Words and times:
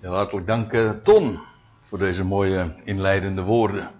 Heel 0.00 0.14
hartelijk 0.14 0.46
dank, 0.46 0.72
eh, 0.72 0.90
Ton, 0.90 1.40
voor 1.88 1.98
deze 1.98 2.24
mooie 2.24 2.74
inleidende 2.84 3.42
woorden. 3.42 3.90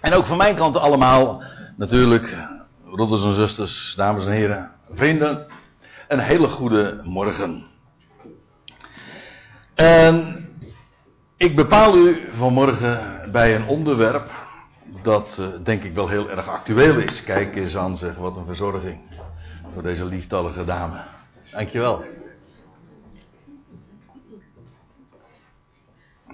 En 0.00 0.12
ook 0.12 0.24
van 0.24 0.36
mijn 0.36 0.54
kant 0.54 0.76
allemaal, 0.76 1.42
natuurlijk, 1.76 2.36
broeders 2.84 3.22
en 3.22 3.32
zusters, 3.32 3.94
dames 3.96 4.24
en 4.24 4.32
heren, 4.32 4.70
vrienden, 4.92 5.46
een 6.08 6.18
hele 6.18 6.48
goede 6.48 7.00
morgen. 7.04 7.64
En 9.74 10.46
ik 11.36 11.56
bepaal 11.56 11.96
u 11.96 12.28
vanmorgen 12.32 13.28
bij 13.32 13.54
een 13.54 13.66
onderwerp 13.66 14.30
dat 15.02 15.36
uh, 15.40 15.46
denk 15.62 15.82
ik 15.82 15.94
wel 15.94 16.08
heel 16.08 16.30
erg 16.30 16.48
actueel 16.48 16.98
is. 16.98 17.24
Kijk 17.24 17.56
eens 17.56 17.76
aan, 17.76 17.96
zeg, 17.96 18.14
wat 18.14 18.36
een 18.36 18.46
verzorging 18.46 19.00
voor 19.72 19.82
deze 19.82 20.04
lieftallige 20.04 20.64
dame. 20.64 20.96
Dankjewel. 21.52 22.04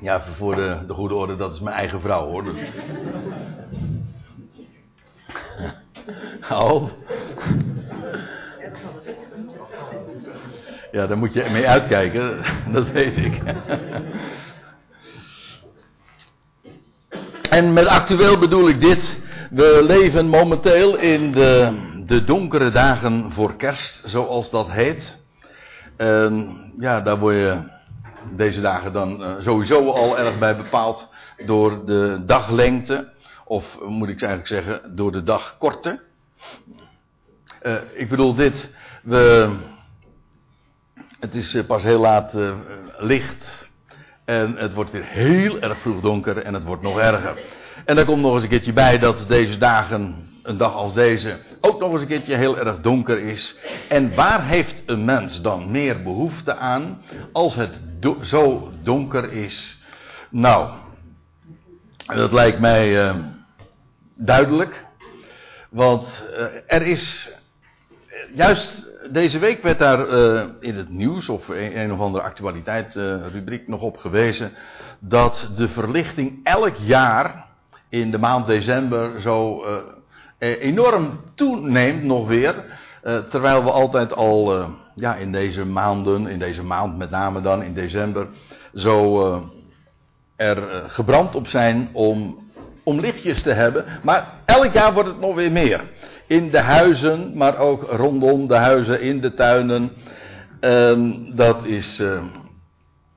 Ja, 0.00 0.22
voor 0.36 0.56
de, 0.56 0.78
de 0.86 0.92
goede 0.92 1.14
orde, 1.14 1.36
dat 1.36 1.54
is 1.54 1.60
mijn 1.60 1.76
eigen 1.76 2.00
vrouw 2.00 2.26
hoor. 2.26 2.44
Ja, 10.92 11.06
daar 11.06 11.18
moet 11.18 11.32
je 11.32 11.48
mee 11.52 11.68
uitkijken, 11.68 12.40
dat 12.72 12.90
weet 12.90 13.16
ik. 13.16 13.40
En 17.50 17.72
met 17.72 17.86
actueel 17.86 18.38
bedoel 18.38 18.68
ik 18.68 18.80
dit. 18.80 19.20
We 19.50 19.80
leven 19.86 20.28
momenteel 20.28 20.96
in 20.96 21.32
de, 21.32 21.72
de 22.06 22.24
donkere 22.24 22.70
dagen 22.70 23.32
voor 23.32 23.56
kerst, 23.56 24.02
zoals 24.04 24.50
dat 24.50 24.70
heet. 24.70 25.18
Ja, 26.78 27.00
daar 27.00 27.18
word 27.18 27.36
je 27.36 27.74
deze 28.30 28.60
dagen 28.60 28.92
dan 28.92 29.22
uh, 29.22 29.34
sowieso 29.40 29.90
al 29.90 30.18
erg 30.18 30.38
bij 30.38 30.56
bepaald 30.56 31.08
door 31.44 31.84
de 31.84 32.22
daglengte. 32.26 33.08
Of 33.44 33.78
moet 33.88 34.08
ik 34.08 34.22
eigenlijk 34.22 34.48
zeggen, 34.48 34.96
door 34.96 35.12
de 35.12 35.22
dagkorte. 35.22 36.00
Uh, 37.62 37.76
ik 37.92 38.08
bedoel 38.08 38.34
dit, 38.34 38.74
we, 39.02 39.50
het 41.20 41.34
is 41.34 41.54
eh, 41.54 41.64
pas 41.66 41.82
heel 41.82 42.00
laat 42.00 42.34
licht. 42.98 43.68
En 44.24 44.56
het 44.56 44.74
wordt 44.74 44.90
weer 44.90 45.04
heel 45.04 45.60
erg 45.60 45.78
vroeg 45.78 46.00
donker 46.00 46.38
en 46.38 46.54
het 46.54 46.64
wordt 46.64 46.82
nog 46.82 46.98
erger. 46.98 47.38
En 47.84 47.96
daar 47.96 48.04
komt 48.04 48.22
nog 48.22 48.34
eens 48.34 48.42
een 48.42 48.48
keertje 48.48 48.72
bij 48.72 48.98
dat 48.98 49.24
deze 49.28 49.56
dagen, 49.56 50.28
een 50.46 50.56
dag 50.56 50.74
als 50.74 50.94
deze, 50.94 51.38
ook 51.60 51.80
nog 51.80 51.92
eens 51.92 52.00
een 52.00 52.06
keertje 52.06 52.36
heel 52.36 52.58
erg 52.58 52.80
donker 52.80 53.18
is. 53.18 53.56
En 53.88 54.14
waar 54.14 54.46
heeft 54.46 54.82
een 54.86 55.04
mens 55.04 55.42
dan 55.42 55.70
meer 55.70 56.02
behoefte 56.02 56.54
aan 56.54 57.02
als 57.32 57.54
het 57.54 57.80
zo 58.20 58.70
donker 58.82 59.32
is? 59.32 59.78
Nou, 60.30 60.70
dat 62.06 62.32
lijkt 62.32 62.60
mij 62.60 63.08
uh, 63.08 63.14
duidelijk. 64.14 64.84
Want 65.70 66.24
uh, 66.30 66.44
er 66.66 66.82
is. 66.82 67.30
Juist 68.34 68.86
deze 69.10 69.38
week 69.38 69.62
werd 69.62 69.78
daar 69.78 70.08
in 70.60 70.74
het 70.74 70.88
nieuws 70.88 71.28
of 71.28 71.48
een, 71.48 71.78
een 71.78 71.92
of 71.92 72.00
andere 72.00 72.24
actualiteit 72.24 72.94
rubriek 73.32 73.68
nog 73.68 73.80
op 73.80 73.96
gewezen. 73.96 74.52
dat 74.98 75.50
de 75.56 75.68
verlichting 75.68 76.40
elk 76.42 76.76
jaar 76.76 77.46
in 77.88 78.10
de 78.10 78.18
maand 78.18 78.46
december 78.46 79.20
zo 79.20 79.64
enorm 80.38 81.20
toeneemt 81.34 82.02
nog 82.02 82.26
weer. 82.26 82.64
Uh, 83.04 83.18
terwijl 83.18 83.64
we 83.64 83.70
altijd 83.70 84.14
al 84.14 84.58
uh, 84.58 84.68
ja, 84.94 85.14
in 85.14 85.32
deze 85.32 85.64
maanden, 85.64 86.26
in 86.26 86.38
deze 86.38 86.62
maand 86.62 86.96
met 86.96 87.10
name 87.10 87.40
dan 87.40 87.62
in 87.62 87.74
december, 87.74 88.28
zo 88.74 89.50
er 90.36 90.82
gebrand 90.86 91.34
op 91.34 91.46
zijn 91.46 91.88
om, 91.92 92.38
om 92.82 93.00
lichtjes 93.00 93.42
te 93.42 93.52
hebben. 93.52 93.84
Maar 94.02 94.32
elk 94.44 94.72
jaar 94.72 94.92
wordt 94.92 95.08
het 95.08 95.20
nog 95.20 95.34
weer 95.34 95.52
meer. 95.52 95.80
In 96.26 96.50
de 96.50 96.60
huizen, 96.60 97.36
maar 97.36 97.58
ook 97.58 97.82
rondom 97.82 98.48
de 98.48 98.54
huizen, 98.54 99.00
in 99.00 99.20
de 99.20 99.34
tuinen. 99.34 99.92
dat 101.34 101.64
is. 101.64 101.96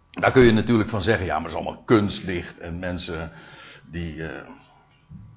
daar 0.09 0.31
kun 0.31 0.43
je 0.43 0.51
natuurlijk 0.51 0.89
van 0.89 1.01
zeggen, 1.01 1.25
ja, 1.25 1.33
maar 1.33 1.49
het 1.49 1.51
is 1.51 1.57
allemaal 1.57 1.83
kunstlicht 1.85 2.59
en 2.59 2.79
mensen 2.79 3.31
die 3.91 4.23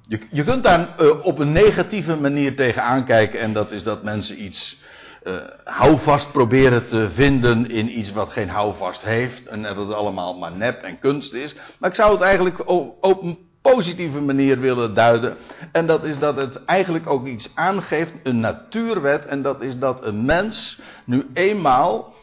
je, 0.06 0.20
je 0.30 0.44
kunt 0.44 0.62
daar 0.62 0.94
uh, 1.00 1.24
op 1.24 1.38
een 1.38 1.52
negatieve 1.52 2.16
manier 2.16 2.56
tegen 2.56 2.82
aankijken 2.82 3.40
en 3.40 3.52
dat 3.52 3.72
is 3.72 3.82
dat 3.82 4.02
mensen 4.02 4.42
iets 4.42 4.80
uh, 5.24 5.34
houvast 5.64 6.32
proberen 6.32 6.86
te 6.86 7.10
vinden 7.14 7.70
in 7.70 7.98
iets 7.98 8.12
wat 8.12 8.32
geen 8.32 8.48
houvast 8.48 9.02
heeft 9.02 9.46
en 9.46 9.62
dat 9.62 9.76
het 9.76 9.92
allemaal 9.92 10.38
maar 10.38 10.52
nep 10.52 10.82
en 10.82 10.98
kunst 10.98 11.32
is. 11.32 11.54
Maar 11.78 11.90
ik 11.90 11.96
zou 11.96 12.12
het 12.12 12.20
eigenlijk 12.20 12.68
op 13.00 13.22
een 13.22 13.38
positieve 13.62 14.20
manier 14.20 14.60
willen 14.60 14.94
duiden 14.94 15.36
en 15.72 15.86
dat 15.86 16.04
is 16.04 16.18
dat 16.18 16.36
het 16.36 16.64
eigenlijk 16.64 17.06
ook 17.06 17.26
iets 17.26 17.50
aangeeft, 17.54 18.14
een 18.22 18.40
natuurwet 18.40 19.26
en 19.26 19.42
dat 19.42 19.62
is 19.62 19.78
dat 19.78 20.04
een 20.04 20.24
mens 20.24 20.80
nu 21.04 21.26
eenmaal 21.34 22.14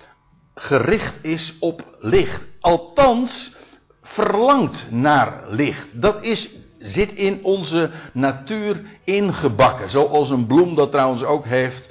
gericht 0.56 1.16
is 1.22 1.56
op 1.60 1.98
licht. 2.00 2.42
Althans 2.60 3.56
verlangt 4.02 4.92
naar 4.92 5.44
licht. 5.50 5.88
Dat 6.02 6.24
is 6.24 6.50
zit 6.80 7.12
in 7.12 7.40
onze 7.44 7.90
natuur 8.14 8.82
ingebakken. 9.04 9.90
Zoals 9.90 10.30
een 10.30 10.48
bloem 10.48 10.76
dat 10.76 10.92
trouwens 10.92 11.24
ook 11.24 11.46
heeft. 11.46 11.90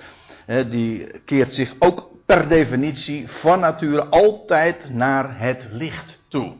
Die 0.68 1.06
keert 1.24 1.54
zich 1.54 1.74
ook 1.78 2.08
per 2.26 2.48
definitie 2.48 3.28
van 3.28 3.60
nature 3.60 4.04
altijd 4.06 4.90
naar 4.94 5.38
het 5.38 5.68
licht 5.70 6.24
toe. 6.28 6.52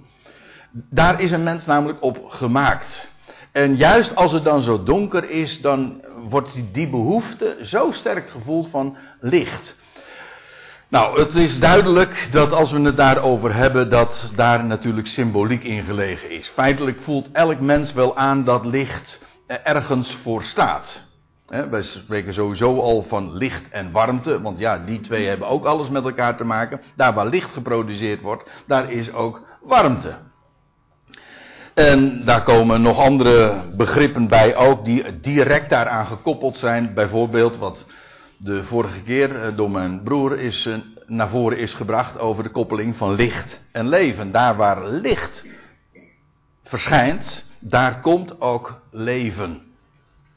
Daar 0.71 1.21
is 1.21 1.31
een 1.31 1.43
mens 1.43 1.67
namelijk 1.67 2.03
op 2.03 2.25
gemaakt. 2.28 3.11
En 3.53 3.77
juist 3.77 4.15
als 4.15 4.33
het 4.33 4.44
dan 4.44 4.62
zo 4.62 4.83
donker 4.83 5.31
is, 5.31 5.61
dan 5.61 6.05
wordt 6.28 6.61
die 6.72 6.88
behoefte 6.88 7.56
zo 7.62 7.91
sterk 7.93 8.31
gevoeld 8.31 8.69
van 8.71 8.97
licht. 9.21 9.77
Nou, 10.91 11.21
het 11.21 11.34
is 11.34 11.59
duidelijk 11.59 12.28
dat 12.31 12.53
als 12.53 12.72
we 12.72 12.81
het 12.81 12.97
daarover 12.97 13.54
hebben, 13.54 13.88
dat 13.88 14.32
daar 14.34 14.65
natuurlijk 14.65 15.06
symboliek 15.06 15.65
in 15.65 15.82
gelegen 15.82 16.31
is. 16.31 16.49
Feitelijk 16.49 17.00
voelt 17.00 17.28
elk 17.32 17.60
mens 17.60 17.93
wel 17.93 18.16
aan 18.16 18.44
dat 18.44 18.65
licht 18.65 19.19
ergens 19.47 20.19
voor 20.22 20.43
staat. 20.43 21.00
wij 21.47 21.82
spreken 21.82 22.34
sowieso 22.34 22.81
al 22.81 23.03
van 23.09 23.37
licht 23.37 23.69
en 23.71 23.93
warmte, 23.93 24.41
want 24.41 24.59
ja, 24.59 24.78
die 24.78 25.00
twee 25.00 25.26
hebben 25.26 25.49
ook 25.49 25.65
alles 25.65 25.88
met 25.88 26.04
elkaar 26.04 26.37
te 26.37 26.44
maken. 26.44 26.81
Daar 26.97 27.15
waar 27.15 27.26
licht 27.26 27.53
geproduceerd 27.53 28.20
wordt, 28.20 28.50
daar 28.66 28.93
is 28.93 29.12
ook 29.12 29.43
warmte. 29.62 30.15
En 31.75 32.25
daar 32.25 32.43
komen 32.43 32.82
nog 32.82 32.99
andere 32.99 33.62
begrippen 33.76 34.28
bij 34.28 34.56
ook, 34.56 34.84
die 34.84 35.20
direct 35.20 35.70
daaraan 35.70 36.06
gekoppeld 36.06 36.56
zijn. 36.56 36.94
Bijvoorbeeld 36.94 37.56
wat 37.56 37.84
de 38.38 38.65
vorige 38.65 39.03
keer 39.03 39.43
eh, 39.43 39.56
door 39.56 39.71
mijn 39.71 40.03
broer 40.03 40.38
is, 40.38 40.66
eh, 40.66 40.76
naar 41.06 41.28
voren 41.28 41.59
is 41.59 41.75
gebracht 41.75 42.19
over 42.19 42.43
de 42.43 42.50
koppeling 42.50 42.97
van 42.97 43.15
licht 43.15 43.60
en 43.72 43.88
leven. 43.88 44.31
Daar 44.31 44.56
waar 44.56 44.88
licht 44.88 45.44
verschijnt, 46.62 47.44
daar 47.59 48.00
komt 48.00 48.41
ook 48.41 48.81
leven. 48.91 49.62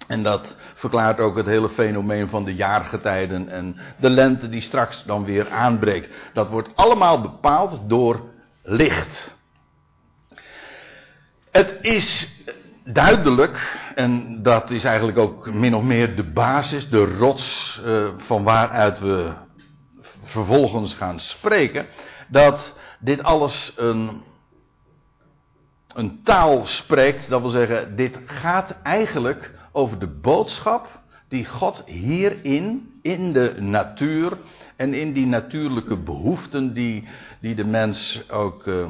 En 0.08 0.24
dat 0.24 0.56
verklaart 0.74 1.20
ook 1.20 1.36
het 1.36 1.46
hele 1.46 1.70
fenomeen 1.70 2.30
van 2.30 2.44
de 2.44 2.56
jaargetijden 2.56 3.50
en 3.50 3.78
de 3.98 4.10
lente 4.10 4.50
die 4.50 4.62
straks 4.62 5.04
dan 5.06 5.26
weer 5.26 5.50
aanbreekt. 5.50 6.10
Dat 6.34 6.50
wordt 6.50 6.76
allemaal 6.76 7.22
bepaald 7.22 7.80
door 7.88 8.22
licht. 8.64 9.36
Het 11.52 11.78
is 11.82 12.30
duidelijk, 12.84 13.78
en 13.96 14.44
dat 14.44 14.70
is 14.70 14.84
eigenlijk 14.84 15.18
ook 15.18 15.54
min 15.54 15.76
of 15.76 15.84
meer 15.84 16.16
de 16.16 16.24
basis, 16.24 16.90
de 16.90 17.16
rots 17.18 17.82
uh, 17.86 18.10
van 18.18 18.44
waaruit 18.44 19.00
we 19.00 19.32
vervolgens 20.24 20.94
gaan 20.94 21.20
spreken, 21.20 21.86
dat 22.28 22.76
dit 23.00 23.24
alles 23.24 23.74
een, 23.76 24.22
een 25.94 26.24
taal 26.24 26.66
spreekt, 26.66 27.30
dat 27.30 27.42
wil 27.42 27.50
zeggen, 27.50 27.96
dit 27.96 28.20
gaat 28.26 28.76
eigenlijk 28.84 29.52
over 29.72 30.00
de 30.00 30.08
boodschap 30.08 31.00
die 31.28 31.46
God 31.46 31.84
hierin, 31.86 32.92
in 33.02 33.34
de 33.34 33.56
natuur 33.60 34.38
en 34.76 34.94
in 34.94 35.14
die 35.14 35.26
natuurlijke 35.26 35.98
behoeften 35.98 36.74
die, 36.74 37.08
die 37.40 37.56
de 37.56 37.66
mens 37.66 38.24
ook 38.30 38.66
uh, 38.66 38.88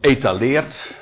etaleert, 0.00 1.01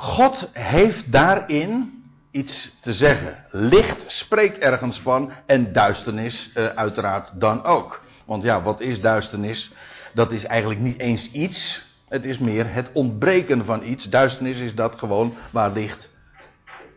God 0.00 0.48
heeft 0.52 1.12
daarin 1.12 2.02
iets 2.30 2.76
te 2.80 2.92
zeggen. 2.92 3.44
Licht 3.50 4.04
spreekt 4.06 4.58
ergens 4.58 5.00
van 5.00 5.32
en 5.46 5.72
duisternis 5.72 6.50
uh, 6.54 6.66
uiteraard 6.66 7.40
dan 7.40 7.64
ook. 7.64 8.02
Want 8.26 8.42
ja, 8.42 8.62
wat 8.62 8.80
is 8.80 9.00
duisternis? 9.00 9.72
Dat 10.14 10.32
is 10.32 10.44
eigenlijk 10.44 10.80
niet 10.80 10.98
eens 10.98 11.30
iets. 11.30 11.84
Het 12.08 12.24
is 12.24 12.38
meer 12.38 12.72
het 12.72 12.90
ontbreken 12.92 13.64
van 13.64 13.84
iets. 13.84 14.04
Duisternis 14.04 14.58
is 14.58 14.74
dat 14.74 14.98
gewoon 14.98 15.34
waar 15.52 15.72
licht 15.72 16.10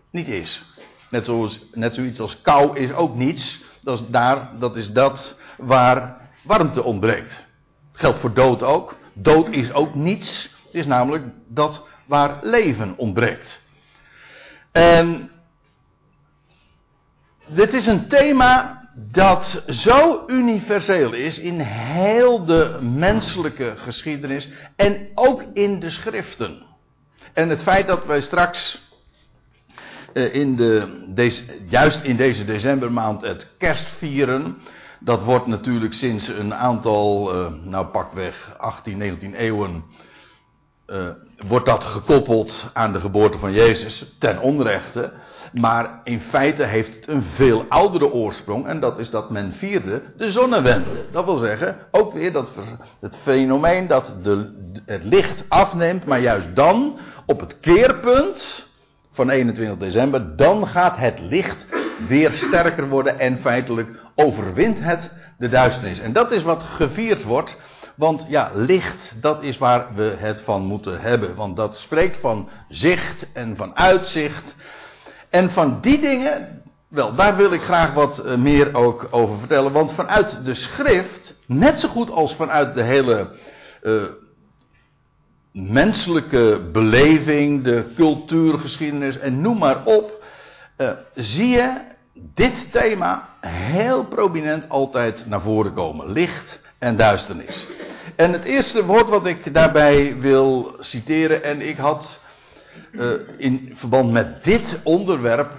niet 0.09 0.27
is. 0.27 0.63
Net, 1.09 1.25
zoals, 1.25 1.65
net 1.71 1.95
zoiets 1.95 2.19
als 2.19 2.41
kou 2.41 2.77
is 2.77 2.94
ook 2.94 3.15
niets. 3.15 3.61
Dat 3.81 3.99
is, 3.99 4.06
daar, 4.09 4.49
dat 4.59 4.75
is 4.75 4.91
dat 4.91 5.35
waar 5.57 6.17
warmte 6.44 6.83
ontbreekt. 6.83 7.44
Geldt 7.91 8.17
voor 8.17 8.33
dood 8.33 8.63
ook. 8.63 8.97
Dood 9.13 9.49
is 9.49 9.73
ook 9.73 9.95
niets. 9.95 10.44
Het 10.65 10.73
is 10.73 10.85
namelijk 10.85 11.23
dat 11.47 11.91
waar 12.05 12.39
leven 12.41 12.97
ontbreekt. 12.97 13.61
En 14.71 15.31
dit 17.47 17.73
is 17.73 17.85
een 17.85 18.07
thema 18.07 18.81
dat 18.95 19.63
zo 19.67 20.23
universeel 20.27 21.13
is 21.13 21.39
in 21.39 21.59
heel 21.59 22.45
de 22.45 22.79
menselijke 22.81 23.73
geschiedenis 23.75 24.50
en 24.75 25.07
ook 25.15 25.44
in 25.53 25.79
de 25.79 25.89
schriften. 25.89 26.63
En 27.33 27.50
het 27.50 27.63
feit 27.63 27.88
dat 27.88 28.06
wij 28.06 28.21
straks 28.21 28.81
uh, 30.13 30.33
in 30.33 30.56
de, 30.56 31.03
deze, 31.07 31.44
juist 31.67 32.03
in 32.03 32.15
deze 32.15 32.45
decembermaand 32.45 33.21
het 33.21 33.51
kerst 33.57 33.89
vieren, 33.97 34.57
dat 34.99 35.23
wordt 35.23 35.47
natuurlijk 35.47 35.94
sinds 35.94 36.27
een 36.27 36.53
aantal, 36.53 37.35
uh, 37.35 37.53
nou 37.63 37.85
pakweg 37.85 38.56
18, 38.57 38.97
19 38.97 39.33
eeuwen, 39.33 39.83
uh, 40.88 41.07
wordt 41.47 41.65
dat 41.65 41.83
gekoppeld 41.83 42.69
aan 42.74 42.94
de 42.94 43.00
geboorte 43.00 43.38
van 43.38 43.51
Jezus 43.51 44.15
ten 44.19 44.39
onrechte. 44.39 45.12
Maar 45.53 46.01
in 46.03 46.19
feite 46.19 46.63
heeft 46.63 46.95
het 46.95 47.07
een 47.07 47.24
veel 47.24 47.65
oudere 47.68 48.12
oorsprong. 48.12 48.68
En 48.68 48.80
dat 48.80 49.00
is 49.00 49.09
dat 49.09 49.30
men 49.30 49.53
vierde 49.53 50.01
de 50.18 50.31
zonnewende. 50.31 51.06
Dat 51.12 51.25
wil 51.25 51.38
zeggen, 51.38 51.77
ook 51.91 52.13
weer 52.13 52.31
dat 52.31 52.51
het 53.00 53.18
fenomeen 53.24 53.88
dat 53.88 54.15
de, 54.21 54.53
het 54.85 55.03
licht 55.03 55.44
afneemt. 55.47 56.06
Maar 56.06 56.19
juist 56.19 56.56
dan, 56.56 56.97
op 57.25 57.39
het 57.39 57.59
keerpunt 57.59 58.68
van 59.12 59.30
21 59.30 59.77
december, 59.77 60.35
dan 60.35 60.68
gaat 60.68 60.97
het 60.97 61.19
licht 61.19 61.65
weer 62.07 62.31
sterker 62.31 62.89
worden. 62.89 63.19
En 63.19 63.39
feitelijk 63.39 63.89
overwint 64.15 64.80
het 64.80 65.12
de 65.38 65.50
duisternis. 65.50 66.00
En 66.00 66.13
dat 66.13 66.31
is 66.31 66.44
wat 66.44 66.63
gevierd 66.63 67.24
wordt. 67.24 67.57
Want 67.95 68.25
ja, 68.30 68.51
licht, 68.54 69.22
dat 69.22 69.44
is 69.44 69.57
waar 69.57 69.88
we 69.95 70.16
het 70.18 70.42
van 70.42 70.66
moeten 70.66 71.01
hebben. 71.01 71.36
Want 71.36 71.56
dat 71.56 71.75
spreekt 71.78 72.18
van 72.18 72.50
zicht 72.69 73.25
en 73.34 73.56
van 73.56 73.75
uitzicht. 73.75 74.56
En 75.30 75.51
van 75.51 75.81
die 75.81 76.00
dingen, 76.00 76.62
wel, 76.88 77.16
daar 77.16 77.36
wil 77.36 77.51
ik 77.51 77.62
graag 77.62 77.94
wat 77.94 78.18
eh, 78.18 78.36
meer 78.36 78.75
ook 78.75 79.07
over 79.12 79.38
vertellen. 79.40 79.72
Want 79.72 79.94
vanuit 79.94 80.45
de 80.45 80.54
schrift, 80.54 81.36
net 81.48 81.80
zo 81.80 81.88
goed 81.88 82.12
als 82.12 82.36
vanuit 82.36 82.74
de 82.74 82.84
hele 82.84 83.31
uh, 83.84 84.04
menselijke 85.51 86.69
beleving, 86.72 87.63
de 87.63 87.86
cultuurgeschiedenis 87.95 89.18
en 89.18 89.42
noem 89.42 89.57
maar 89.57 89.86
op, 89.86 90.24
uh, 90.78 90.90
zie 91.13 91.48
je 91.48 91.81
dit 92.13 92.72
thema 92.72 93.30
heel 93.40 94.06
prominent 94.06 94.69
altijd 94.69 95.25
naar 95.28 95.42
voren 95.42 95.74
komen. 95.74 96.12
Licht 96.12 96.62
en 96.83 96.95
duisternis. 96.97 97.68
En 98.15 98.33
het 98.33 98.44
eerste 98.44 98.85
woord 98.85 99.09
wat 99.09 99.25
ik 99.25 99.53
daarbij 99.53 100.15
wil 100.19 100.75
citeren, 100.80 101.44
en 101.44 101.62
ik 101.62 101.77
had 101.77 102.19
uh, 102.91 103.12
in 103.38 103.71
verband 103.75 104.12
met 104.12 104.44
dit 104.44 104.80
onderwerp, 104.83 105.51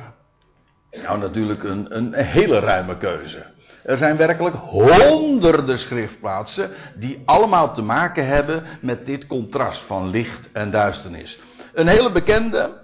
nou 1.02 1.18
natuurlijk 1.18 1.62
een, 1.62 1.96
een 1.96 2.14
hele 2.14 2.58
ruime 2.58 2.96
keuze. 2.96 3.46
Er 3.82 3.96
zijn 3.96 4.16
werkelijk 4.16 4.56
honderden 4.56 5.78
schriftplaatsen 5.78 6.70
die 6.94 7.22
allemaal 7.24 7.74
te 7.74 7.82
maken 7.82 8.26
hebben 8.26 8.62
met 8.80 9.06
dit 9.06 9.26
contrast 9.26 9.82
van 9.86 10.10
licht 10.10 10.48
en 10.52 10.70
duisternis. 10.70 11.38
Een 11.74 11.86
hele 11.86 12.12
bekende, 12.12 12.82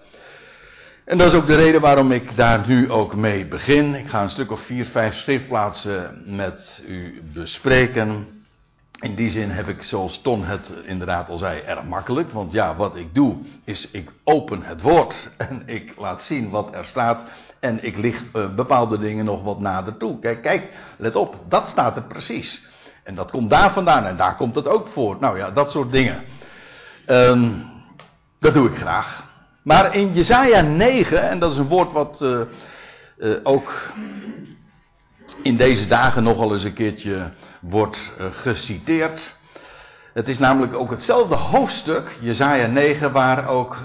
en 1.11 1.19
dat 1.19 1.33
is 1.33 1.39
ook 1.39 1.47
de 1.47 1.55
reden 1.55 1.81
waarom 1.81 2.13
ik 2.13 2.37
daar 2.37 2.69
nu 2.69 2.91
ook 2.91 3.15
mee 3.15 3.47
begin. 3.47 3.95
Ik 3.95 4.09
ga 4.09 4.23
een 4.23 4.31
stuk 4.31 4.51
of 4.51 4.61
vier, 4.61 4.85
vijf 4.85 5.15
schriftplaatsen 5.15 6.23
met 6.27 6.85
u 6.89 7.23
bespreken. 7.33 8.27
In 9.01 9.15
die 9.15 9.31
zin 9.31 9.51
heb 9.51 9.69
ik, 9.69 9.83
zoals 9.83 10.21
Ton 10.21 10.45
het 10.45 10.75
inderdaad 10.85 11.29
al 11.29 11.39
zei, 11.39 11.61
erg 11.61 11.83
makkelijk. 11.83 12.31
Want 12.31 12.53
ja, 12.53 12.77
wat 12.77 12.97
ik 12.97 13.15
doe, 13.15 13.37
is 13.65 13.89
ik 13.91 14.13
open 14.25 14.63
het 14.63 14.83
woord 14.83 15.31
en 15.37 15.63
ik 15.67 15.95
laat 15.99 16.23
zien 16.23 16.51
wat 16.51 16.75
er 16.75 16.85
staat. 16.85 17.25
En 17.61 17.85
ik 17.85 17.97
licht 17.97 18.25
uh, 18.33 18.55
bepaalde 18.55 18.99
dingen 18.99 19.25
nog 19.25 19.43
wat 19.43 19.61
nader 19.61 19.97
toe. 19.97 20.19
Kijk, 20.19 20.43
kijk, 20.43 20.69
let 20.97 21.17
op, 21.17 21.37
dat 21.49 21.69
staat 21.69 21.97
er 21.97 22.03
precies. 22.03 22.67
En 23.05 23.15
dat 23.15 23.31
komt 23.31 23.51
daar 23.51 23.73
vandaan 23.73 24.05
en 24.05 24.17
daar 24.17 24.37
komt 24.37 24.55
het 24.55 24.69
ook 24.69 24.89
voor. 24.89 25.17
Nou 25.21 25.39
ja, 25.39 25.51
dat 25.51 25.71
soort 25.71 25.93
dingen. 25.93 26.25
Um, 27.07 27.65
dat 28.39 28.55
doe 28.55 28.69
ik 28.69 28.77
graag. 28.77 29.29
Maar 29.63 29.95
in 29.95 30.13
Jezaja 30.13 30.61
9, 30.61 31.29
en 31.29 31.39
dat 31.39 31.53
is 31.53 31.57
een 31.57 31.69
woord 31.69 31.93
wat 31.93 32.21
uh, 32.23 32.41
uh, 33.19 33.37
ook 33.43 33.93
in 35.43 35.57
deze 35.57 35.87
dagen 35.87 36.23
nogal 36.23 36.53
eens 36.53 36.65
een 36.65 36.73
keertje 36.73 37.31
wordt 37.61 38.13
uh, 38.21 38.27
geciteerd. 38.31 39.37
Het 40.13 40.29
is 40.29 40.39
namelijk 40.39 40.77
ook 40.77 40.91
hetzelfde 40.91 41.35
hoofdstuk, 41.35 42.19
Jezaja 42.21 42.67
9, 42.67 43.13
waar 43.13 43.49
ook 43.49 43.79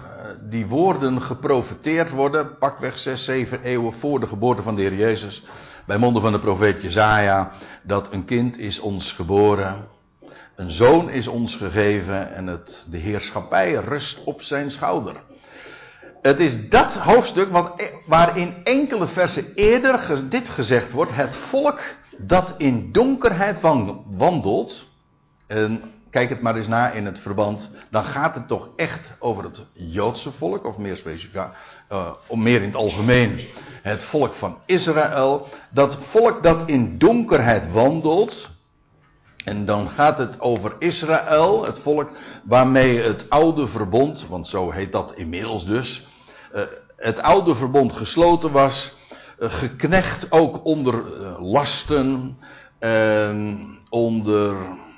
die 0.50 0.66
woorden 0.66 1.22
geprofeteerd 1.22 2.10
worden, 2.10 2.58
pakweg 2.58 2.98
6, 2.98 3.24
7 3.24 3.64
eeuwen 3.64 3.94
voor 3.94 4.20
de 4.20 4.28
geboorte 4.28 4.62
van 4.62 4.76
de 4.76 4.82
Heer 4.82 4.96
Jezus, 4.96 5.44
bij 5.86 5.98
monden 5.98 6.22
van 6.22 6.32
de 6.32 6.40
profeet 6.40 6.82
Jezaja, 6.82 7.52
dat 7.84 8.08
een 8.12 8.26
kind 8.26 8.58
is 8.58 8.80
ons 8.80 9.12
geboren, 9.12 9.88
een 10.56 10.72
zoon 10.72 11.10
is 11.10 11.28
ons 11.28 11.56
gegeven 11.56 12.34
en 12.36 12.48
het, 12.48 12.88
de 12.90 12.98
heerschappij 12.98 13.74
rust 13.74 14.24
op 14.24 14.42
zijn 14.42 14.72
schouder. 14.72 15.16
Het 16.26 16.40
is 16.40 16.70
dat 16.70 16.98
hoofdstuk 16.98 17.52
wat, 17.52 17.74
e- 17.78 17.90
waarin 18.06 18.56
enkele 18.64 19.08
versen 19.08 19.54
eerder 19.54 20.30
dit 20.30 20.50
gezegd 20.50 20.92
wordt. 20.92 21.16
Het 21.16 21.38
volk 21.38 21.82
dat 22.18 22.54
in 22.58 22.92
donkerheid 22.92 23.62
wandelt. 24.08 24.88
En 25.48 25.82
kijk 26.10 26.30
het 26.30 26.42
maar 26.42 26.56
eens 26.56 26.68
na 26.68 26.92
in 26.92 27.06
het 27.06 27.20
verband. 27.20 27.72
Dan 27.90 28.04
gaat 28.04 28.36
het 28.36 28.48
toch 28.48 28.70
echt 28.76 29.16
over 29.20 29.44
het 29.44 29.68
Joodse 29.74 30.32
volk. 30.32 30.66
Of 30.66 30.78
meer 30.78 30.96
specifiek, 30.96 31.42
uh, 31.92 32.12
meer 32.30 32.62
in 32.62 32.68
het 32.68 32.76
algemeen. 32.76 33.40
Het 33.82 34.04
volk 34.04 34.34
van 34.34 34.58
Israël. 34.66 35.48
Dat 35.70 35.98
volk 36.10 36.44
dat 36.44 36.64
in 36.66 36.98
donkerheid 36.98 37.72
wandelt. 37.72 38.50
En 39.44 39.66
dan 39.66 39.90
gaat 39.90 40.18
het 40.18 40.42
over 40.42 40.76
Israël, 40.80 41.66
het 41.66 41.80
volk 41.80 42.12
waarmee 42.44 43.02
het 43.02 43.30
oude 43.30 43.68
verbond, 43.68 44.28
want 44.28 44.48
zo 44.48 44.72
heet 44.72 44.92
dat 44.92 45.14
inmiddels 45.16 45.66
dus, 45.66 46.06
het 46.98 47.20
oude 47.20 47.56
verbond 47.56 47.94
gesloten 47.94 48.52
was, 48.52 48.94
uh, 49.40 49.54
geknecht 49.54 50.32
ook 50.32 50.66
onder 50.66 50.94
uh, 50.94 51.52
lasten, 51.52 52.38
onder, 53.90 54.56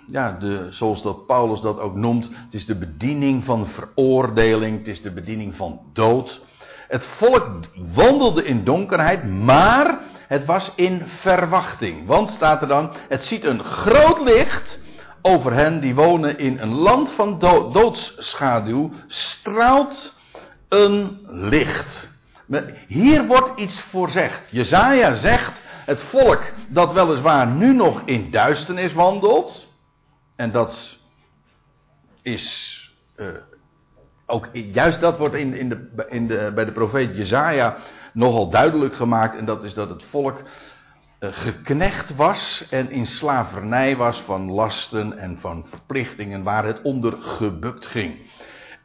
ja, 0.08 0.32
de, 0.40 0.68
zoals 0.70 1.02
dat 1.02 1.26
Paulus 1.26 1.62
dat 1.62 1.80
ook 1.80 1.96
noemt, 1.96 2.30
het 2.46 2.54
is 2.54 2.66
de 2.66 2.76
bediening 2.76 3.44
van 3.44 3.68
veroordeling, 3.68 4.78
het 4.78 4.88
is 4.88 5.02
de 5.02 5.12
bediening 5.12 5.56
van 5.56 5.80
dood. 5.94 6.42
Het 6.88 7.08
volk 7.08 7.50
wandelde 7.94 8.44
in 8.44 8.64
donkerheid, 8.64 9.28
maar 9.32 10.00
het 10.28 10.46
was 10.46 10.72
in 10.76 11.04
verwachting. 11.06 12.08
Want 12.08 12.30
staat 12.30 12.62
er 12.62 12.68
dan, 12.68 12.92
het 13.10 13.24
ziet 13.24 13.46
een 13.46 13.64
groot 13.64 14.20
licht 14.20 14.80
over 15.22 15.54
hen 15.54 15.80
die 15.80 15.96
wonen 15.96 16.38
in 16.38 16.60
een 16.60 16.74
land 16.74 17.12
van 17.12 17.40
do 17.40 17.72
doodsschaduw, 17.72 18.90
straalt 19.08 20.16
een 20.70 21.20
licht. 21.28 22.16
Hier 22.88 23.26
wordt 23.26 23.60
iets 23.60 23.82
voorzegd. 23.82 24.50
Jezaja 24.52 25.14
zegt, 25.14 25.62
het 25.86 26.04
volk 26.04 26.42
dat 26.70 26.94
weliswaar 26.94 27.48
nu 27.48 27.74
nog 27.74 28.02
in 28.06 28.32
duisternis 28.32 28.94
wandelt, 28.94 29.74
en 30.36 30.52
dat 30.52 30.98
is 32.22 32.76
uh, 33.16 33.28
ook 34.26 34.50
juist 34.54 35.00
dat 35.00 35.18
wordt 35.18 35.36
in, 35.36 35.54
in 35.54 35.70
de, 35.70 36.06
in 36.10 36.28
de, 36.28 36.52
bij 36.56 36.66
de 36.66 36.72
profeet 36.72 37.18
Jezaja 37.18 37.76
nogal 38.14 38.50
duidelijk 38.50 38.94
gemaakt, 38.94 39.36
en 39.36 39.46
dat 39.46 39.64
is 39.64 39.74
dat 39.74 39.90
het 39.90 40.04
volk 40.04 40.42
uh, 41.20 41.30
geknecht 41.32 42.16
was 42.16 42.68
en 42.70 42.92
in 42.92 43.06
slavernij 43.06 43.96
was 43.98 44.22
van 44.22 44.52
lasten 44.52 45.18
en 45.18 45.38
van 45.40 45.66
verplichtingen 45.70 46.44
waar 46.44 46.66
het 46.66 46.82
onder 46.82 47.22
gebukt 47.22 47.86
ging. 47.86 48.20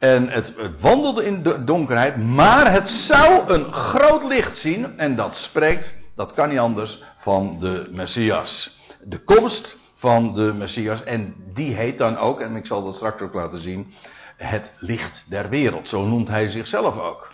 En 0.03 0.29
het, 0.29 0.53
het, 0.57 0.81
wandelde 0.81 1.25
in 1.25 1.43
de 1.43 1.63
donkerheid, 1.63 2.17
maar 2.17 2.71
het 2.71 2.87
zou 2.87 3.53
een 3.53 3.73
groot 3.73 4.23
licht 4.23 4.57
zien. 4.57 4.97
En 4.97 5.15
dat 5.15 5.35
spreekt, 5.35 5.93
dat 6.15 6.33
kan 6.33 6.49
niet 6.49 6.59
anders, 6.59 7.03
van 7.17 7.57
de 7.59 7.87
Messias. 7.91 8.79
De 9.03 9.17
komst 9.17 9.77
van 9.95 10.33
de 10.33 10.53
Messias. 10.57 11.03
En 11.03 11.35
die 11.53 11.75
heet 11.75 11.97
dan 11.97 12.17
ook, 12.17 12.39
en 12.39 12.55
ik 12.55 12.65
zal 12.65 12.83
dat 12.83 12.95
straks 12.95 13.21
ook 13.21 13.33
laten 13.33 13.59
zien, 13.59 13.93
het 14.37 14.71
licht 14.79 15.25
der 15.29 15.49
wereld. 15.49 15.87
Zo 15.87 16.05
noemt 16.05 16.27
hij 16.27 16.47
zichzelf 16.47 16.99
ook. 16.99 17.31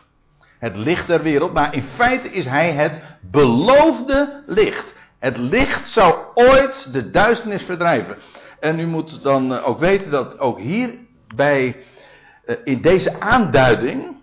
Het 0.60 0.78
licht 0.78 1.08
der 1.08 1.22
wereld, 1.22 1.54
maar 1.54 1.74
in 1.74 1.86
feite 1.96 2.30
is 2.30 2.46
hij 2.46 2.72
het 2.72 3.00
beloofde 3.22 4.44
licht. 4.46 4.96
Het 5.20 5.38
licht 5.38 5.88
zou 5.88 6.16
ooit 6.34 6.94
de 6.94 7.10
duisternis 7.10 7.64
verdrijven. 7.64 8.18
En 8.60 8.80
u 8.80 8.86
moet 8.86 9.24
dan 9.24 9.54
eh, 9.54 9.68
ook 9.68 9.80
weten 9.80 10.12
dat 10.12 10.40
ook 10.40 10.60
hier 10.60 10.96
bij 11.36 11.76
in 12.64 12.82
deze 12.82 13.20
aanduiding 13.20 14.18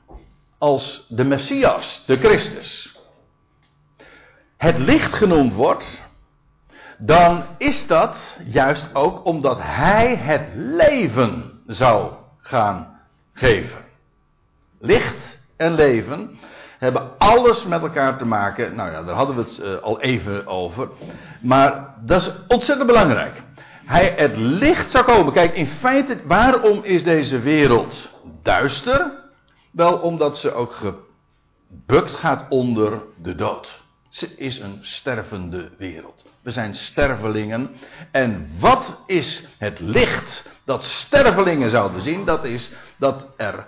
als 0.59 1.07
de 1.09 1.25
Messias, 1.25 2.03
de 2.07 2.17
Christus, 2.17 2.97
het 4.57 4.79
licht 4.79 5.15
genoemd 5.15 5.53
wordt, 5.53 6.03
dan 6.99 7.45
is 7.59 7.87
dat 7.87 8.39
juist 8.47 8.91
ook 8.93 9.25
omdat 9.25 9.59
hij 9.61 10.17
het 10.17 10.49
leven 10.55 11.61
zou 11.67 12.13
gaan 12.41 13.01
geven. 13.33 13.85
Licht 14.79 15.39
en 15.57 15.75
leven 15.75 16.39
hebben 16.79 17.19
alles 17.19 17.65
met 17.65 17.83
elkaar 17.83 18.19
te 18.19 18.25
maken. 18.25 18.75
Nou 18.75 18.91
ja, 18.91 19.03
daar 19.03 19.15
hadden 19.15 19.37
we 19.37 19.43
het 19.43 19.59
uh, 19.59 19.77
al 19.83 20.01
even 20.01 20.47
over. 20.47 20.89
Maar 21.41 21.95
dat 22.01 22.21
is 22.21 22.33
ontzettend 22.49 22.87
belangrijk. 22.87 23.43
Hij, 23.85 24.15
het 24.17 24.37
licht 24.37 24.91
zou 24.91 25.05
komen. 25.05 25.33
Kijk, 25.33 25.55
in 25.55 25.67
feite, 25.67 26.19
waarom 26.25 26.81
is 26.83 27.03
deze 27.03 27.41
wereld 27.41 28.15
duister? 28.47 29.11
Wel 29.71 29.97
omdat 29.97 30.37
ze 30.37 30.53
ook 30.53 30.73
gebukt 30.73 32.15
gaat 32.15 32.47
onder 32.49 33.03
de 33.23 33.35
dood. 33.35 33.85
Ze 34.09 34.37
is 34.37 34.59
een 34.59 34.79
stervende 34.81 35.71
wereld. 35.79 36.25
We 36.43 36.51
zijn 36.51 36.75
stervelingen. 36.75 37.71
En 38.11 38.51
wat 38.59 39.03
is 39.07 39.47
het 39.59 39.81
licht 39.81 40.45
dat 40.65 40.85
stervelingen 40.85 41.71
zouden 41.71 42.03
zien? 42.03 42.25
Dat 42.25 42.45
is 42.45 42.71
dat 42.97 43.27
er 43.37 43.67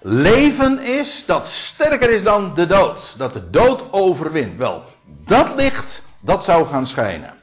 leven 0.00 0.78
is 0.78 1.26
dat 1.26 1.46
sterker 1.46 2.10
is 2.10 2.22
dan 2.22 2.54
de 2.54 2.66
dood. 2.66 3.14
Dat 3.16 3.32
de 3.32 3.50
dood 3.50 3.92
overwint. 3.92 4.56
Wel, 4.56 4.84
dat 5.06 5.54
licht, 5.54 6.02
dat 6.20 6.44
zou 6.44 6.66
gaan 6.66 6.86
schijnen. 6.86 7.33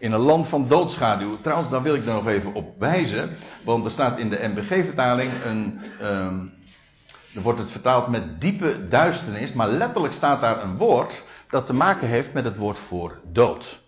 In 0.00 0.12
een 0.12 0.20
land 0.20 0.46
van 0.46 0.68
doodschaduw. 0.68 1.38
Trouwens, 1.40 1.70
daar 1.70 1.82
wil 1.82 1.94
ik 1.94 2.06
er 2.06 2.14
nog 2.14 2.26
even 2.26 2.54
op 2.54 2.78
wijzen. 2.78 3.36
Want 3.64 3.84
er 3.84 3.90
staat 3.90 4.18
in 4.18 4.30
de 4.30 4.48
MBG-vertaling 4.54 5.32
een. 5.44 5.80
Um, 6.02 6.52
dan 7.34 7.42
wordt 7.42 7.58
het 7.58 7.70
vertaald 7.70 8.08
met 8.08 8.40
diepe 8.40 8.88
duisternis. 8.88 9.52
Maar 9.52 9.68
letterlijk 9.68 10.14
staat 10.14 10.40
daar 10.40 10.62
een 10.62 10.76
woord 10.76 11.24
dat 11.48 11.66
te 11.66 11.74
maken 11.74 12.08
heeft 12.08 12.32
met 12.32 12.44
het 12.44 12.56
woord 12.56 12.78
voor 12.78 13.20
dood. 13.32 13.80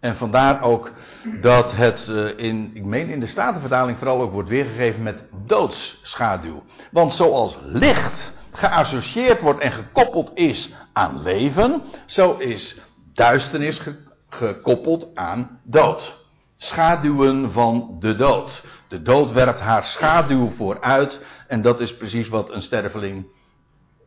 En 0.00 0.16
vandaar 0.16 0.62
ook 0.62 0.92
dat 1.40 1.76
het 1.76 2.08
eh, 2.08 2.38
in, 2.46 2.70
ik 2.74 2.84
meen 2.84 3.08
in 3.08 3.20
de 3.20 3.26
Statenvertaling 3.26 3.98
vooral 3.98 4.20
ook 4.20 4.32
wordt 4.32 4.48
weergegeven 4.48 5.02
met 5.02 5.24
doodsschaduw. 5.46 6.62
Want 6.90 7.12
zoals 7.12 7.58
licht 7.62 8.34
geassocieerd 8.52 9.40
wordt 9.40 9.60
en 9.60 9.72
gekoppeld 9.72 10.30
is 10.34 10.74
aan 10.92 11.22
leven, 11.22 11.82
zo 12.06 12.36
is 12.36 12.80
duisternis 13.12 13.80
gekoppeld 14.28 15.14
aan 15.14 15.60
dood. 15.62 16.24
Schaduwen 16.56 17.52
van 17.52 17.96
de 17.98 18.14
dood. 18.14 18.64
De 18.88 19.02
dood 19.02 19.32
werpt 19.32 19.60
haar 19.60 19.84
schaduw 19.84 20.50
vooruit 20.50 21.20
en 21.48 21.62
dat 21.62 21.80
is 21.80 21.96
precies 21.96 22.28
wat 22.28 22.50
een 22.50 22.62
sterveling 22.62 23.26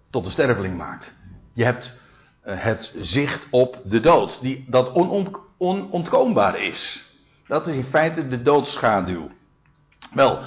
tot 0.09 0.25
een 0.25 0.31
sterveling 0.31 0.77
maakt. 0.77 1.15
Je 1.53 1.63
hebt 1.63 1.93
eh, 2.41 2.55
het 2.57 2.93
zicht 2.99 3.47
op 3.49 3.81
de 3.83 3.99
dood, 3.99 4.41
die, 4.41 4.65
dat 4.67 4.91
onontkoombaar 5.57 6.59
is. 6.59 7.07
Dat 7.47 7.67
is 7.67 7.75
in 7.75 7.83
feite 7.83 8.27
de 8.27 8.41
doodschaduw. 8.41 9.29
Wel, 10.13 10.39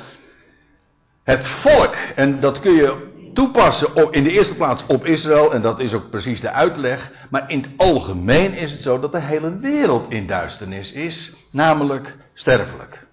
het 1.23 1.49
volk, 1.49 1.95
en 1.95 2.41
dat 2.41 2.61
kun 2.61 2.73
je 2.73 3.12
toepassen 3.33 3.95
op, 3.95 4.15
in 4.15 4.25
de 4.25 4.31
eerste 4.31 4.55
plaats 4.55 4.85
op 4.87 5.05
Israël, 5.05 5.55
en 5.55 5.63
dat 5.63 5.81
is 5.81 5.95
ook 5.95 6.11
precies 6.11 6.41
de 6.41 6.51
uitleg, 6.51 7.13
maar 7.31 7.51
in 7.51 7.61
het 7.63 7.71
algemeen 7.77 8.55
is 8.55 8.71
het 8.71 8.83
zo 8.83 8.99
dat 8.99 9.13
de 9.13 9.21
hele 9.21 9.59
wereld 9.59 10.11
in 10.11 10.27
duisternis 10.27 10.93
is, 10.93 11.33
namelijk 11.51 12.17
sterfelijk. 12.35 13.07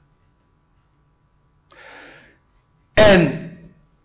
En 2.93 3.51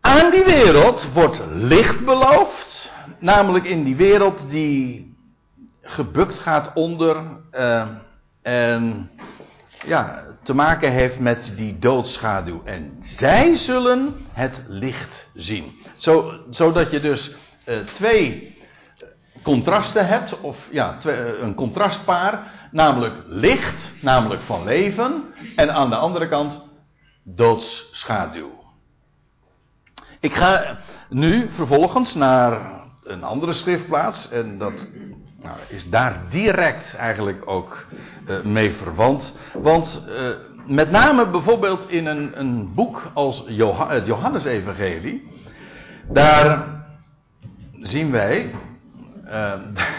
aan 0.01 0.31
die 0.31 0.45
wereld 0.45 1.13
wordt 1.13 1.43
licht 1.53 2.05
beloofd, 2.05 2.93
namelijk 3.19 3.65
in 3.65 3.85
die 3.85 3.97
wereld 3.97 4.51
die 4.51 5.15
gebukt 5.83 6.39
gaat 6.39 6.71
onder 6.75 7.23
uh, 7.53 7.89
en 8.43 9.11
ja, 9.85 10.25
te 10.43 10.55
maken 10.55 10.93
heeft 10.93 11.19
met 11.19 11.53
die 11.57 11.79
doodschaduw. 11.79 12.63
En 12.65 12.97
zij 13.01 13.57
zullen 13.57 14.15
het 14.33 14.65
licht 14.69 15.29
zien. 15.35 15.73
Zo, 15.97 16.41
zodat 16.51 16.91
je 16.91 17.01
dus 17.01 17.35
uh, 17.67 17.79
twee 17.79 18.57
contrasten 19.43 20.07
hebt, 20.07 20.41
of 20.41 20.69
ja, 20.71 20.99
eh, 21.07 21.41
een 21.41 21.55
contrastpaar, 21.55 22.53
namelijk 22.71 23.15
licht, 23.27 23.91
namelijk 24.01 24.43
van 24.43 24.65
leven, 24.65 25.25
en 25.57 25.75
aan 25.75 25.91
de 25.91 25.97
andere 25.97 26.29
kant 26.29 26.63
doodsschaduw. 27.23 28.63
Ik 30.21 30.35
ga 30.35 30.79
nu 31.09 31.49
vervolgens 31.49 32.15
naar 32.15 32.83
een 33.03 33.25
andere 33.25 33.53
schriftplaats, 33.53 34.31
en 34.31 34.59
dat 34.59 34.89
nou, 35.45 35.57
is 35.69 35.89
daar 35.91 36.23
direct 36.29 36.95
eigenlijk 36.95 37.43
ook 37.45 37.87
uh, 38.29 38.43
mee 38.43 38.73
verwant. 38.73 39.35
Want 39.53 40.05
uh, 40.09 40.29
met 40.67 40.91
name 40.91 41.31
bijvoorbeeld 41.31 41.89
in 41.89 42.07
een, 42.07 42.41
een 42.41 42.75
boek 42.75 43.11
als 43.15 43.45
Joh 43.47 43.91
het 43.91 44.07
Johannesevangelie, 44.07 45.29
daar 46.09 46.83
zien 47.73 48.11
wij. 48.11 48.55
Uh, 49.27 49.55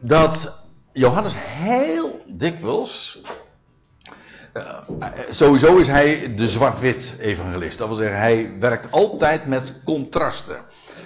dat 0.00 0.64
Johannes 0.92 1.34
heel 1.36 2.22
dikwijls 2.26 3.20
uh, 4.56 5.08
sowieso 5.30 5.76
is 5.76 5.86
hij 5.86 6.34
de 6.36 6.48
zwart-wit 6.48 7.14
evangelist. 7.20 7.78
Dat 7.78 7.88
wil 7.88 7.96
zeggen, 7.96 8.18
hij 8.18 8.50
werkt 8.60 8.90
altijd 8.90 9.46
met 9.46 9.80
contrasten. 9.84 10.56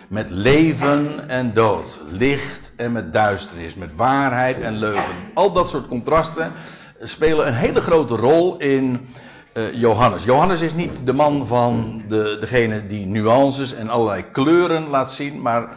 Met 0.09 0.31
leven 0.31 1.29
en 1.29 1.53
dood. 1.55 2.01
Licht 2.11 2.73
en 2.77 2.93
met 2.93 3.13
duisternis. 3.13 3.75
Met 3.75 3.95
waarheid 3.95 4.61
en 4.61 4.77
leugen. 4.77 5.15
Al 5.35 5.53
dat 5.53 5.71
soort 5.71 5.89
contrasten 5.89 6.53
spelen 7.01 7.47
een 7.47 7.55
hele 7.55 7.81
grote 7.81 8.15
rol 8.15 8.57
in 8.57 9.09
uh, 9.55 9.75
Johannes. 9.75 10.25
Johannes 10.25 10.61
is 10.61 10.75
niet 10.75 11.07
de 11.07 11.13
man 11.13 11.47
van 11.47 12.03
de, 12.09 12.37
degene 12.41 12.87
die 12.87 13.07
nuances 13.07 13.73
en 13.73 13.89
allerlei 13.89 14.25
kleuren 14.33 14.89
laat 14.89 15.13
zien. 15.13 15.43
Maar 15.43 15.69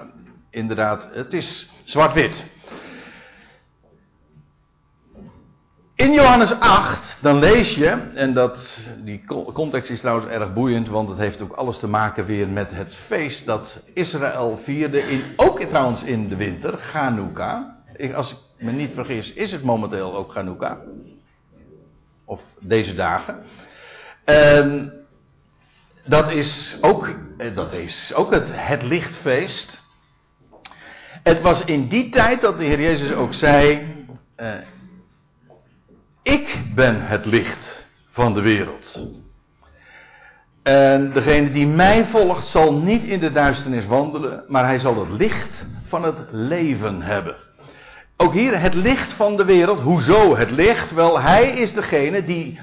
inderdaad, 0.50 1.10
het 1.14 1.34
is 1.34 1.70
zwart-wit. 1.84 2.46
In 5.96 6.14
Johannes 6.14 6.52
8, 6.60 7.18
dan 7.22 7.40
lees 7.40 7.76
je, 7.76 7.88
en 8.16 8.34
dat, 8.34 8.80
die 9.04 9.24
context 9.54 9.90
is 9.90 10.00
trouwens 10.00 10.28
erg 10.28 10.54
boeiend, 10.54 10.88
want 10.88 11.10
het 11.10 11.18
heeft 11.18 11.42
ook 11.42 11.54
alles 11.54 11.80
te 11.80 11.88
maken 11.88 12.26
weer 12.26 12.48
met 12.48 12.72
het 12.72 12.96
feest 12.96 13.46
dat 13.46 13.80
Israël 13.94 14.60
vierde, 14.64 15.00
in, 15.00 15.24
ook 15.36 15.60
trouwens 15.60 16.04
in 16.04 16.30
de 16.30 16.36
winter, 16.36 16.78
Chanukka. 16.78 17.78
Als 18.14 18.32
ik 18.32 18.38
me 18.58 18.72
niet 18.72 18.94
vergis, 18.94 19.34
is 19.34 19.52
het 19.52 19.64
momenteel 19.64 20.16
ook 20.16 20.32
Chanukka. 20.32 20.82
Of 22.26 22.42
deze 22.60 22.94
dagen. 22.94 23.44
En 24.24 24.94
dat 26.06 26.32
is 26.32 26.78
ook, 26.82 27.10
eh, 27.38 27.56
dat 27.56 27.74
is 27.74 28.14
ook 28.14 28.32
het, 28.32 28.50
het 28.52 28.84
lichtfeest. 28.84 29.82
Het 31.24 31.42
was 31.42 31.64
in 31.64 31.88
die 31.88 32.10
tijd 32.10 32.42
dat 32.42 32.58
de 32.58 32.64
Heer 32.64 32.82
Jezus 32.82 33.12
ook 33.12 33.34
zei. 33.34 33.88
Uh, 34.38 34.54
ik 36.24 36.62
ben 36.76 37.06
het 37.08 37.26
licht 37.26 37.88
van 38.12 38.34
de 38.34 38.42
wereld. 38.42 39.08
En 40.64 41.12
degene 41.14 41.52
die 41.52 41.68
mij 41.68 42.06
volgt 42.06 42.46
zal 42.46 42.74
niet 42.74 43.04
in 43.04 43.20
de 43.20 43.32
duisternis 43.32 43.86
wandelen, 43.86 44.44
maar 44.48 44.66
hij 44.66 44.80
zal 44.80 45.00
het 45.00 45.10
licht 45.10 45.66
van 45.88 46.04
het 46.04 46.18
leven 46.32 47.02
hebben. 47.02 47.36
Ook 48.18 48.34
hier 48.34 48.60
het 48.60 48.74
licht 48.74 49.14
van 49.14 49.38
de 49.38 49.46
wereld. 49.46 49.80
Hoezo 49.80 50.36
het 50.36 50.52
licht? 50.52 50.94
Wel, 50.94 51.20
hij 51.20 51.50
is 51.50 51.74
degene 51.74 52.24
die 52.24 52.60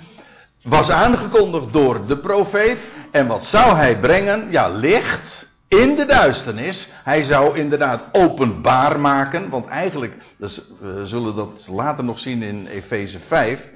was 0.63 0.91
aangekondigd 0.91 1.73
door 1.73 2.07
de 2.07 2.17
profeet. 2.19 2.89
En 3.11 3.27
wat 3.27 3.45
zou 3.45 3.77
hij 3.77 3.99
brengen? 3.99 4.51
Ja, 4.51 4.69
licht 4.69 5.40
in 5.71 5.97
de 5.97 6.05
duisternis. 6.07 6.93
Hij 7.05 7.23
zou 7.23 7.59
inderdaad 7.59 8.05
openbaar 8.13 9.01
maken, 9.01 9.49
want 9.49 9.67
eigenlijk, 9.67 10.15
dus 10.39 10.61
we 10.81 11.07
zullen 11.07 11.37
dat 11.37 11.69
later 11.73 12.05
nog 12.05 12.19
zien 12.19 12.43
in 12.43 12.67
Efeze 12.67 13.19
5, 13.19 13.71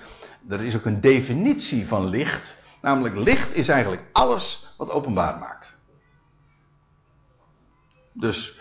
er 0.48 0.62
is 0.62 0.76
ook 0.76 0.84
een 0.84 1.00
definitie 1.00 1.86
van 1.86 2.08
licht. 2.08 2.56
Namelijk, 2.82 3.16
licht 3.16 3.54
is 3.56 3.68
eigenlijk 3.68 4.02
alles 4.12 4.74
wat 4.76 4.90
openbaar 4.90 5.38
maakt. 5.38 5.76
Dus 8.12 8.58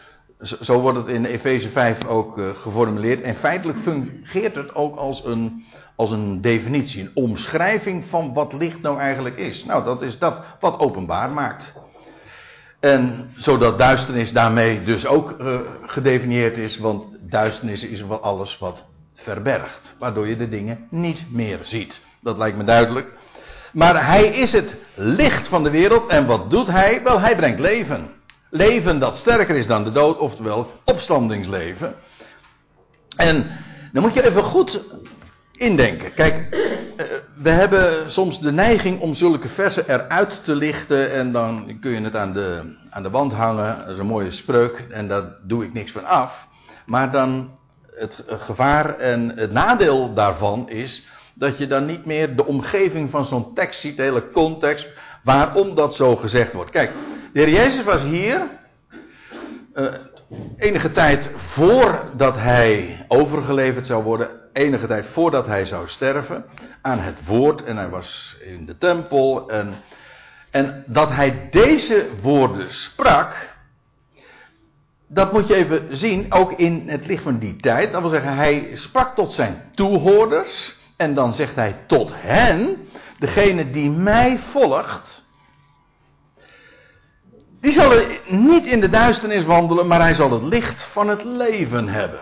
zo 0.61 0.79
wordt 0.79 0.97
het 0.97 1.07
in 1.07 1.25
Efeze 1.25 1.69
5 1.69 2.05
ook 2.05 2.37
uh, 2.37 2.49
geformuleerd. 2.49 3.21
En 3.21 3.35
feitelijk 3.35 3.79
fungeert 3.79 4.55
het 4.55 4.75
ook 4.75 4.95
als 4.95 5.25
een, 5.25 5.65
als 5.95 6.11
een 6.11 6.41
definitie, 6.41 7.01
een 7.01 7.11
omschrijving 7.13 8.05
van 8.05 8.33
wat 8.33 8.53
licht 8.53 8.81
nou 8.81 8.99
eigenlijk 8.99 9.37
is. 9.37 9.65
Nou, 9.65 9.83
dat 9.83 10.01
is 10.01 10.19
dat 10.19 10.45
wat 10.59 10.79
openbaar 10.79 11.29
maakt. 11.29 11.73
En 12.83 13.31
zodat 13.35 13.77
duisternis 13.77 14.31
daarmee 14.31 14.83
dus 14.83 15.05
ook 15.05 15.35
uh, 15.41 15.59
gedefinieerd 15.85 16.57
is, 16.57 16.77
want 16.77 17.05
duisternis 17.19 17.83
is 17.83 18.01
wel 18.01 18.19
alles 18.19 18.57
wat 18.57 18.85
verbergt, 19.13 19.95
waardoor 19.99 20.27
je 20.27 20.37
de 20.37 20.49
dingen 20.49 20.87
niet 20.89 21.25
meer 21.29 21.59
ziet. 21.61 22.01
Dat 22.21 22.37
lijkt 22.37 22.57
me 22.57 22.63
duidelijk. 22.63 23.13
Maar 23.73 24.05
hij 24.05 24.25
is 24.25 24.51
het 24.51 24.77
licht 24.95 25.47
van 25.47 25.63
de 25.63 25.69
wereld 25.69 26.07
en 26.07 26.25
wat 26.25 26.49
doet 26.49 26.67
hij? 26.67 27.03
Wel, 27.03 27.19
hij 27.19 27.35
brengt 27.35 27.59
leven. 27.59 28.09
leven 28.49 28.99
dat 28.99 29.17
sterker 29.17 29.55
is 29.55 29.67
dan 29.67 29.83
de 29.83 29.91
dood, 29.91 30.17
oftewel 30.17 30.71
opstandingsleven. 30.85 31.95
En 33.15 33.47
dan 33.91 34.01
moet 34.01 34.13
je 34.13 34.25
even 34.25 34.43
goed 34.43 34.81
indenken. 35.57 36.13
Kijk, 36.13 36.55
eh, 36.97 37.05
we 37.35 37.49
hebben 37.49 38.11
soms 38.11 38.39
de 38.39 38.51
neiging 38.51 38.99
om 38.99 39.13
zulke 39.13 39.49
versen 39.49 39.89
eruit 39.89 40.43
te 40.43 40.55
lichten 40.55 41.11
en 41.11 41.31
dan 41.31 41.77
kun 41.81 41.91
je 41.91 42.01
het 42.01 42.15
aan 42.15 42.33
de, 42.33 42.75
aan 42.89 43.03
de 43.03 43.09
wand 43.09 43.33
hangen. 43.33 43.77
Dat 43.77 43.89
is 43.89 43.97
een 43.97 44.05
mooie 44.05 44.31
spreuk 44.31 44.85
en 44.89 45.07
daar 45.07 45.23
doe 45.43 45.63
ik 45.63 45.73
niks 45.73 45.91
van 45.91 46.05
af. 46.05 46.47
Maar 46.85 47.11
dan 47.11 47.51
het 47.95 48.23
gevaar 48.27 48.97
en 48.97 49.37
het 49.37 49.51
nadeel 49.51 50.13
daarvan 50.13 50.69
is 50.69 51.05
dat 51.33 51.57
je 51.57 51.67
dan 51.67 51.85
niet 51.85 52.05
meer 52.05 52.35
de 52.35 52.45
omgeving 52.45 53.09
van 53.09 53.25
zo'n 53.25 53.53
tekst 53.53 53.79
ziet, 53.79 53.97
de 53.97 54.03
hele 54.03 54.31
context, 54.31 54.89
waarom 55.23 55.75
dat 55.75 55.95
zo 55.95 56.15
gezegd 56.15 56.53
wordt. 56.53 56.69
Kijk, 56.69 56.91
de 57.33 57.39
heer 57.39 57.49
Jezus 57.49 57.83
was 57.83 58.03
hier 58.03 58.41
uh, 59.75 59.93
enige 60.57 60.91
tijd 60.91 61.31
voordat 61.35 62.35
hij 62.35 63.05
overgeleverd 63.07 63.85
zou 63.85 64.03
worden, 64.03 64.29
enige 64.53 64.87
tijd 64.87 65.07
voordat 65.07 65.45
hij 65.45 65.65
zou 65.65 65.87
sterven, 65.87 66.45
aan 66.81 66.99
het 66.99 67.25
woord 67.25 67.63
en 67.63 67.77
hij 67.77 67.89
was 67.89 68.37
in 68.43 68.65
de 68.65 68.77
tempel 68.77 69.49
en, 69.49 69.73
en 70.51 70.83
dat 70.87 71.09
hij 71.09 71.47
deze 71.51 72.09
woorden 72.21 72.73
sprak, 72.73 73.53
dat 75.07 75.31
moet 75.31 75.47
je 75.47 75.55
even 75.55 75.97
zien, 75.97 76.33
ook 76.33 76.51
in 76.51 76.83
het 76.89 77.05
licht 77.05 77.23
van 77.23 77.37
die 77.37 77.55
tijd. 77.55 77.91
Dat 77.91 78.01
wil 78.01 78.09
zeggen, 78.09 78.35
hij 78.35 78.69
sprak 78.73 79.15
tot 79.15 79.31
zijn 79.31 79.61
toehoorders. 79.73 80.75
En 80.97 81.13
dan 81.13 81.33
zegt 81.33 81.55
hij 81.55 81.77
tot 81.87 82.11
hen, 82.15 82.87
degene 83.19 83.71
die 83.71 83.89
mij 83.89 84.39
volgt. 84.39 85.23
Die 87.61 87.71
zal 87.71 88.01
niet 88.27 88.65
in 88.65 88.79
de 88.79 88.89
duisternis 88.89 89.45
wandelen, 89.45 89.87
maar 89.87 90.01
hij 90.01 90.13
zal 90.13 90.31
het 90.31 90.43
licht 90.43 90.83
van 90.83 91.07
het 91.07 91.23
leven 91.23 91.87
hebben. 91.87 92.19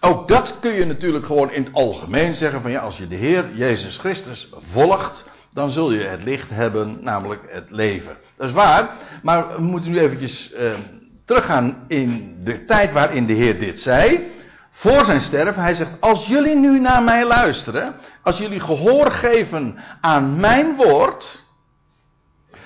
Ook 0.00 0.28
dat 0.28 0.56
kun 0.60 0.72
je 0.72 0.84
natuurlijk 0.84 1.26
gewoon 1.26 1.52
in 1.52 1.64
het 1.64 1.74
algemeen 1.74 2.34
zeggen: 2.34 2.62
van 2.62 2.70
ja, 2.70 2.80
als 2.80 2.98
je 2.98 3.06
de 3.06 3.16
Heer 3.16 3.54
Jezus 3.54 3.98
Christus 3.98 4.48
volgt, 4.72 5.24
dan 5.52 5.70
zul 5.70 5.92
je 5.92 6.00
het 6.00 6.24
licht 6.24 6.50
hebben, 6.50 6.98
namelijk 7.00 7.42
het 7.48 7.70
leven. 7.70 8.16
Dat 8.36 8.48
is 8.48 8.54
waar, 8.54 8.90
maar 9.22 9.54
we 9.56 9.62
moeten 9.62 9.90
nu 9.90 9.98
eventjes 9.98 10.52
eh, 10.52 10.72
teruggaan 11.24 11.84
in 11.88 12.36
de 12.44 12.64
tijd 12.64 12.92
waarin 12.92 13.26
de 13.26 13.32
Heer 13.32 13.58
dit 13.58 13.80
zei. 13.80 14.26
Voor 14.70 15.04
zijn 15.04 15.20
sterven. 15.20 15.62
Hij 15.62 15.74
zegt: 15.74 15.90
Als 16.00 16.26
jullie 16.26 16.56
nu 16.56 16.80
naar 16.80 17.02
mij 17.02 17.24
luisteren. 17.24 17.94
Als 18.22 18.38
jullie 18.38 18.60
gehoor 18.60 19.10
geven 19.10 19.78
aan 20.00 20.40
mijn 20.40 20.76
woord. 20.76 21.44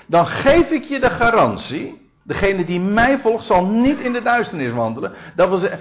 Dan 0.05 0.27
geef 0.27 0.69
ik 0.69 0.83
je 0.83 0.99
de 0.99 1.09
garantie. 1.09 2.02
Degene 2.23 2.65
die 2.65 2.79
mij 2.79 3.19
volgt 3.19 3.43
zal 3.43 3.65
niet 3.65 3.99
in 3.99 4.13
de 4.13 4.21
duisternis 4.21 4.71
wandelen. 4.71 5.13
Dat 5.35 5.59
zeggen, 5.59 5.79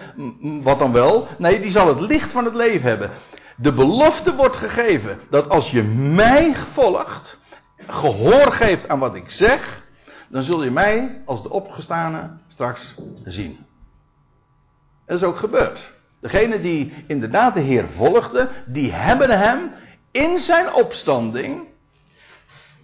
wat 0.62 0.78
dan 0.78 0.92
wel? 0.92 1.26
Nee, 1.38 1.60
die 1.60 1.70
zal 1.70 1.88
het 1.88 2.00
licht 2.00 2.32
van 2.32 2.44
het 2.44 2.54
leven 2.54 2.88
hebben. 2.88 3.10
De 3.56 3.72
belofte 3.72 4.34
wordt 4.34 4.56
gegeven 4.56 5.18
dat 5.30 5.48
als 5.48 5.70
je 5.70 5.82
mij 5.82 6.54
volgt, 6.72 7.38
gehoor 7.86 8.52
geeft 8.52 8.88
aan 8.88 8.98
wat 8.98 9.14
ik 9.14 9.30
zeg, 9.30 9.82
dan 10.28 10.42
zul 10.42 10.64
je 10.64 10.70
mij 10.70 11.22
als 11.24 11.42
de 11.42 11.50
opgestane 11.50 12.30
straks 12.46 12.94
zien. 13.24 13.66
Dat 15.06 15.16
is 15.16 15.22
ook 15.22 15.36
gebeurd. 15.36 15.92
Degene 16.20 16.60
die 16.60 17.04
inderdaad 17.06 17.54
de 17.54 17.60
Heer 17.60 17.88
volgden, 17.96 18.48
die 18.66 18.92
hebben 18.92 19.30
hem 19.30 19.72
in 20.10 20.38
zijn 20.38 20.74
opstanding 20.74 21.70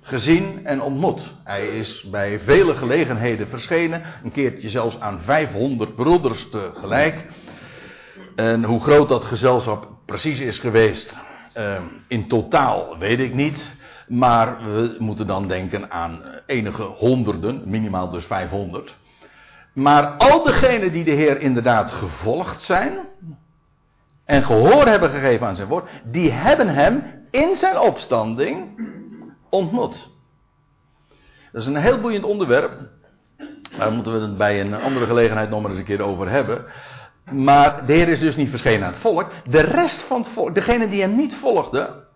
gezien 0.08 0.66
en 0.66 0.82
ontmoet. 0.82 1.34
Hij 1.44 1.66
is 1.66 2.06
bij 2.10 2.40
vele 2.40 2.74
gelegenheden 2.74 3.48
verschenen, 3.48 4.02
een 4.24 4.32
keertje 4.32 4.68
zelfs 4.68 5.00
aan 5.00 5.20
500 5.20 5.94
broeders 5.94 6.48
tegelijk. 6.48 7.26
En 8.36 8.64
hoe 8.64 8.80
groot 8.80 9.08
dat 9.08 9.24
gezelschap 9.24 9.88
precies 10.06 10.40
is 10.40 10.58
geweest, 10.58 11.16
uh, 11.56 11.80
in 12.08 12.28
totaal 12.28 12.98
weet 12.98 13.20
ik 13.20 13.34
niet. 13.34 13.76
Maar 14.08 14.64
we 14.64 14.96
moeten 14.98 15.26
dan 15.26 15.48
denken 15.48 15.90
aan 15.90 16.22
enige 16.46 16.82
honderden, 16.82 17.62
minimaal 17.64 18.10
dus 18.10 18.24
500. 18.24 18.96
Maar 19.72 20.06
al 20.06 20.44
degenen 20.44 20.92
die 20.92 21.04
de 21.04 21.10
Heer 21.10 21.40
inderdaad 21.40 21.90
gevolgd 21.90 22.62
zijn. 22.62 23.08
En 24.24 24.42
gehoor 24.42 24.86
hebben 24.86 25.10
gegeven 25.10 25.46
aan 25.46 25.56
zijn 25.56 25.68
woord. 25.68 25.88
Die 26.04 26.30
hebben 26.30 26.68
hem 26.68 27.02
in 27.30 27.56
zijn 27.56 27.78
opstanding 27.78 28.66
ontmoet. 29.48 30.10
Dat 31.52 31.60
is 31.62 31.66
een 31.66 31.76
heel 31.76 31.98
boeiend 31.98 32.24
onderwerp. 32.24 32.72
Daar 33.78 33.92
moeten 33.92 34.12
we 34.12 34.20
het 34.20 34.36
bij 34.36 34.60
een 34.60 34.74
andere 34.74 35.06
gelegenheid 35.06 35.50
nog 35.50 35.60
maar 35.60 35.70
eens 35.70 35.78
een 35.78 35.84
keer 35.84 36.02
over 36.02 36.28
hebben. 36.28 36.64
Maar 37.30 37.86
de 37.86 37.92
Heer 37.92 38.08
is 38.08 38.20
dus 38.20 38.36
niet 38.36 38.50
verschenen 38.50 38.86
aan 38.86 38.92
het 38.92 39.00
volk. 39.00 39.30
De 39.44 39.60
rest 39.60 40.02
van 40.02 40.20
het 40.20 40.28
volk, 40.28 40.54
degenen 40.54 40.90
die 40.90 41.00
hem 41.00 41.16
niet 41.16 41.36
volgden. 41.36 42.06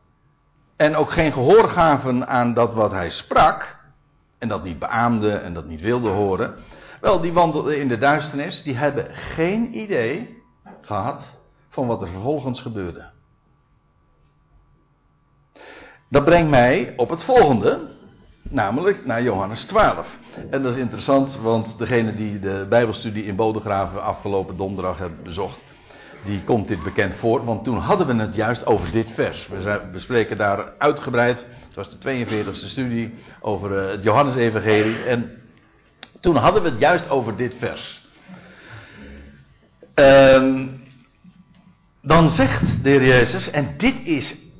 En 0.76 0.96
ook 0.96 1.10
geen 1.10 1.32
gehoor 1.32 1.68
gaven 1.68 2.28
aan 2.28 2.54
dat 2.54 2.74
wat 2.74 2.90
hij 2.90 3.10
sprak. 3.10 3.80
En 4.38 4.48
dat 4.48 4.64
niet 4.64 4.78
beaamden 4.78 5.42
en 5.42 5.54
dat 5.54 5.66
niet 5.66 5.80
wilden 5.80 6.12
horen. 6.12 6.54
Wel, 7.00 7.20
die 7.20 7.32
wandelden 7.32 7.78
in 7.78 7.88
de 7.88 7.98
duisternis. 7.98 8.62
Die 8.62 8.76
hebben 8.76 9.14
geen 9.14 9.78
idee 9.78 10.42
gehad 10.80 11.24
van 11.68 11.86
wat 11.86 12.02
er 12.02 12.08
vervolgens 12.08 12.60
gebeurde. 12.60 13.11
Dat 16.12 16.24
brengt 16.24 16.50
mij 16.50 16.92
op 16.96 17.10
het 17.10 17.22
volgende. 17.22 17.78
Namelijk 18.42 19.06
naar 19.06 19.22
Johannes 19.22 19.62
12. 19.62 20.18
En 20.50 20.62
dat 20.62 20.72
is 20.72 20.80
interessant, 20.80 21.38
want 21.40 21.78
degene 21.78 22.14
die 22.14 22.38
de 22.38 22.66
Bijbelstudie 22.68 23.24
in 23.24 23.36
Bodegraven 23.36 24.02
afgelopen 24.02 24.56
donderdag 24.56 24.98
hebben 24.98 25.22
bezocht, 25.22 25.60
die 26.24 26.44
komt 26.44 26.68
dit 26.68 26.82
bekend 26.82 27.14
voor. 27.14 27.44
Want 27.44 27.64
toen 27.64 27.78
hadden 27.78 28.06
we 28.06 28.14
het 28.14 28.34
juist 28.34 28.66
over 28.66 28.90
dit 28.90 29.10
vers. 29.10 29.48
We 29.48 29.80
bespreken 29.92 30.36
daar 30.36 30.72
uitgebreid. 30.78 31.46
Het 31.66 31.76
was 31.76 31.98
de 31.98 32.26
42e 32.26 32.50
studie 32.50 33.14
over 33.40 33.78
eh, 33.78 33.90
het 33.90 34.02
Johannesevangelie. 34.02 35.02
En 35.02 35.30
toen 36.20 36.36
hadden 36.36 36.62
we 36.62 36.68
het 36.68 36.78
juist 36.78 37.10
over 37.10 37.36
dit 37.36 37.54
vers. 37.58 38.06
Ehm, 39.94 40.66
dan 42.02 42.30
zegt 42.30 42.84
de 42.84 42.90
Heer 42.90 43.06
Jezus, 43.06 43.50
en 43.50 43.74
dit 43.76 44.06
is 44.06 44.50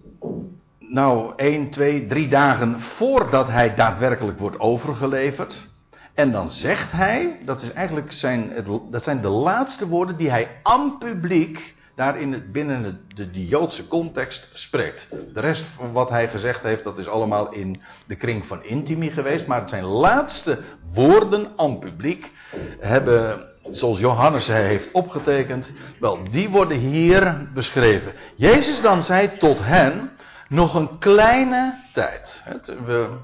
nou 0.93 1.33
1, 1.37 1.71
2, 1.71 2.07
3 2.07 2.29
dagen 2.29 2.81
voordat 2.81 3.49
hij 3.49 3.75
daadwerkelijk 3.75 4.39
wordt 4.39 4.61
overgeleverd. 4.61 5.71
En 6.15 6.33
dan 6.33 6.51
zegt 6.51 6.93
hij, 6.93 7.39
dat, 7.45 7.63
is 7.63 7.73
eigenlijk 7.73 8.13
zijn, 8.13 8.65
dat 8.91 9.05
zijn 9.05 9.21
de 9.21 9.29
laatste 9.29 9.89
woorden 9.89 10.17
die 10.17 10.31
hij 10.31 10.49
aan 10.63 10.99
publiek 10.99 11.75
daar 11.95 12.21
in 12.21 12.33
het, 12.33 12.53
binnen 12.53 13.01
de, 13.15 13.31
de, 13.31 13.47
Joodse 13.47 13.89
context 13.89 14.49
spreekt. 14.53 15.09
De 15.35 15.41
rest 15.41 15.65
van 15.77 15.93
wat 15.93 16.09
hij 16.09 16.29
gezegd 16.29 16.63
heeft, 16.63 16.85
dat 16.85 16.99
is 16.99 17.09
allemaal 17.09 17.53
in 17.53 17.81
de 18.07 18.17
kring 18.17 18.47
van 18.47 18.65
intimi 18.65 19.11
geweest. 19.11 19.47
Maar 19.47 19.69
zijn 19.69 19.85
laatste 19.85 20.59
woorden 20.93 21.53
aan 21.57 21.79
publiek 21.79 22.33
hebben, 22.81 23.49
zoals 23.71 23.99
Johannes 23.99 24.47
heeft 24.47 24.93
opgetekend, 24.93 25.73
wel, 26.01 26.19
die 26.31 26.49
worden 26.49 26.79
hier 26.79 27.49
beschreven. 27.55 28.13
Jezus 28.37 28.81
dan 28.81 29.03
zei 29.03 29.37
tot 29.39 29.59
hen, 29.65 30.11
nog 30.53 30.75
een 30.75 30.99
kleine 30.99 31.75
tijd. 31.93 32.43
We, 32.85 33.17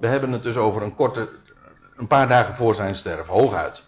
we 0.00 0.06
hebben 0.06 0.32
het 0.32 0.42
dus 0.42 0.56
over 0.56 0.82
een 0.82 0.94
korte, 0.94 1.28
een 1.96 2.06
paar 2.06 2.28
dagen 2.28 2.54
voor 2.54 2.74
zijn 2.74 2.94
sterven, 2.94 3.34
hooguit. 3.34 3.84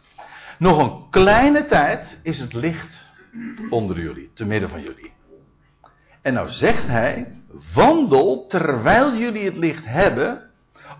Nog 0.59 0.79
een 0.79 1.11
kleine 1.11 1.67
tijd 1.67 2.19
is 2.23 2.41
het 2.41 2.53
licht 2.53 3.09
onder 3.71 4.01
jullie, 4.01 4.31
te 4.35 4.45
midden 4.45 4.71
van 4.71 4.81
jullie. 4.81 5.13
En 6.23 6.33
nou 6.33 6.49
zegt 6.49 6.87
hij: 6.87 7.43
wandel 7.75 8.47
terwijl 8.47 9.15
jullie 9.15 9.45
het 9.45 9.57
licht 9.57 9.85
hebben, 9.85 10.51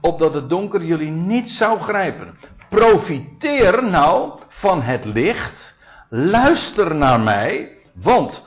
opdat 0.01 0.35
het 0.35 0.49
donker 0.49 0.85
jullie 0.85 1.11
niet 1.11 1.51
zou 1.51 1.81
grijpen. 1.81 2.39
Profiteer 2.69 3.85
nou 3.85 4.39
van 4.49 4.83
het 4.83 5.05
licht, 5.05 5.77
luister 6.09 6.95
naar 6.95 7.21
mij, 7.21 7.77
want 7.93 8.43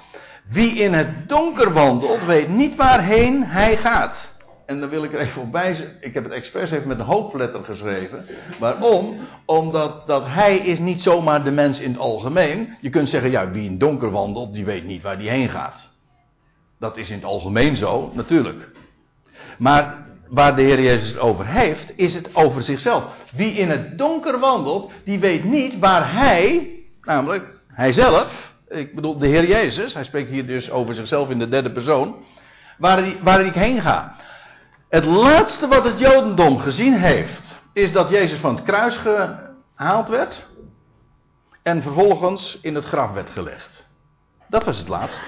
wie 0.52 0.76
in 0.76 0.94
het 0.94 1.30
donker 1.30 1.74
wandelt, 1.74 2.26
weet 2.26 2.50
niet 2.50 2.76
waarheen 2.76 3.44
hij 3.44 3.78
gaat. 3.78 4.40
En 4.66 4.80
dan 4.80 4.90
wil 4.90 5.04
ik 5.04 5.14
er 5.14 5.20
even 5.20 5.34
voorbij 5.34 5.98
Ik 6.00 6.14
heb 6.14 6.24
het 6.24 6.34
expres 6.34 6.72
even 6.72 6.88
met 6.88 7.00
een 7.00 7.06
hoofdletter 7.06 7.64
geschreven. 7.64 8.26
Waarom? 8.60 9.18
Omdat 9.46 10.08
dat 10.08 10.24
hij 10.26 10.58
is 10.58 10.80
niet 10.80 11.02
zomaar 11.02 11.44
de 11.44 11.52
mens 11.52 11.80
in 11.80 11.90
het 11.90 12.00
algemeen. 12.00 12.78
Je 12.82 12.90
kunt 12.90 13.10
zeggen, 13.10 13.32
ja, 13.32 13.52
wie 13.52 13.64
in 13.64 13.78
donker 13.78 14.12
wandelt, 14.12 14.54
die 14.54 14.66
weet 14.66 14.86
niet 14.86 15.02
waar 15.02 15.18
die 15.18 15.30
heen 15.30 15.50
gaat. 15.50 15.92
Dat 16.80 16.98
is 16.98 17.10
in 17.10 17.16
het 17.16 17.26
algemeen 17.26 17.76
zo, 17.76 18.12
natuurlijk. 18.14 18.70
Maar 19.58 20.06
waar 20.30 20.56
de 20.56 20.62
Heer 20.62 20.82
Jezus 20.82 21.08
het 21.08 21.20
over 21.20 21.46
heeft, 21.46 21.94
is 21.96 22.14
het 22.14 22.36
over 22.36 22.64
zichzelf. 22.64 23.04
Wie 23.36 23.54
in 23.54 23.70
het 23.70 23.98
donker 23.98 24.40
wandelt, 24.40 24.92
die 25.04 25.20
weet 25.20 25.44
niet 25.44 25.80
waar 25.80 26.14
hij, 26.14 26.70
namelijk 27.02 27.60
hijzelf, 27.68 28.51
ik 28.72 28.96
bedoel 28.96 29.18
de 29.18 29.28
Heer 29.28 29.48
Jezus, 29.48 29.94
hij 29.94 30.04
spreekt 30.04 30.30
hier 30.30 30.46
dus 30.46 30.72
over 30.72 30.96
zichzelf 30.96 31.30
in 31.30 31.40
de 31.40 31.50
derde 31.50 31.72
persoon, 31.72 32.16
waar, 32.78 33.24
waar 33.24 33.46
ik 33.46 33.54
heen 33.54 33.82
ga. 33.82 34.16
Het 34.90 35.06
laatste 35.06 35.68
wat 35.68 35.86
het 35.86 36.00
Jodendom 36.00 36.60
gezien 36.60 36.94
heeft 36.94 37.60
is 37.74 37.92
dat 37.92 38.10
Jezus 38.10 38.40
van 38.40 38.56
het 38.56 38.64
kruis 38.64 38.98
gehaald 38.98 40.08
werd 40.08 40.48
en 41.64 41.82
vervolgens 41.82 42.58
in 42.62 42.76
het 42.76 42.86
graf 42.86 43.12
werd 43.12 43.30
gelegd. 43.30 43.88
Dat 44.48 44.66
was 44.66 44.78
het 44.78 44.88
laatste. 44.88 45.22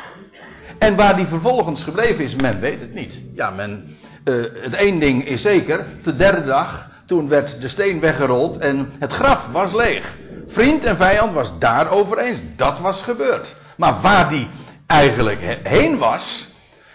En 0.79 0.95
waar 0.95 1.15
die 1.15 1.25
vervolgens 1.25 1.83
gebleven 1.83 2.23
is, 2.23 2.35
men 2.35 2.59
weet 2.59 2.81
het 2.81 2.93
niet. 2.93 3.21
Ja, 3.33 3.49
men, 3.49 3.97
uh, 4.23 4.45
het 4.61 4.73
één 4.73 4.99
ding 4.99 5.27
is 5.27 5.41
zeker, 5.41 5.85
de 6.03 6.15
derde 6.15 6.45
dag, 6.45 6.89
toen 7.05 7.27
werd 7.29 7.61
de 7.61 7.67
steen 7.67 7.99
weggerold 7.99 8.57
en 8.57 8.91
het 8.99 9.13
graf 9.13 9.47
was 9.51 9.73
leeg. 9.73 10.17
Vriend 10.47 10.83
en 10.83 10.97
vijand 10.97 11.33
was 11.33 11.59
daarover 11.59 12.17
eens. 12.17 12.39
Dat 12.55 12.79
was 12.79 13.03
gebeurd. 13.03 13.55
Maar 13.77 14.01
waar 14.01 14.29
die 14.29 14.49
eigenlijk 14.87 15.59
heen 15.63 15.97
was, 15.97 16.49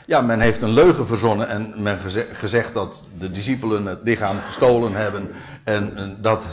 ja, 0.06 0.20
men 0.20 0.40
heeft 0.40 0.62
een 0.62 0.72
leugen 0.72 1.06
verzonnen 1.06 1.48
en 1.48 1.82
men 1.82 1.98
gezegd 2.32 2.74
dat 2.74 3.04
de 3.18 3.30
discipelen 3.30 3.86
het 3.86 4.00
lichaam 4.02 4.38
gestolen 4.40 4.92
hebben 4.92 5.30
en, 5.64 6.16
dat, 6.20 6.44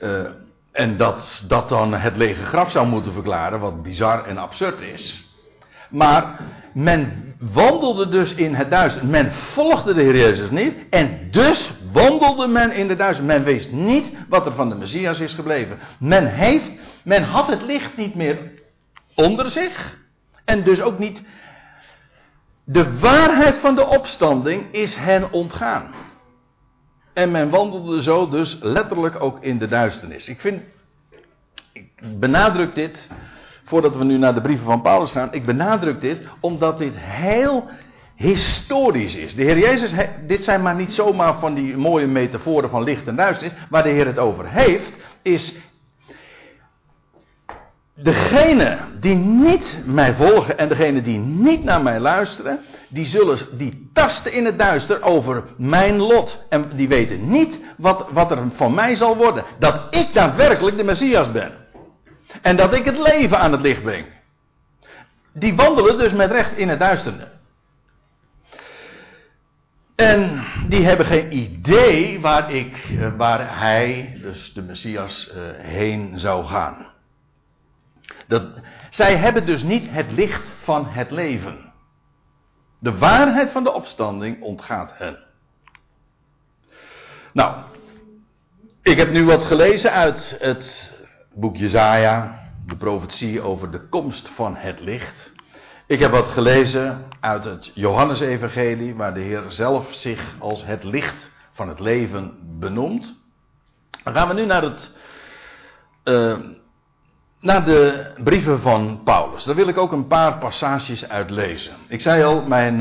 uh, 0.00 0.10
en 0.72 0.96
dat 0.96 1.44
dat 1.48 1.68
dan 1.68 1.94
het 1.94 2.16
lege 2.16 2.44
graf 2.44 2.70
zou 2.70 2.86
moeten 2.86 3.12
verklaren, 3.12 3.60
wat 3.60 3.82
bizar 3.82 4.24
en 4.24 4.38
absurd 4.38 4.80
is. 4.80 5.24
Maar 5.90 6.40
men 6.76 7.34
wandelde 7.38 8.08
dus 8.08 8.34
in 8.34 8.54
het 8.54 8.70
duister. 8.70 9.06
Men 9.06 9.32
volgde 9.32 9.94
de 9.94 10.02
Heer 10.02 10.16
Jezus 10.16 10.50
niet. 10.50 10.74
En 10.90 11.28
dus 11.30 11.72
wandelde 11.92 12.46
men 12.46 12.72
in 12.72 12.88
de 12.88 12.96
duister. 12.96 13.24
Men 13.24 13.44
wist 13.44 13.72
niet 13.72 14.12
wat 14.28 14.46
er 14.46 14.52
van 14.52 14.68
de 14.68 14.74
Messias 14.74 15.20
is 15.20 15.34
gebleven. 15.34 15.78
Men, 15.98 16.26
heeft, 16.26 16.72
men 17.04 17.22
had 17.22 17.48
het 17.48 17.62
licht 17.62 17.96
niet 17.96 18.14
meer 18.14 18.38
onder 19.14 19.50
zich. 19.50 19.98
En 20.44 20.64
dus 20.64 20.80
ook 20.80 20.98
niet. 20.98 21.22
De 22.64 22.98
waarheid 22.98 23.58
van 23.58 23.74
de 23.74 23.86
opstanding 23.86 24.72
is 24.72 24.96
hen 24.96 25.32
ontgaan. 25.32 25.90
En 27.12 27.30
men 27.30 27.50
wandelde 27.50 28.02
zo 28.02 28.28
dus 28.28 28.58
letterlijk 28.60 29.22
ook 29.22 29.44
in 29.44 29.58
de 29.58 29.66
duisternis. 29.66 30.28
Ik 30.28 30.40
vind. 30.40 30.62
Ik 31.72 31.90
benadruk 32.18 32.74
dit 32.74 33.10
voordat 33.66 33.96
we 33.96 34.04
nu 34.04 34.18
naar 34.18 34.34
de 34.34 34.40
brieven 34.40 34.66
van 34.66 34.82
Paulus 34.82 35.12
gaan, 35.12 35.32
ik 35.32 35.46
benadruk 35.46 36.00
dit 36.00 36.22
omdat 36.40 36.78
dit 36.78 36.94
heel 36.98 37.64
historisch 38.14 39.14
is. 39.14 39.34
De 39.34 39.42
Heer 39.42 39.58
Jezus, 39.58 39.92
dit 40.26 40.44
zijn 40.44 40.62
maar 40.62 40.74
niet 40.74 40.92
zomaar 40.92 41.34
van 41.34 41.54
die 41.54 41.76
mooie 41.76 42.06
metaforen 42.06 42.70
van 42.70 42.82
licht 42.82 43.06
en 43.06 43.16
duisternis. 43.16 43.58
Waar 43.70 43.82
de 43.82 43.88
Heer 43.88 44.06
het 44.06 44.18
over 44.18 44.48
heeft, 44.48 44.92
is 45.22 45.54
degene 47.94 48.78
die 49.00 49.14
niet 49.14 49.80
mij 49.84 50.14
volgen 50.14 50.58
en 50.58 50.68
degene 50.68 51.02
die 51.02 51.18
niet 51.18 51.64
naar 51.64 51.82
mij 51.82 52.00
luisteren, 52.00 52.60
die 52.88 53.06
zullen 53.06 53.38
die 53.52 53.90
tasten 53.92 54.32
in 54.32 54.44
het 54.44 54.58
duister 54.58 55.02
over 55.02 55.42
mijn 55.56 55.96
lot. 55.96 56.44
En 56.48 56.70
die 56.74 56.88
weten 56.88 57.28
niet 57.28 57.60
wat, 57.76 58.06
wat 58.12 58.30
er 58.30 58.38
van 58.54 58.74
mij 58.74 58.94
zal 58.94 59.16
worden. 59.16 59.44
Dat 59.58 59.94
ik 59.94 60.08
daadwerkelijk 60.12 60.76
de 60.76 60.84
Messias 60.84 61.32
ben. 61.32 61.65
En 62.42 62.56
dat 62.56 62.74
ik 62.74 62.84
het 62.84 62.98
leven 62.98 63.38
aan 63.38 63.52
het 63.52 63.60
licht 63.60 63.82
breng. 63.82 64.06
Die 65.32 65.54
wandelen 65.54 65.98
dus 65.98 66.12
met 66.12 66.30
recht 66.30 66.56
in 66.56 66.68
het 66.68 66.78
duisternis. 66.78 67.26
En 69.96 70.44
die 70.68 70.84
hebben 70.84 71.06
geen 71.06 71.36
idee 71.36 72.20
waar 72.20 72.52
ik, 72.52 72.76
eh, 72.76 73.16
waar 73.16 73.58
hij, 73.58 74.18
dus 74.20 74.52
de 74.52 74.62
Messias, 74.62 75.30
eh, 75.30 75.42
heen 75.56 76.18
zou 76.18 76.44
gaan. 76.44 76.86
Dat, 78.26 78.42
zij 78.90 79.16
hebben 79.16 79.46
dus 79.46 79.62
niet 79.62 79.90
het 79.90 80.12
licht 80.12 80.52
van 80.62 80.86
het 80.86 81.10
leven. 81.10 81.72
De 82.78 82.98
waarheid 82.98 83.50
van 83.50 83.64
de 83.64 83.72
opstanding 83.72 84.42
ontgaat 84.42 84.92
hen. 84.94 85.18
Nou, 87.32 87.56
ik 88.82 88.96
heb 88.96 89.10
nu 89.10 89.24
wat 89.24 89.44
gelezen 89.44 89.92
uit 89.92 90.36
het 90.40 90.95
boek 91.38 91.56
Jezaja, 91.56 92.38
de 92.66 92.76
profetie 92.76 93.40
over 93.40 93.70
de 93.70 93.88
komst 93.88 94.30
van 94.34 94.56
het 94.56 94.80
licht. 94.80 95.32
Ik 95.86 95.98
heb 95.98 96.10
wat 96.10 96.28
gelezen 96.28 97.04
uit 97.20 97.44
het 97.44 97.70
Johannesevangelie, 97.74 98.94
waar 98.94 99.14
de 99.14 99.20
Heer 99.20 99.42
zelf 99.48 99.92
zich 99.92 100.34
als 100.38 100.64
het 100.64 100.84
licht 100.84 101.30
van 101.52 101.68
het 101.68 101.80
leven 101.80 102.34
benoemt. 102.58 103.14
Dan 104.04 104.12
gaan 104.12 104.28
we 104.28 104.34
nu 104.34 104.46
naar, 104.46 104.62
het, 104.62 104.92
uh, 106.04 106.36
naar 107.40 107.64
de 107.64 108.10
brieven 108.24 108.60
van 108.60 109.00
Paulus. 109.04 109.44
Daar 109.44 109.54
wil 109.54 109.68
ik 109.68 109.78
ook 109.78 109.92
een 109.92 110.06
paar 110.06 110.38
passages 110.38 111.08
uit 111.08 111.30
lezen. 111.30 111.74
Ik 111.88 112.00
zei 112.00 112.22
al, 112.24 112.42
mijn, 112.42 112.78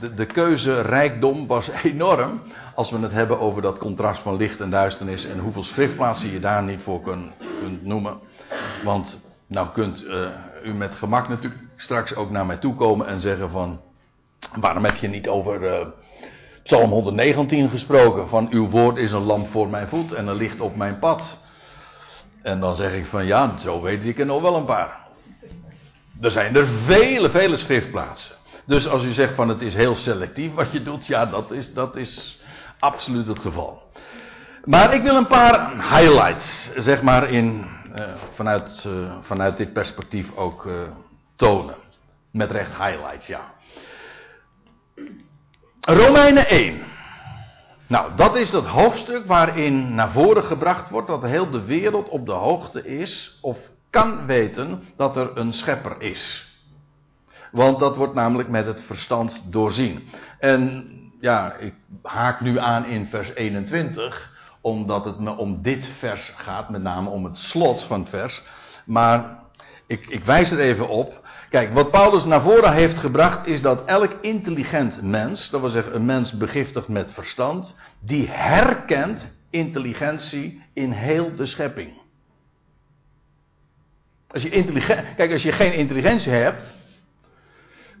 de, 0.00 0.14
de 0.14 0.26
keuze 0.26 0.80
rijkdom 0.80 1.46
was 1.46 1.68
enorm. 1.82 2.42
Als 2.78 2.90
we 2.90 2.98
het 2.98 3.12
hebben 3.12 3.40
over 3.40 3.62
dat 3.62 3.78
contrast 3.78 4.22
van 4.22 4.36
licht 4.36 4.60
en 4.60 4.70
duisternis 4.70 5.24
en 5.24 5.38
hoeveel 5.38 5.62
schriftplaatsen 5.62 6.32
je 6.32 6.40
daar 6.40 6.62
niet 6.62 6.82
voor 6.82 7.00
kunt, 7.00 7.32
kunt 7.60 7.84
noemen. 7.84 8.18
Want 8.84 9.20
nou 9.46 9.68
kunt 9.68 10.04
uh, 10.04 10.28
u 10.64 10.74
met 10.74 10.94
gemak 10.94 11.28
natuurlijk 11.28 11.62
straks 11.76 12.14
ook 12.14 12.30
naar 12.30 12.46
mij 12.46 12.56
toe 12.56 12.74
komen 12.74 13.06
en 13.06 13.20
zeggen 13.20 13.50
van... 13.50 13.80
Waarom 14.60 14.84
heb 14.84 14.96
je 14.96 15.08
niet 15.08 15.28
over 15.28 15.62
uh, 15.62 15.86
Psalm 16.62 16.90
119 16.90 17.68
gesproken? 17.68 18.28
Van 18.28 18.48
uw 18.50 18.68
woord 18.68 18.96
is 18.96 19.12
een 19.12 19.22
lamp 19.22 19.50
voor 19.50 19.68
mijn 19.68 19.88
voet 19.88 20.12
en 20.12 20.26
een 20.26 20.36
licht 20.36 20.60
op 20.60 20.76
mijn 20.76 20.98
pad. 20.98 21.38
En 22.42 22.60
dan 22.60 22.74
zeg 22.74 22.94
ik 22.94 23.06
van 23.06 23.26
ja, 23.26 23.56
zo 23.56 23.82
weet 23.82 24.04
ik 24.04 24.18
er 24.18 24.26
nog 24.26 24.42
wel 24.42 24.56
een 24.56 24.64
paar. 24.64 25.06
Er 26.20 26.30
zijn 26.30 26.56
er 26.56 26.66
vele, 26.66 27.30
vele 27.30 27.56
schriftplaatsen. 27.56 28.36
Dus 28.66 28.88
als 28.88 29.04
u 29.04 29.10
zegt 29.10 29.34
van 29.34 29.48
het 29.48 29.62
is 29.62 29.74
heel 29.74 29.96
selectief 29.96 30.54
wat 30.54 30.72
je 30.72 30.82
doet, 30.82 31.06
ja, 31.06 31.26
dat 31.26 31.50
is, 31.50 31.74
dat 31.74 31.96
is 31.96 32.37
absoluut 32.78 33.26
het 33.26 33.38
geval. 33.38 33.82
Maar 34.64 34.94
ik 34.94 35.02
wil 35.02 35.16
een 35.16 35.26
paar 35.26 35.70
highlights, 35.70 36.72
zeg 36.76 37.02
maar, 37.02 37.30
in, 37.30 37.66
uh, 37.96 38.04
vanuit, 38.34 38.84
uh, 38.86 39.16
vanuit 39.20 39.56
dit 39.56 39.72
perspectief 39.72 40.36
ook 40.36 40.64
uh, 40.64 40.72
tonen. 41.36 41.76
Met 42.30 42.50
recht 42.50 42.70
highlights, 42.70 43.26
ja. 43.26 43.40
Romeinen 45.80 46.48
1. 46.48 46.80
Nou, 47.86 48.10
dat 48.16 48.36
is 48.36 48.50
dat 48.50 48.66
hoofdstuk 48.66 49.26
waarin 49.26 49.94
naar 49.94 50.10
voren 50.10 50.44
gebracht 50.44 50.90
wordt 50.90 51.08
dat 51.08 51.22
heel 51.22 51.50
de 51.50 51.64
wereld 51.64 52.08
op 52.08 52.26
de 52.26 52.32
hoogte 52.32 52.86
is 52.86 53.38
of 53.40 53.58
kan 53.90 54.26
weten 54.26 54.82
dat 54.96 55.16
er 55.16 55.30
een 55.34 55.52
schepper 55.52 55.96
is. 55.98 56.46
Want 57.52 57.78
dat 57.78 57.96
wordt 57.96 58.14
namelijk 58.14 58.48
met 58.48 58.66
het 58.66 58.82
verstand 58.82 59.42
doorzien. 59.44 60.08
En 60.38 60.86
ja, 61.20 61.54
ik 61.54 61.74
haak 62.02 62.40
nu 62.40 62.58
aan 62.58 62.84
in 62.84 63.06
vers 63.06 63.34
21, 63.34 64.32
omdat 64.60 65.04
het 65.04 65.18
me 65.20 65.36
om 65.36 65.62
dit 65.62 65.90
vers 65.98 66.32
gaat, 66.36 66.68
met 66.68 66.82
name 66.82 67.08
om 67.08 67.24
het 67.24 67.36
slot 67.36 67.82
van 67.82 68.00
het 68.00 68.08
vers. 68.08 68.42
Maar 68.84 69.38
ik, 69.86 70.06
ik 70.06 70.24
wijs 70.24 70.50
er 70.50 70.60
even 70.60 70.88
op. 70.88 71.26
Kijk, 71.50 71.72
wat 71.72 71.90
Paulus 71.90 72.24
naar 72.24 72.42
voren 72.42 72.72
heeft 72.72 72.98
gebracht 72.98 73.46
is 73.46 73.60
dat 73.60 73.84
elk 73.84 74.12
intelligent 74.20 75.02
mens, 75.02 75.50
dat 75.50 75.60
wil 75.60 75.70
zeggen 75.70 75.94
een 75.94 76.04
mens 76.04 76.32
begiftigd 76.32 76.88
met 76.88 77.12
verstand, 77.12 77.78
die 78.00 78.28
herkent 78.28 79.30
intelligentie 79.50 80.62
in 80.72 80.90
heel 80.90 81.34
de 81.34 81.46
schepping. 81.46 81.92
Als 84.30 84.42
je 84.42 84.48
intelligent, 84.48 85.14
kijk, 85.16 85.32
als 85.32 85.42
je 85.42 85.52
geen 85.52 85.72
intelligentie 85.72 86.32
hebt, 86.32 86.74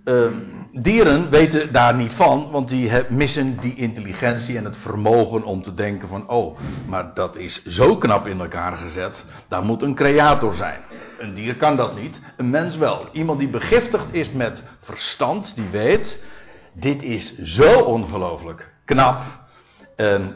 uh, 0.08 0.26
dieren 0.72 1.30
weten 1.30 1.72
daar 1.72 1.94
niet 1.94 2.14
van, 2.14 2.50
want 2.50 2.68
die 2.68 2.90
missen 3.08 3.56
die 3.60 3.74
intelligentie 3.74 4.56
en 4.56 4.64
het 4.64 4.76
vermogen 4.76 5.44
om 5.44 5.62
te 5.62 5.74
denken 5.74 6.08
van, 6.08 6.28
oh, 6.28 6.58
maar 6.86 7.14
dat 7.14 7.36
is 7.36 7.64
zo 7.64 7.96
knap 7.96 8.26
in 8.26 8.40
elkaar 8.40 8.72
gezet, 8.76 9.24
daar 9.48 9.64
moet 9.64 9.82
een 9.82 9.94
creator 9.94 10.54
zijn. 10.54 10.80
Een 11.18 11.34
dier 11.34 11.56
kan 11.56 11.76
dat 11.76 11.96
niet, 11.96 12.20
een 12.36 12.50
mens 12.50 12.76
wel. 12.76 13.08
Iemand 13.12 13.38
die 13.38 13.48
begiftigd 13.48 14.06
is 14.10 14.32
met 14.32 14.64
verstand, 14.80 15.52
die 15.54 15.68
weet, 15.70 16.22
dit 16.72 17.02
is 17.02 17.38
zo 17.38 17.80
ongelooflijk 17.80 18.72
knap, 18.84 19.20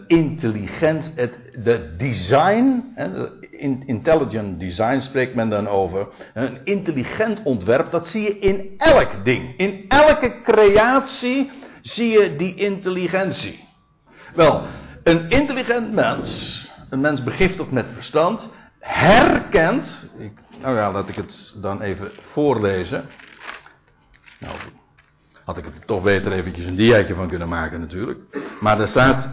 intelligent, 0.06 1.12
het, 1.14 1.34
de 1.64 1.94
design, 1.96 2.84
intelligent 3.86 4.60
design 4.60 5.00
spreekt 5.00 5.34
men 5.34 5.48
dan 5.48 5.68
over. 5.68 6.08
Een 6.34 6.60
intelligent 6.64 7.42
ontwerp, 7.42 7.90
dat 7.90 8.06
zie 8.06 8.22
je 8.22 8.38
in 8.38 8.74
elk 8.76 9.24
ding. 9.24 9.54
In 9.56 9.84
elke 9.88 10.40
creatie 10.42 11.50
zie 11.82 12.08
je 12.20 12.36
die 12.36 12.54
intelligentie. 12.54 13.68
Wel, 14.34 14.62
een 15.02 15.30
intelligent 15.30 15.92
mens, 15.92 16.70
een 16.90 17.00
mens 17.00 17.22
begiftigd 17.22 17.70
met 17.70 17.86
verstand, 17.94 18.48
herkent. 18.78 20.10
Ik, 20.18 20.32
nou 20.60 20.76
ja, 20.76 20.92
laat 20.92 21.08
ik 21.08 21.16
het 21.16 21.54
dan 21.56 21.80
even 21.80 22.10
voorlezen. 22.20 23.08
Nou, 24.38 24.54
had 25.44 25.58
ik 25.58 25.66
er 25.66 25.72
toch 25.86 26.02
beter 26.02 26.32
eventjes 26.32 26.66
een 26.66 26.76
diaatje 26.76 27.14
van 27.14 27.28
kunnen 27.28 27.48
maken 27.48 27.80
natuurlijk. 27.80 28.18
Maar 28.60 28.80
er 28.80 28.88
staat, 28.88 29.28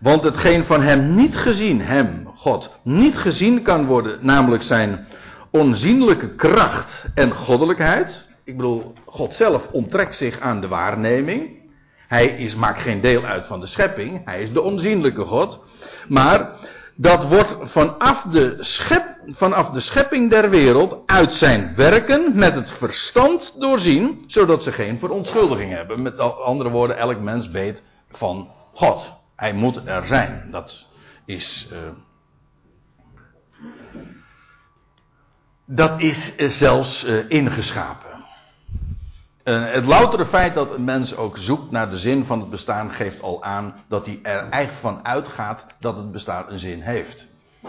want 0.00 0.24
hetgeen 0.24 0.64
van 0.64 0.82
hem 0.82 1.14
niet 1.14 1.36
gezien, 1.36 1.80
hem, 1.80 2.30
God, 2.34 2.78
niet 2.82 3.16
gezien 3.16 3.62
kan 3.62 3.86
worden, 3.86 4.18
namelijk 4.20 4.62
zijn 4.62 5.06
onzienlijke 5.50 6.34
kracht 6.34 7.06
en 7.14 7.34
goddelijkheid. 7.34 8.26
Ik 8.44 8.56
bedoel, 8.56 8.92
God 9.04 9.34
zelf 9.34 9.68
onttrekt 9.70 10.14
zich 10.14 10.40
aan 10.40 10.60
de 10.60 10.68
waarneming. 10.68 11.56
Hij 12.08 12.26
is, 12.26 12.54
maakt 12.54 12.80
geen 12.80 13.00
deel 13.00 13.24
uit 13.24 13.46
van 13.46 13.60
de 13.60 13.66
schepping. 13.66 14.20
Hij 14.24 14.42
is 14.42 14.52
de 14.52 14.60
onzienlijke 14.60 15.24
God. 15.24 15.60
Maar 16.08 16.50
dat 17.00 17.24
wordt 17.24 17.56
vanaf 17.62 18.22
de, 18.22 18.56
schep, 18.58 19.18
vanaf 19.26 19.70
de 19.70 19.80
schepping 19.80 20.30
der 20.30 20.50
wereld 20.50 21.02
uit 21.06 21.32
zijn 21.32 21.74
werken 21.76 22.38
met 22.38 22.54
het 22.54 22.70
verstand 22.70 23.60
doorzien, 23.60 24.24
zodat 24.26 24.62
ze 24.62 24.72
geen 24.72 24.98
verontschuldiging 24.98 25.72
hebben. 25.72 26.02
Met 26.02 26.18
andere 26.18 26.70
woorden, 26.70 26.96
elk 26.96 27.20
mens 27.20 27.48
weet 27.48 27.82
van 28.10 28.50
God. 28.72 29.12
Hij 29.36 29.52
moet 29.52 29.80
er 29.84 30.04
zijn. 30.04 30.48
Dat 30.50 30.86
is. 31.24 31.68
Uh, 31.72 31.78
dat 35.64 36.00
is 36.00 36.32
zelfs 36.36 37.04
uh, 37.04 37.24
ingeschapen. 37.28 38.07
Uh, 39.48 39.72
het 39.72 39.84
loutere 39.84 40.26
feit 40.26 40.54
dat 40.54 40.70
een 40.70 40.84
mens 40.84 41.16
ook 41.16 41.36
zoekt 41.36 41.70
naar 41.70 41.90
de 41.90 41.96
zin 41.96 42.26
van 42.26 42.40
het 42.40 42.50
bestaan 42.50 42.90
geeft 42.90 43.22
al 43.22 43.42
aan 43.42 43.74
dat 43.88 44.06
hij 44.06 44.18
er 44.22 44.48
eigenlijk 44.48 44.80
van 44.80 45.04
uitgaat 45.04 45.64
dat 45.80 45.96
het 45.96 46.12
bestaan 46.12 46.44
een 46.48 46.58
zin 46.58 46.80
heeft. 46.80 47.26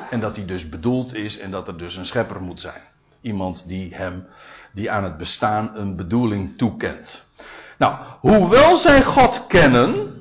En 0.09 0.19
dat 0.19 0.35
hij 0.35 0.45
dus 0.45 0.69
bedoeld 0.69 1.13
is 1.13 1.37
en 1.37 1.51
dat 1.51 1.67
er 1.67 1.77
dus 1.77 1.95
een 1.95 2.05
schepper 2.05 2.41
moet 2.41 2.59
zijn. 2.59 2.81
Iemand 3.21 3.67
die 3.67 3.95
hem, 3.95 4.27
die 4.73 4.91
aan 4.91 5.03
het 5.03 5.17
bestaan 5.17 5.71
een 5.73 5.95
bedoeling 5.95 6.57
toekent. 6.57 7.25
Nou, 7.77 7.95
hoewel 8.19 8.77
zij 8.77 9.03
God 9.03 9.47
kennen, 9.47 10.18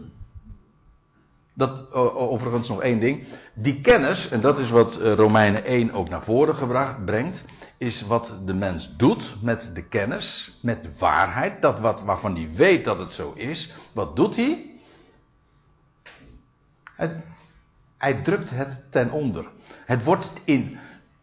dat 1.58 1.92
overigens 1.92 2.68
nog 2.68 2.82
één 2.82 3.00
ding. 3.00 3.26
Die 3.54 3.80
kennis, 3.80 4.28
en 4.28 4.40
dat 4.40 4.58
is 4.58 4.70
wat 4.70 4.96
eh, 4.96 5.12
Romeinen 5.12 5.64
1 5.64 5.92
ook 5.92 6.08
naar 6.08 6.22
voren 6.22 6.54
gebracht, 6.54 7.04
brengt, 7.04 7.44
is 7.78 8.02
wat 8.02 8.40
de 8.44 8.54
mens 8.54 8.94
doet 8.96 9.36
met 9.42 9.70
de 9.74 9.82
kennis, 9.82 10.58
met 10.62 10.82
de 10.82 10.90
waarheid, 10.98 11.62
dat 11.62 11.80
wat, 11.80 12.02
waarvan 12.02 12.34
hij 12.34 12.50
weet 12.52 12.84
dat 12.84 12.98
het 12.98 13.12
zo 13.12 13.32
is. 13.34 13.72
Wat 13.92 14.16
doet 14.16 14.36
hij? 14.36 14.66
hij 17.98 18.14
drukt 18.22 18.50
het 18.50 18.80
ten 18.90 19.10
onder. 19.10 19.46
Het 19.84 20.04
wordt 20.04 20.32
in 20.44 20.78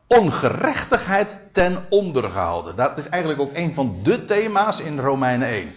ongerechtigheid 0.07 1.39
ten 1.51 1.85
onder 1.89 2.29
gehouden. 2.29 2.75
Dat 2.75 2.97
is 2.97 3.09
eigenlijk 3.09 3.41
ook 3.41 3.53
een 3.53 3.73
van 3.73 3.99
de 4.03 4.25
thema's 4.25 4.79
in 4.79 4.99
Romeinen 4.99 5.47
1. 5.47 5.75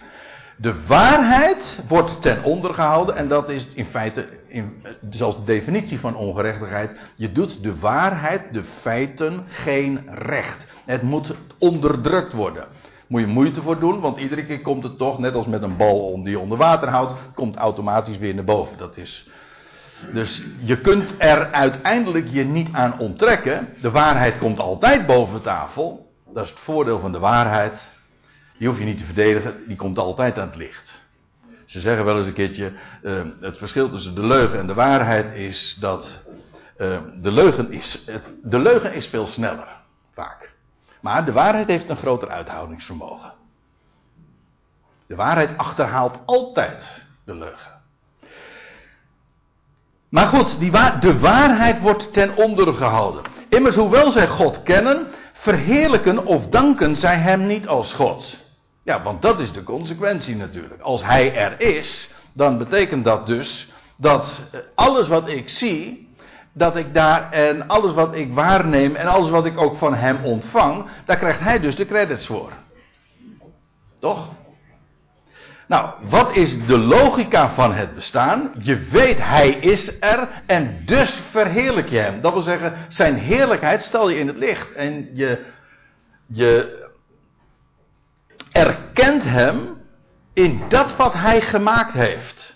De 0.57 0.85
waarheid 0.85 1.83
wordt 1.87 2.21
ten 2.21 2.43
onder 2.43 2.73
gehouden 2.73 3.15
en 3.15 3.27
dat 3.27 3.49
is 3.49 3.67
in 3.73 3.85
feite 3.85 4.38
in, 4.49 4.85
zoals 5.09 5.35
de 5.35 5.43
definitie 5.43 5.99
van 5.99 6.15
ongerechtigheid. 6.15 6.99
Je 7.15 7.31
doet 7.31 7.63
de 7.63 7.79
waarheid, 7.79 8.53
de 8.53 8.63
feiten, 8.63 9.45
geen 9.47 10.07
recht. 10.13 10.67
Het 10.85 11.01
moet 11.01 11.35
onderdrukt 11.59 12.33
worden. 12.33 12.65
Moet 13.07 13.21
je 13.21 13.27
moeite 13.27 13.61
voor 13.61 13.79
doen, 13.79 13.99
want 13.99 14.17
iedere 14.17 14.45
keer 14.45 14.61
komt 14.61 14.83
het 14.83 14.97
toch, 14.97 15.19
net 15.19 15.33
als 15.33 15.45
met 15.45 15.63
een 15.63 15.77
bal 15.77 16.23
die 16.23 16.31
je 16.31 16.39
onder 16.39 16.57
water 16.57 16.89
houdt, 16.89 17.13
komt 17.33 17.55
automatisch 17.55 18.17
weer 18.17 18.35
naar 18.35 18.43
boven. 18.43 18.77
Dat 18.77 18.97
is. 18.97 19.27
Dus 20.13 20.43
je 20.61 20.81
kunt 20.81 21.15
er 21.17 21.51
uiteindelijk 21.51 22.27
je 22.27 22.43
niet 22.43 22.69
aan 22.71 22.99
onttrekken. 22.99 23.67
De 23.81 23.91
waarheid 23.91 24.37
komt 24.37 24.59
altijd 24.59 25.05
boven 25.05 25.41
tafel. 25.41 26.11
Dat 26.33 26.43
is 26.43 26.49
het 26.49 26.59
voordeel 26.59 26.99
van 26.99 27.11
de 27.11 27.19
waarheid. 27.19 27.91
Die 28.57 28.67
hoef 28.67 28.79
je 28.79 28.85
niet 28.85 28.97
te 28.97 29.05
verdedigen, 29.05 29.55
die 29.67 29.75
komt 29.75 29.97
altijd 29.97 30.39
aan 30.39 30.47
het 30.47 30.55
licht. 30.55 30.98
Ze 31.69 31.79
zeggen 31.79 32.05
wel 32.05 32.17
eens 32.17 32.27
een 32.27 32.33
keertje: 32.33 32.71
uh, 33.03 33.21
het 33.39 33.57
verschil 33.57 33.89
tussen 33.89 34.15
de 34.15 34.23
leugen 34.23 34.59
en 34.59 34.67
de 34.67 34.73
waarheid 34.73 35.31
is 35.31 35.77
dat 35.79 36.23
uh, 36.77 36.97
de, 37.15 37.31
leugen 37.31 37.71
is, 37.71 38.03
het, 38.05 38.33
de 38.43 38.59
leugen 38.59 38.93
is 38.93 39.07
veel 39.07 39.27
sneller, 39.27 39.67
vaak. 40.13 40.51
Maar 41.01 41.25
de 41.25 41.31
waarheid 41.31 41.67
heeft 41.67 41.89
een 41.89 41.97
groter 41.97 42.29
uithoudingsvermogen. 42.29 43.33
De 45.07 45.15
waarheid 45.15 45.57
achterhaalt 45.57 46.19
altijd 46.25 47.05
de 47.25 47.35
leugen. 47.35 47.81
Maar 50.09 50.27
goed, 50.27 50.59
die 50.59 50.71
de 50.99 51.19
waarheid 51.19 51.79
wordt 51.79 52.13
ten 52.13 52.35
onder 52.35 52.73
gehouden. 52.73 53.21
Immers, 53.49 53.75
hoewel 53.75 54.11
zij 54.11 54.27
God 54.27 54.63
kennen, 54.63 55.07
verheerlijken 55.33 56.25
of 56.25 56.47
danken 56.47 56.95
zij 56.95 57.17
Hem 57.17 57.47
niet 57.47 57.67
als 57.67 57.93
God. 57.93 58.47
Ja, 58.89 59.01
want 59.03 59.21
dat 59.21 59.39
is 59.39 59.51
de 59.51 59.63
consequentie 59.63 60.35
natuurlijk. 60.35 60.81
Als 60.81 61.05
hij 61.05 61.35
er 61.35 61.61
is, 61.61 62.13
dan 62.33 62.57
betekent 62.57 63.03
dat 63.03 63.25
dus 63.27 63.71
dat 63.97 64.41
alles 64.75 65.07
wat 65.07 65.27
ik 65.27 65.49
zie, 65.49 66.09
dat 66.53 66.75
ik 66.75 66.93
daar 66.93 67.31
en 67.31 67.67
alles 67.67 67.93
wat 67.93 68.15
ik 68.15 68.33
waarneem 68.33 68.95
en 68.95 69.07
alles 69.07 69.29
wat 69.29 69.45
ik 69.45 69.57
ook 69.57 69.77
van 69.77 69.93
hem 69.93 70.23
ontvang, 70.23 70.85
daar 71.05 71.17
krijgt 71.17 71.39
hij 71.39 71.59
dus 71.59 71.75
de 71.75 71.85
credits 71.85 72.25
voor. 72.25 72.51
Toch? 73.99 74.29
Nou, 75.67 75.89
wat 76.01 76.35
is 76.35 76.65
de 76.65 76.77
logica 76.77 77.49
van 77.49 77.73
het 77.73 77.95
bestaan? 77.95 78.51
Je 78.59 78.77
weet, 78.77 79.17
hij 79.19 79.49
is 79.49 79.99
er 79.99 80.27
en 80.45 80.81
dus 80.85 81.21
verheerlijk 81.31 81.89
je 81.89 81.97
hem. 81.97 82.21
Dat 82.21 82.33
wil 82.33 82.41
zeggen, 82.41 82.73
zijn 82.87 83.15
heerlijkheid 83.15 83.83
stel 83.83 84.09
je 84.09 84.19
in 84.19 84.27
het 84.27 84.37
licht 84.37 84.73
en 84.73 85.09
je, 85.13 85.45
je 86.27 86.87
erkent 88.59 89.23
hem 89.23 89.77
in 90.33 90.61
dat 90.67 90.95
wat 90.95 91.13
hij 91.13 91.41
gemaakt 91.41 91.93
heeft. 91.93 92.55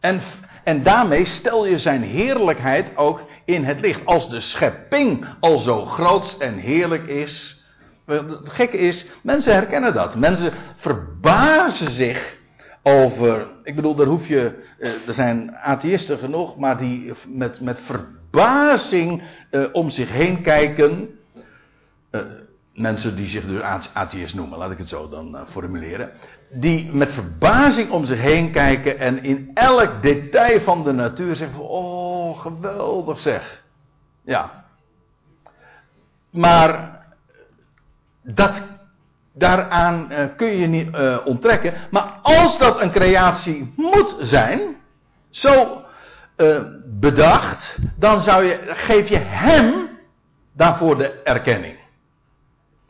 En, 0.00 0.20
en 0.64 0.82
daarmee 0.82 1.24
stel 1.24 1.66
je 1.66 1.78
zijn 1.78 2.02
heerlijkheid 2.02 2.96
ook 2.96 3.24
in 3.44 3.64
het 3.64 3.80
licht. 3.80 4.06
Als 4.06 4.28
de 4.28 4.40
schepping 4.40 5.26
al 5.40 5.58
zo 5.58 5.84
groot 5.84 6.36
en 6.38 6.54
heerlijk 6.58 7.06
is. 7.06 7.60
Het 8.06 8.38
gekke 8.42 8.78
is, 8.78 9.06
mensen 9.22 9.54
herkennen 9.54 9.94
dat. 9.94 10.16
Mensen 10.16 10.52
verbazen 10.76 11.90
zich 11.90 12.38
over. 12.82 13.46
Ik 13.62 13.76
bedoel, 13.76 13.94
daar 13.94 14.06
hoef 14.06 14.28
je. 14.28 14.62
Eh, 14.78 14.90
er 15.06 15.14
zijn 15.14 15.56
atheïsten 15.56 16.18
genoeg, 16.18 16.56
maar 16.56 16.78
die 16.78 17.12
met, 17.28 17.60
met 17.60 17.80
verbazing 17.80 19.22
eh, 19.50 19.64
om 19.72 19.90
zich 19.90 20.12
heen 20.12 20.42
kijken. 20.42 21.18
Uh, 22.10 22.20
mensen 22.74 23.16
die 23.16 23.28
zich 23.28 23.46
dus 23.46 23.90
atheïst 23.92 24.34
noemen, 24.34 24.58
laat 24.58 24.70
ik 24.70 24.78
het 24.78 24.88
zo 24.88 25.08
dan 25.08 25.34
uh, 25.34 25.40
formuleren. 25.50 26.10
Die 26.50 26.92
met 26.92 27.12
verbazing 27.12 27.90
om 27.90 28.04
zich 28.04 28.20
heen 28.20 28.50
kijken 28.50 28.98
en 28.98 29.22
in 29.24 29.50
elk 29.54 30.02
detail 30.02 30.60
van 30.60 30.84
de 30.84 30.92
natuur 30.92 31.36
zeggen: 31.36 31.56
van, 31.56 31.66
Oh, 31.66 32.40
geweldig 32.40 33.18
zeg. 33.18 33.62
Ja. 34.24 34.64
Maar 36.30 37.00
dat, 38.22 38.62
daaraan 39.32 40.12
uh, 40.12 40.24
kun 40.36 40.56
je 40.56 40.66
niet 40.66 40.94
uh, 40.94 41.18
onttrekken. 41.24 41.74
Maar 41.90 42.18
als 42.22 42.58
dat 42.58 42.80
een 42.80 42.90
creatie 42.90 43.72
moet 43.76 44.16
zijn, 44.20 44.60
zo 45.30 45.80
bedacht, 46.86 47.78
dan 47.96 48.20
zou 48.20 48.44
je, 48.44 48.60
geef 48.66 49.08
je 49.08 49.16
hem 49.18 49.88
daarvoor 50.52 50.98
de 50.98 51.22
erkenning. 51.22 51.81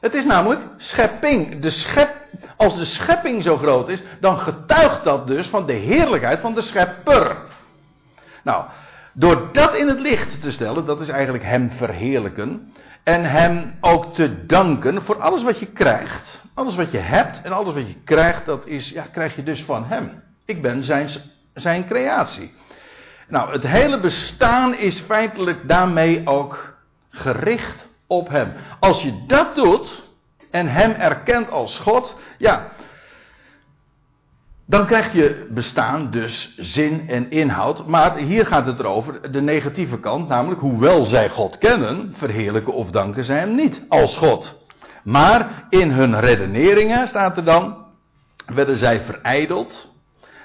Het 0.03 0.15
is 0.15 0.25
namelijk 0.25 0.61
schepping. 0.77 1.61
De 1.61 1.71
schep, 1.71 2.11
als 2.57 2.79
de 2.79 2.85
schepping 2.85 3.43
zo 3.43 3.57
groot 3.57 3.89
is, 3.89 4.03
dan 4.21 4.39
getuigt 4.39 5.05
dat 5.05 5.27
dus 5.27 5.47
van 5.47 5.67
de 5.67 5.73
heerlijkheid 5.73 6.41
van 6.41 6.55
de 6.55 6.61
schepper. 6.61 7.37
Nou, 8.43 8.65
door 9.13 9.49
dat 9.53 9.77
in 9.77 9.89
het 9.89 10.01
licht 10.01 10.41
te 10.41 10.53
stellen, 10.53 10.85
dat 10.85 11.01
is 11.01 11.09
eigenlijk 11.09 11.45
hem 11.45 11.71
verheerlijken. 11.71 12.73
En 13.03 13.25
hem 13.25 13.75
ook 13.81 14.15
te 14.15 14.47
danken 14.47 15.03
voor 15.03 15.21
alles 15.21 15.43
wat 15.43 15.59
je 15.59 15.67
krijgt. 15.67 16.43
Alles 16.55 16.75
wat 16.75 16.91
je 16.91 16.99
hebt 16.99 17.43
en 17.43 17.53
alles 17.53 17.75
wat 17.75 17.89
je 17.89 17.97
krijgt, 18.05 18.47
dat 18.47 18.67
is, 18.67 18.91
ja, 18.91 19.05
krijg 19.13 19.37
je 19.37 19.43
dus 19.43 19.63
van 19.63 19.85
hem. 19.85 20.23
Ik 20.45 20.63
ben 20.63 20.83
zijn, 20.83 21.09
zijn 21.55 21.87
creatie. 21.87 22.55
Nou, 23.29 23.53
het 23.53 23.67
hele 23.67 24.01
bestaan 24.01 24.75
is 24.75 25.01
feitelijk 25.01 25.69
daarmee 25.69 26.23
ook 26.25 26.75
gericht 27.11 27.91
op 28.13 28.29
Hem. 28.29 28.53
Als 28.81 29.03
je 29.03 29.25
dat 29.27 29.55
doet 29.55 30.03
en 30.51 30.69
Hem 30.69 30.91
erkent 30.91 31.51
als 31.51 31.79
God, 31.79 32.17
ja, 32.39 32.69
dan 34.67 34.87
krijg 34.87 35.13
je 35.13 35.47
bestaan 35.51 36.11
dus 36.11 36.55
zin 36.57 37.09
en 37.09 37.31
inhoud. 37.31 37.87
Maar 37.87 38.17
hier 38.17 38.47
gaat 38.47 38.67
het 38.67 38.79
erover, 38.79 39.33
de 39.33 39.41
negatieve 39.41 39.99
kant, 39.99 40.29
namelijk 40.29 40.61
hoewel 40.61 41.05
zij 41.05 41.29
God 41.29 41.59
kennen, 41.59 42.15
verheerlijken 42.17 42.73
of 42.73 42.91
danken 42.91 43.25
zij 43.25 43.39
Hem 43.39 43.55
niet 43.55 43.85
als 43.89 44.17
God. 44.17 44.61
Maar 45.05 45.67
in 45.69 45.91
hun 45.91 46.21
redeneringen, 46.21 47.07
staat 47.07 47.37
er 47.37 47.45
dan, 47.45 47.77
werden 48.55 48.77
zij 48.77 49.01
verijdeld 49.01 49.93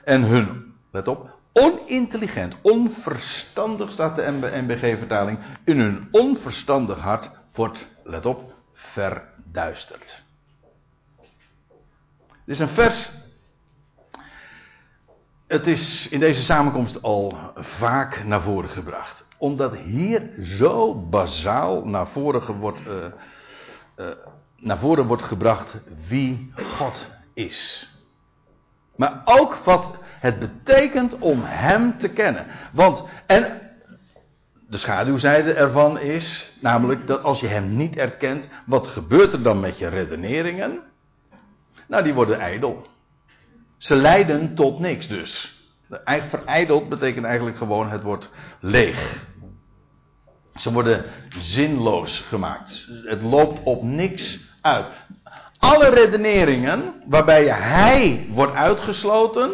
en 0.03 0.23
hun, 0.23 0.73
let 0.91 1.07
op, 1.07 1.37
onintelligent, 1.53 2.55
onverstandig 2.61 3.91
staat 3.91 4.15
de 4.15 4.51
NBG-vertaling, 4.53 5.39
in 5.63 5.79
hun 5.79 6.07
onverstandig 6.11 6.99
hart 6.99 7.29
wordt, 7.57 7.87
let 8.03 8.25
op, 8.25 8.53
verduisterd. 8.73 10.23
Dit 12.27 12.55
is 12.55 12.59
een 12.59 12.69
vers. 12.69 13.11
Het 15.47 15.67
is 15.67 16.07
in 16.07 16.19
deze 16.19 16.43
samenkomst 16.43 17.01
al 17.01 17.37
vaak 17.55 18.23
naar 18.23 18.41
voren 18.41 18.69
gebracht. 18.69 19.25
Omdat 19.37 19.75
hier 19.75 20.29
zo 20.41 20.95
bazaal 20.95 21.85
naar 21.85 22.07
voren 22.07 22.55
wordt, 22.55 22.79
uh, 22.87 23.05
uh, 23.97 24.07
naar 24.55 24.77
voren 24.77 25.05
wordt 25.05 25.23
gebracht 25.23 25.79
wie 26.07 26.51
God 26.55 27.11
is. 27.33 27.89
Maar 28.95 29.21
ook 29.25 29.55
wat 29.55 29.97
het 30.03 30.39
betekent 30.39 31.17
om 31.19 31.41
Hem 31.43 31.97
te 31.97 32.07
kennen. 32.07 32.45
Want, 32.71 33.03
en 33.25 33.66
de 34.69 34.77
schaduwzijde 34.77 35.53
ervan 35.53 35.99
is 35.99 36.51
namelijk 36.61 37.07
dat 37.07 37.23
als 37.23 37.39
je 37.39 37.47
Hem 37.47 37.75
niet 37.75 37.95
erkent, 37.95 38.47
wat 38.65 38.87
gebeurt 38.87 39.33
er 39.33 39.43
dan 39.43 39.59
met 39.59 39.77
je 39.77 39.87
redeneringen? 39.87 40.81
Nou, 41.87 42.03
die 42.03 42.13
worden 42.13 42.39
ijdel. 42.39 42.87
Ze 43.77 43.95
leiden 43.95 44.55
tot 44.55 44.79
niks 44.79 45.07
dus. 45.07 45.55
Verijdeld 46.29 46.89
betekent 46.89 47.25
eigenlijk 47.25 47.57
gewoon 47.57 47.89
het 47.89 48.03
wordt 48.03 48.31
leeg. 48.59 49.25
Ze 50.55 50.71
worden 50.71 51.03
zinloos 51.29 52.19
gemaakt. 52.19 52.87
Het 53.03 53.21
loopt 53.21 53.63
op 53.63 53.83
niks 53.83 54.39
uit. 54.61 54.85
Alle 55.57 55.89
redeneringen 55.89 56.93
waarbij 57.07 57.45
hij 57.45 58.27
wordt 58.29 58.53
uitgesloten, 58.53 59.51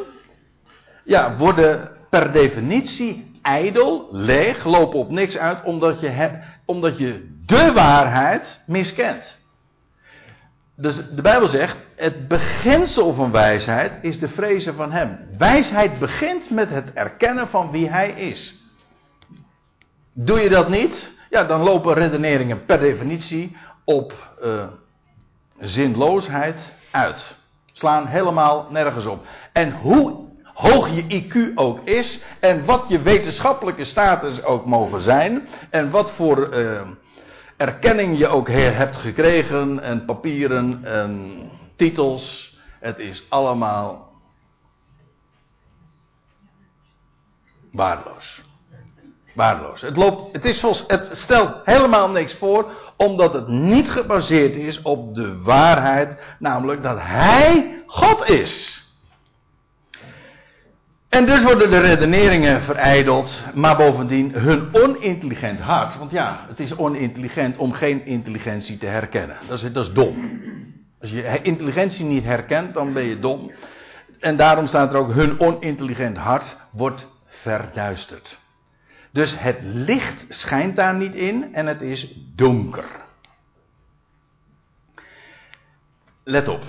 ja, 1.03 1.37
worden 1.37 1.91
per 2.09 2.31
definitie 2.31 3.32
ijdel, 3.43 4.07
leeg, 4.11 4.65
lopen 4.65 4.99
op 4.99 5.09
niks 5.09 5.37
uit, 5.37 5.63
omdat 5.63 5.99
je, 5.99 6.39
omdat 6.65 6.97
je 6.97 7.37
de 7.45 7.71
waarheid 7.73 8.63
miskent. 8.65 9.41
Dus 10.75 10.95
de 10.95 11.21
Bijbel 11.21 11.47
zegt, 11.47 11.77
het 11.95 12.27
beginsel 12.27 13.13
van 13.13 13.31
wijsheid 13.31 13.97
is 14.01 14.19
de 14.19 14.27
vrezen 14.27 14.75
van 14.75 14.91
Hem. 14.91 15.19
Wijsheid 15.37 15.99
begint 15.99 16.49
met 16.49 16.69
het 16.69 16.93
erkennen 16.93 17.47
van 17.47 17.71
wie 17.71 17.89
Hij 17.89 18.09
is. 18.09 18.61
Doe 20.13 20.39
je 20.39 20.49
dat 20.49 20.69
niet, 20.69 21.11
ja, 21.29 21.43
dan 21.43 21.61
lopen 21.61 21.93
redeneringen 21.93 22.65
per 22.65 22.79
definitie 22.79 23.57
op 23.83 24.35
uh, 24.43 24.65
zinloosheid 25.59 26.73
uit. 26.91 27.35
Slaan 27.71 28.07
helemaal 28.07 28.67
nergens 28.69 29.05
op. 29.05 29.25
En 29.53 29.71
hoe 29.71 30.22
hoog 30.53 30.89
je 30.89 31.23
IQ 31.23 31.55
ook 31.55 31.79
is, 31.83 32.19
en 32.39 32.65
wat 32.65 32.85
je 32.87 33.01
wetenschappelijke 33.01 33.83
status 33.83 34.43
ook 34.43 34.65
mogen 34.65 35.01
zijn, 35.01 35.47
en 35.69 35.89
wat 35.89 36.11
voor 36.11 36.57
uh, 36.57 36.81
erkenning 37.57 38.17
je 38.17 38.27
ook 38.27 38.49
hebt 38.49 38.97
gekregen, 38.97 39.79
en 39.79 40.05
papieren 40.05 40.79
en 40.83 41.33
titels, 41.75 42.57
het 42.79 42.99
is 42.99 43.23
allemaal 43.29 44.11
waardeloos. 47.71 48.41
Waardeloos. 49.33 49.81
Het, 49.81 49.97
loopt, 49.97 50.33
het, 50.33 50.45
is 50.45 50.59
volgens, 50.59 50.83
het 50.87 51.09
stelt 51.11 51.55
helemaal 51.63 52.09
niks 52.09 52.35
voor, 52.35 52.71
omdat 52.97 53.33
het 53.33 53.47
niet 53.47 53.91
gebaseerd 53.91 54.55
is 54.55 54.81
op 54.81 55.15
de 55.15 55.41
waarheid, 55.41 56.35
namelijk 56.39 56.83
dat 56.83 56.97
Hij 56.99 57.83
God 57.85 58.29
is. 58.29 58.82
En 61.13 61.25
dus 61.25 61.43
worden 61.43 61.71
de 61.71 61.79
redeneringen 61.79 62.61
verijdeld, 62.61 63.45
maar 63.53 63.77
bovendien 63.77 64.31
hun 64.31 64.69
onintelligent 64.71 65.59
hart. 65.59 65.97
Want 65.97 66.11
ja, 66.11 66.45
het 66.47 66.59
is 66.59 66.75
onintelligent 66.77 67.57
om 67.57 67.71
geen 67.71 68.05
intelligentie 68.05 68.77
te 68.77 68.85
herkennen. 68.85 69.37
Dat 69.47 69.63
is, 69.63 69.71
dat 69.71 69.85
is 69.85 69.93
dom. 69.93 70.41
Als 71.01 71.09
je 71.09 71.39
intelligentie 71.41 72.05
niet 72.05 72.23
herkent, 72.23 72.73
dan 72.73 72.93
ben 72.93 73.03
je 73.03 73.19
dom. 73.19 73.51
En 74.19 74.35
daarom 74.35 74.67
staat 74.67 74.93
er 74.93 74.99
ook: 74.99 75.13
hun 75.13 75.39
onintelligent 75.39 76.17
hart 76.17 76.57
wordt 76.71 77.07
verduisterd. 77.25 78.39
Dus 79.11 79.39
het 79.39 79.57
licht 79.61 80.25
schijnt 80.29 80.75
daar 80.75 80.95
niet 80.95 81.15
in 81.15 81.53
en 81.53 81.65
het 81.65 81.81
is 81.81 82.13
donker. 82.35 82.85
Let 86.23 86.47
op. 86.47 86.63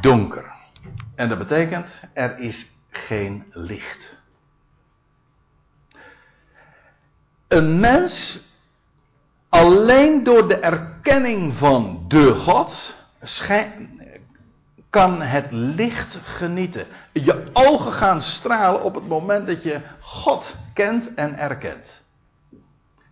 Donker. 0.00 0.44
En 1.14 1.28
dat 1.28 1.38
betekent, 1.38 2.02
er 2.12 2.38
is 2.38 2.78
geen 2.90 3.44
licht. 3.52 4.18
Een 7.48 7.80
mens, 7.80 8.40
alleen 9.48 10.24
door 10.24 10.48
de 10.48 10.56
erkenning 10.56 11.54
van 11.56 12.04
de 12.08 12.34
God, 12.34 12.96
kan 14.90 15.22
het 15.22 15.46
licht 15.50 16.18
genieten. 16.22 16.86
Je 17.12 17.44
ogen 17.52 17.92
gaan 17.92 18.20
stralen 18.20 18.82
op 18.82 18.94
het 18.94 19.08
moment 19.08 19.46
dat 19.46 19.62
je 19.62 19.80
God 20.00 20.54
kent 20.74 21.14
en 21.14 21.38
erkent. 21.38 22.02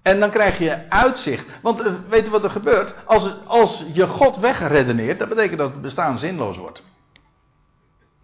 En 0.02 0.20
dan 0.20 0.30
krijg 0.30 0.58
je 0.58 0.90
uitzicht. 0.90 1.46
Want 1.62 1.80
uh, 1.80 1.92
weet 2.08 2.24
je 2.24 2.30
wat 2.30 2.44
er 2.44 2.50
gebeurt? 2.50 2.94
Als, 3.04 3.34
als 3.46 3.84
je 3.92 4.06
God 4.06 4.36
wegredeneert, 4.36 5.18
dat 5.18 5.28
betekent 5.28 5.58
dat 5.58 5.70
het 5.70 5.80
bestaan 5.82 6.18
zinloos 6.18 6.56
wordt. 6.56 6.82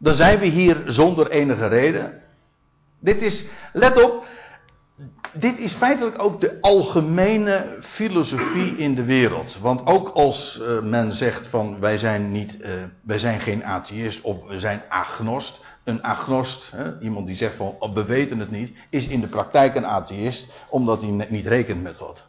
Dan 0.04 0.14
zijn 0.14 0.38
we 0.38 0.46
hier 0.46 0.82
zonder 0.86 1.30
enige 1.30 1.66
reden. 1.66 2.22
Dit 3.00 3.22
is, 3.22 3.44
let 3.72 4.02
op, 4.02 4.26
dit 5.32 5.58
is 5.58 5.74
feitelijk 5.74 6.22
ook 6.22 6.40
de 6.40 6.58
algemene 6.60 7.76
filosofie 7.80 8.76
in 8.76 8.94
de 8.94 9.04
wereld. 9.04 9.58
Want 9.58 9.86
ook 9.86 10.08
als 10.08 10.60
uh, 10.60 10.82
men 10.82 11.12
zegt 11.12 11.46
van 11.46 11.80
wij 11.80 11.98
zijn, 11.98 12.32
niet, 12.32 12.60
uh, 12.60 12.82
wij 13.02 13.18
zijn 13.18 13.40
geen 13.40 13.64
atheïst 13.64 14.20
of 14.20 14.46
we 14.46 14.58
zijn 14.58 14.82
agnost. 14.88 15.60
Een 15.84 16.02
agnost, 16.02 16.70
hè, 16.70 17.00
iemand 17.00 17.26
die 17.26 17.36
zegt 17.36 17.56
van 17.56 17.76
oh, 17.78 17.94
we 17.94 18.04
weten 18.04 18.38
het 18.38 18.50
niet, 18.50 18.72
is 18.90 19.06
in 19.06 19.20
de 19.20 19.28
praktijk 19.28 19.74
een 19.74 19.86
atheïst 19.86 20.52
omdat 20.68 21.02
hij 21.02 21.26
niet 21.28 21.46
rekent 21.46 21.82
met 21.82 21.96
God. 21.96 22.26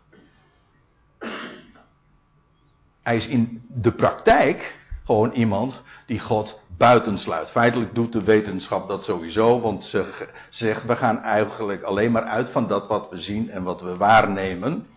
Hij 3.01 3.15
is 3.15 3.27
in 3.27 3.63
de 3.67 3.91
praktijk 3.91 4.83
gewoon 5.03 5.31
iemand 5.31 5.83
die 6.05 6.19
God 6.19 6.61
buitensluit. 6.77 7.51
Feitelijk 7.51 7.95
doet 7.95 8.13
de 8.13 8.23
wetenschap 8.23 8.87
dat 8.87 9.03
sowieso, 9.03 9.59
want 9.59 9.83
ze 9.83 10.05
zegt 10.49 10.85
we 10.85 10.95
gaan 10.95 11.21
eigenlijk 11.21 11.83
alleen 11.83 12.11
maar 12.11 12.23
uit 12.23 12.49
van 12.49 12.67
dat 12.67 12.87
wat 12.87 13.07
we 13.09 13.17
zien 13.17 13.49
en 13.51 13.63
wat 13.63 13.81
we 13.81 13.97
waarnemen. 13.97 14.87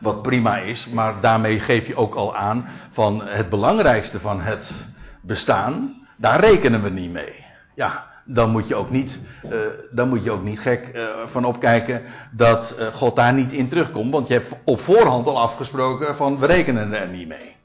Wat 0.00 0.22
prima 0.22 0.58
is, 0.58 0.88
maar 0.88 1.20
daarmee 1.20 1.60
geef 1.60 1.86
je 1.86 1.96
ook 1.96 2.14
al 2.14 2.36
aan 2.36 2.68
van 2.92 3.22
het 3.26 3.50
belangrijkste 3.50 4.20
van 4.20 4.40
het 4.40 4.86
bestaan, 5.22 6.06
daar 6.16 6.40
rekenen 6.40 6.82
we 6.82 6.90
niet 6.90 7.12
mee. 7.12 7.44
Ja, 7.74 8.08
dan 8.24 8.50
moet 8.50 8.68
je 8.68 8.74
ook 8.74 8.90
niet, 8.90 9.20
uh, 9.44 9.58
dan 9.90 10.08
moet 10.08 10.24
je 10.24 10.30
ook 10.30 10.42
niet 10.42 10.60
gek 10.60 10.90
uh, 10.94 11.08
van 11.26 11.44
opkijken 11.44 12.02
dat 12.30 12.76
uh, 12.78 12.86
God 12.86 13.16
daar 13.16 13.32
niet 13.32 13.52
in 13.52 13.68
terugkomt, 13.68 14.12
want 14.12 14.28
je 14.28 14.34
hebt 14.34 14.52
op 14.64 14.80
voorhand 14.80 15.26
al 15.26 15.40
afgesproken 15.40 16.16
van 16.16 16.38
we 16.38 16.46
rekenen 16.46 16.92
er 16.92 17.08
niet 17.08 17.28
mee 17.28 17.58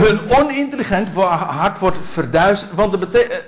hun 0.00 0.30
onintelligent 0.30 1.08
hart 1.08 1.78
wordt 1.78 1.98
verduisterd. 2.02 2.74
Want 2.74 2.92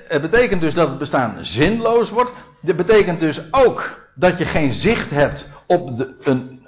het 0.08 0.22
betekent 0.22 0.60
dus 0.60 0.74
dat 0.74 0.88
het 0.88 0.98
bestaan 0.98 1.38
zinloos 1.40 2.10
wordt. 2.10 2.32
Dat 2.60 2.76
betekent 2.76 3.20
dus 3.20 3.40
ook 3.50 4.08
dat 4.14 4.38
je 4.38 4.44
geen 4.44 4.72
zicht 4.72 5.10
hebt 5.10 5.48
op 5.66 5.96
de, 5.96 6.14
een, 6.20 6.66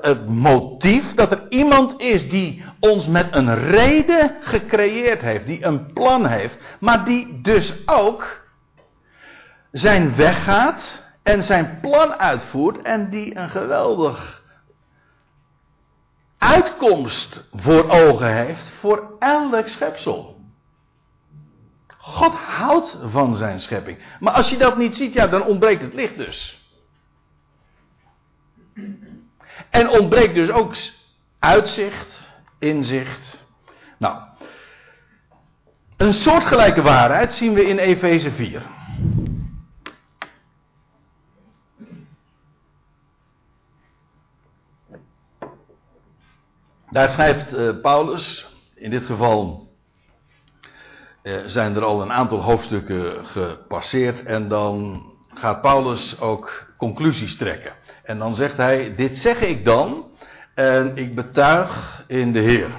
het 0.00 0.28
motief. 0.28 1.14
Dat 1.14 1.30
er 1.30 1.42
iemand 1.48 2.00
is 2.00 2.28
die 2.28 2.64
ons 2.80 3.06
met 3.06 3.28
een 3.30 3.54
reden 3.54 4.36
gecreëerd 4.40 5.22
heeft. 5.22 5.46
Die 5.46 5.64
een 5.64 5.92
plan 5.92 6.26
heeft. 6.26 6.58
Maar 6.80 7.04
die 7.04 7.40
dus 7.42 7.74
ook 7.86 8.40
zijn 9.72 10.16
weg 10.16 10.44
gaat. 10.44 11.06
En 11.22 11.42
zijn 11.42 11.78
plan 11.80 12.14
uitvoert. 12.14 12.82
En 12.82 13.10
die 13.10 13.36
een 13.36 13.48
geweldig 13.48 14.37
uitkomst 16.38 17.44
voor 17.54 17.88
ogen 17.90 18.32
heeft 18.32 18.70
voor 18.80 19.16
elk 19.18 19.68
schepsel. 19.68 20.40
God 21.98 22.34
houdt 22.34 22.98
van 23.10 23.34
zijn 23.34 23.60
schepping. 23.60 23.98
Maar 24.20 24.32
als 24.32 24.50
je 24.50 24.56
dat 24.56 24.76
niet 24.76 24.96
ziet, 24.96 25.12
ja, 25.14 25.26
dan 25.26 25.44
ontbreekt 25.44 25.82
het 25.82 25.94
licht 25.94 26.16
dus. 26.16 26.66
En 29.70 29.88
ontbreekt 29.88 30.34
dus 30.34 30.50
ook 30.50 30.74
uitzicht, 31.38 32.20
inzicht. 32.58 33.44
Nou, 33.98 34.22
een 35.96 36.12
soortgelijke 36.12 36.82
waarheid 36.82 37.34
zien 37.34 37.54
we 37.54 37.66
in 37.66 37.78
Efeze 37.78 38.32
4. 38.32 38.62
Daar 46.90 47.08
schrijft 47.08 47.54
uh, 47.54 47.80
Paulus, 47.82 48.46
in 48.74 48.90
dit 48.90 49.04
geval 49.04 49.68
uh, 51.22 51.36
zijn 51.46 51.76
er 51.76 51.84
al 51.84 52.02
een 52.02 52.12
aantal 52.12 52.42
hoofdstukken 52.42 53.26
gepasseerd 53.26 54.24
en 54.24 54.48
dan 54.48 55.02
gaat 55.34 55.60
Paulus 55.60 56.20
ook 56.20 56.66
conclusies 56.76 57.36
trekken. 57.36 57.72
En 58.02 58.18
dan 58.18 58.34
zegt 58.34 58.56
hij, 58.56 58.94
dit 58.94 59.16
zeg 59.16 59.40
ik 59.40 59.64
dan 59.64 60.06
en 60.54 60.96
ik 60.96 61.14
betuig 61.14 62.04
in 62.06 62.32
de 62.32 62.40
Heer. 62.40 62.70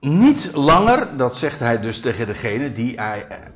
Niet 0.00 0.50
langer, 0.52 1.16
dat 1.16 1.36
zegt 1.36 1.58
hij 1.58 1.80
dus 1.80 2.00
tegen 2.00 2.26
degene 2.26 2.72
die 2.72 3.00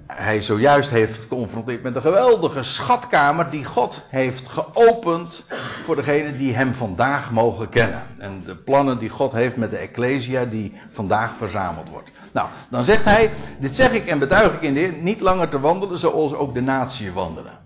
hij, 0.07 0.41
zojuist 0.41 0.91
heeft 0.91 1.19
geconfronteerd 1.19 1.83
met 1.83 1.95
de 1.95 2.01
geweldige 2.01 2.63
schatkamer 2.63 3.51
die 3.51 3.65
God 3.65 4.05
heeft 4.09 4.49
geopend 4.49 5.47
voor 5.85 5.97
degene 5.97 6.37
die 6.37 6.55
hem 6.55 6.75
vandaag 6.75 7.31
mogen 7.31 7.69
kennen. 7.69 8.03
En 8.19 8.43
de 8.45 8.57
plannen 8.57 8.99
die 8.99 9.09
God 9.09 9.33
heeft 9.33 9.57
met 9.57 9.71
de 9.71 9.77
Ecclesia 9.77 10.45
die 10.45 10.73
vandaag 10.91 11.37
verzameld 11.37 11.89
wordt. 11.89 12.11
Nou, 12.33 12.49
dan 12.71 12.85
zegt 12.85 13.05
hij, 13.05 13.31
dit 13.59 13.77
zeg 13.77 13.93
ik 13.93 14.07
en 14.07 14.19
betuig 14.19 14.55
ik 14.55 14.63
in 14.63 14.75
de 14.75 14.81
Heer, 14.81 14.93
niet 14.93 15.21
langer 15.21 15.49
te 15.49 15.61
wandelen 15.61 15.99
zoals 15.99 16.33
ook 16.33 16.55
de 16.55 16.61
natie 16.61 17.13
wandelen. 17.13 17.59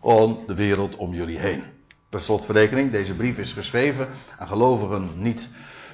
Om 0.00 0.38
de 0.46 0.54
wereld 0.54 0.96
om 0.96 1.14
jullie 1.14 1.38
heen. 1.38 1.62
Per 2.10 2.20
slotverrekening, 2.20 2.90
deze 2.90 3.14
brief 3.14 3.38
is 3.38 3.52
geschreven 3.52 4.08
aan 4.38 4.48
gelovigen 4.48 5.10
niet 5.14 5.48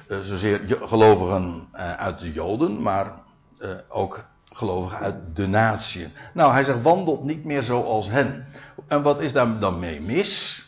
zozeer 0.07 0.61
gelovigen 0.81 1.67
uh, 1.75 1.93
uit 1.93 2.19
de 2.19 2.31
Joden, 2.31 2.81
maar 2.81 3.11
uh, 3.59 3.69
ook 3.89 4.25
gelovigen 4.51 4.99
uit 4.99 5.35
de 5.35 5.47
natie. 5.47 6.07
Nou, 6.33 6.51
hij 6.51 6.63
zegt, 6.63 6.81
wandelt 6.81 7.23
niet 7.23 7.43
meer 7.43 7.63
zoals 7.63 8.07
hen. 8.09 8.45
En 8.87 9.01
wat 9.01 9.19
is 9.19 9.33
daar 9.33 9.59
dan 9.59 9.79
mee 9.79 10.01
mis? 10.01 10.63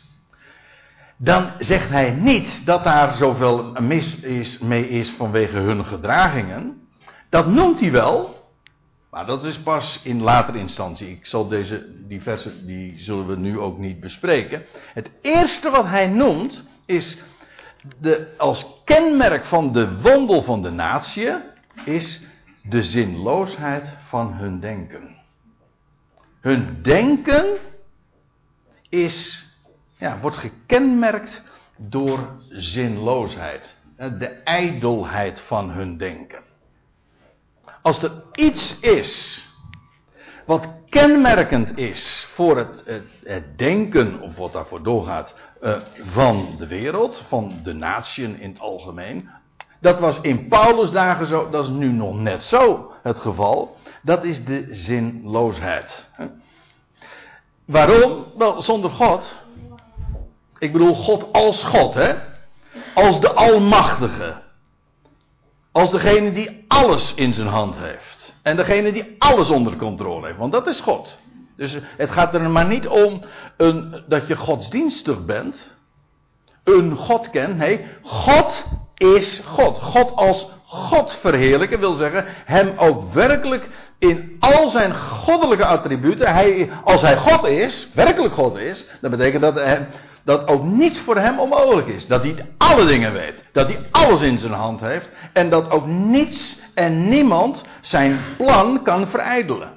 Dan 1.18 1.52
zegt 1.60 1.90
hij 1.90 2.12
niet 2.12 2.66
dat 2.66 2.84
daar 2.84 3.12
zoveel 3.12 3.72
mis 3.80 4.16
is, 4.16 4.60
mee 4.60 4.90
is 4.90 5.12
vanwege 5.12 5.58
hun 5.58 5.86
gedragingen. 5.86 6.88
Dat 7.30 7.48
noemt 7.48 7.80
hij 7.80 7.92
wel, 7.92 8.50
maar 9.10 9.26
dat 9.26 9.44
is 9.44 9.60
pas 9.60 10.00
in 10.04 10.22
latere 10.22 10.58
instantie. 10.58 11.10
Ik 11.10 11.26
zal 11.26 11.48
deze 11.48 11.86
die 12.08 12.22
versen, 12.22 12.66
die 12.66 12.94
zullen 12.98 13.28
we 13.28 13.36
nu 13.36 13.60
ook 13.60 13.78
niet 13.78 14.00
bespreken. 14.00 14.64
Het 14.94 15.10
eerste 15.22 15.70
wat 15.70 15.86
hij 15.86 16.08
noemt 16.08 16.66
is 16.86 17.18
de, 18.00 18.34
als 18.38 18.82
kenmerk 18.84 19.46
van 19.46 19.72
de 19.72 20.02
wandel 20.02 20.42
van 20.42 20.62
de 20.62 20.70
natie 20.70 21.34
is 21.86 22.22
de 22.64 22.84
zinloosheid 22.84 23.98
van 24.08 24.34
hun 24.34 24.60
denken. 24.60 25.16
Hun 26.40 26.82
denken 26.82 27.58
is, 28.90 29.46
ja, 29.98 30.20
wordt 30.20 30.38
gekenmerkt 30.38 31.44
door 31.78 32.30
zinloosheid. 32.50 33.78
De 33.98 34.28
ijdelheid 34.44 35.42
van 35.42 35.70
hun 35.70 35.98
denken. 35.98 36.44
Als 37.82 38.04
er 38.04 38.24
iets 38.34 38.80
is 38.80 39.44
wat 40.46 40.68
kenmerkend 40.89 41.78
is 41.78 42.28
voor 42.34 42.58
het, 42.58 42.84
het, 43.24 43.58
denken, 43.58 44.22
of 44.22 44.36
wat 44.36 44.54
daarvoor 44.54 44.84
doorgaat, 44.84 45.36
uh, 45.62 45.76
van 46.12 46.56
de 46.58 46.68
wereld, 46.68 47.24
van 47.28 47.60
de 47.64 47.74
natieën 47.74 48.39
in 48.39 48.50
het 48.50 48.60
algemeen. 48.60 49.30
Dat 49.80 50.00
was 50.00 50.22
in 50.22 50.48
Paulus' 50.48 50.91
dagen 50.91 51.26
zo, 51.26 51.50
dat 51.50 51.64
is 51.64 51.70
nu 51.70 51.91
nog 51.91 52.20
net 52.20 52.43
zo 52.43 52.91
het 53.04 53.20
geval. 53.20 53.78
Dat 54.02 54.24
is 54.24 54.46
de 54.46 54.68
zinloosheid. 54.70 56.10
Waarom? 57.66 58.26
Wel, 58.38 58.62
zonder 58.62 58.89
God. 58.89 59.36
Ik 60.60 60.72
bedoel, 60.72 60.93
God 60.93 61.34
als 61.34 61.64
God, 61.64 61.93
hè? 61.93 62.16
Als 62.93 63.20
de 63.20 63.34
Almachtige. 63.34 64.41
Als 65.72 65.91
degene 65.91 66.32
die 66.32 66.64
alles 66.76 67.13
in 67.13 67.34
zijn 67.34 67.47
hand 67.47 67.76
heeft. 67.78 68.34
En 68.41 68.55
degene 68.55 68.91
die 68.91 69.15
alles 69.17 69.49
onder 69.49 69.76
controle 69.76 70.26
heeft. 70.26 70.38
Want 70.38 70.51
dat 70.51 70.67
is 70.67 70.80
God. 70.80 71.17
Dus 71.55 71.78
het 71.97 72.11
gaat 72.11 72.34
er 72.34 72.49
maar 72.49 72.67
niet 72.67 72.88
om 72.88 73.21
een, 73.57 74.03
dat 74.07 74.28
je 74.28 74.36
godsdienstig 74.36 75.26
bent. 75.26 75.78
Een 76.63 76.95
God 76.95 77.30
kent. 77.30 77.57
Nee, 77.57 77.86
God 78.01 78.65
is 78.95 79.41
God. 79.45 79.78
God 79.78 80.15
als 80.15 80.47
God 80.65 81.13
verheerlijken 81.13 81.80
wil 81.80 81.93
zeggen 81.93 82.26
hem 82.45 82.73
ook 82.78 83.13
werkelijk 83.13 83.69
in 83.99 84.36
al 84.39 84.69
zijn 84.69 84.95
goddelijke 84.95 85.65
attributen. 85.65 86.34
Hij, 86.34 86.69
als 86.84 87.01
hij 87.01 87.17
God 87.17 87.45
is, 87.45 87.89
werkelijk 87.93 88.34
God 88.34 88.57
is, 88.57 88.86
dan 89.01 89.11
betekent 89.11 89.41
dat 89.41 89.55
hij, 89.55 89.88
dat 90.26 90.47
ook 90.47 90.63
niets 90.63 90.99
voor 90.99 91.17
hem 91.17 91.39
onmogelijk 91.39 91.88
is. 91.88 92.07
Dat 92.07 92.23
hij 92.23 92.45
alle 92.57 92.86
dingen 92.86 93.13
weet. 93.13 93.43
Dat 93.51 93.67
hij 93.67 93.80
alles 93.91 94.21
in 94.21 94.38
zijn 94.38 94.53
hand 94.53 94.82
heeft. 94.82 95.09
En 95.34 95.49
dat 95.49 95.69
ook 95.69 95.86
niets 95.86 96.59
en 96.73 97.09
niemand 97.09 97.63
zijn 97.82 98.19
plan 98.38 98.82
kan 98.84 99.07
verijdelen. 99.07 99.73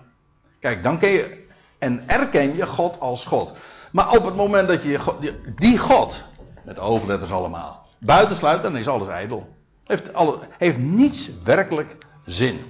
Kijk, 0.61 0.83
dan 0.83 0.99
ken 0.99 1.11
je 1.11 1.47
en 1.79 2.09
erken 2.09 2.57
je 2.57 2.67
God 2.67 3.01
als 3.01 3.27
God. 3.27 3.53
Maar 3.93 4.11
op 4.11 4.25
het 4.25 4.37
moment 4.37 4.69
dat 4.69 4.83
je 4.83 5.33
die 5.57 5.79
God, 5.79 6.23
met 6.65 6.77
hoofdletters 6.77 7.31
allemaal, 7.31 7.87
buitensluit, 7.99 8.63
dan 8.63 8.77
is 8.77 8.89
alles 8.89 9.09
ijdel. 9.09 9.49
Heeft, 9.85 10.15
alle, 10.15 10.39
heeft 10.59 10.79
niets 10.79 11.31
werkelijk 11.45 11.97
zin. 12.25 12.61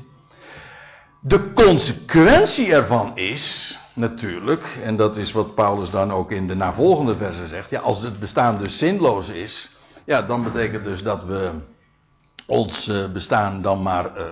De 1.20 1.52
consequentie 1.52 2.72
ervan 2.72 3.16
is 3.16 3.78
natuurlijk, 3.99 4.78
en 4.82 4.96
dat 4.96 5.16
is 5.16 5.32
wat 5.32 5.55
Paulus 5.55 5.90
dan 5.90 6.12
ook 6.12 6.30
in 6.30 6.46
de 6.46 6.55
navolgende 6.55 7.16
versen 7.16 7.49
zegt, 7.49 7.70
ja, 7.70 7.80
als 7.80 8.03
het 8.03 8.20
bestaan 8.20 8.59
dus 8.59 8.78
zinloos 8.78 9.28
is, 9.28 9.70
ja, 10.05 10.22
dan 10.22 10.42
betekent 10.42 10.84
dus 10.84 11.03
dat 11.03 11.24
we 11.24 11.51
ons 12.46 12.88
eh, 12.88 13.12
bestaan 13.12 13.62
dan 13.62 13.82
maar 13.82 14.18
uh, 14.18 14.24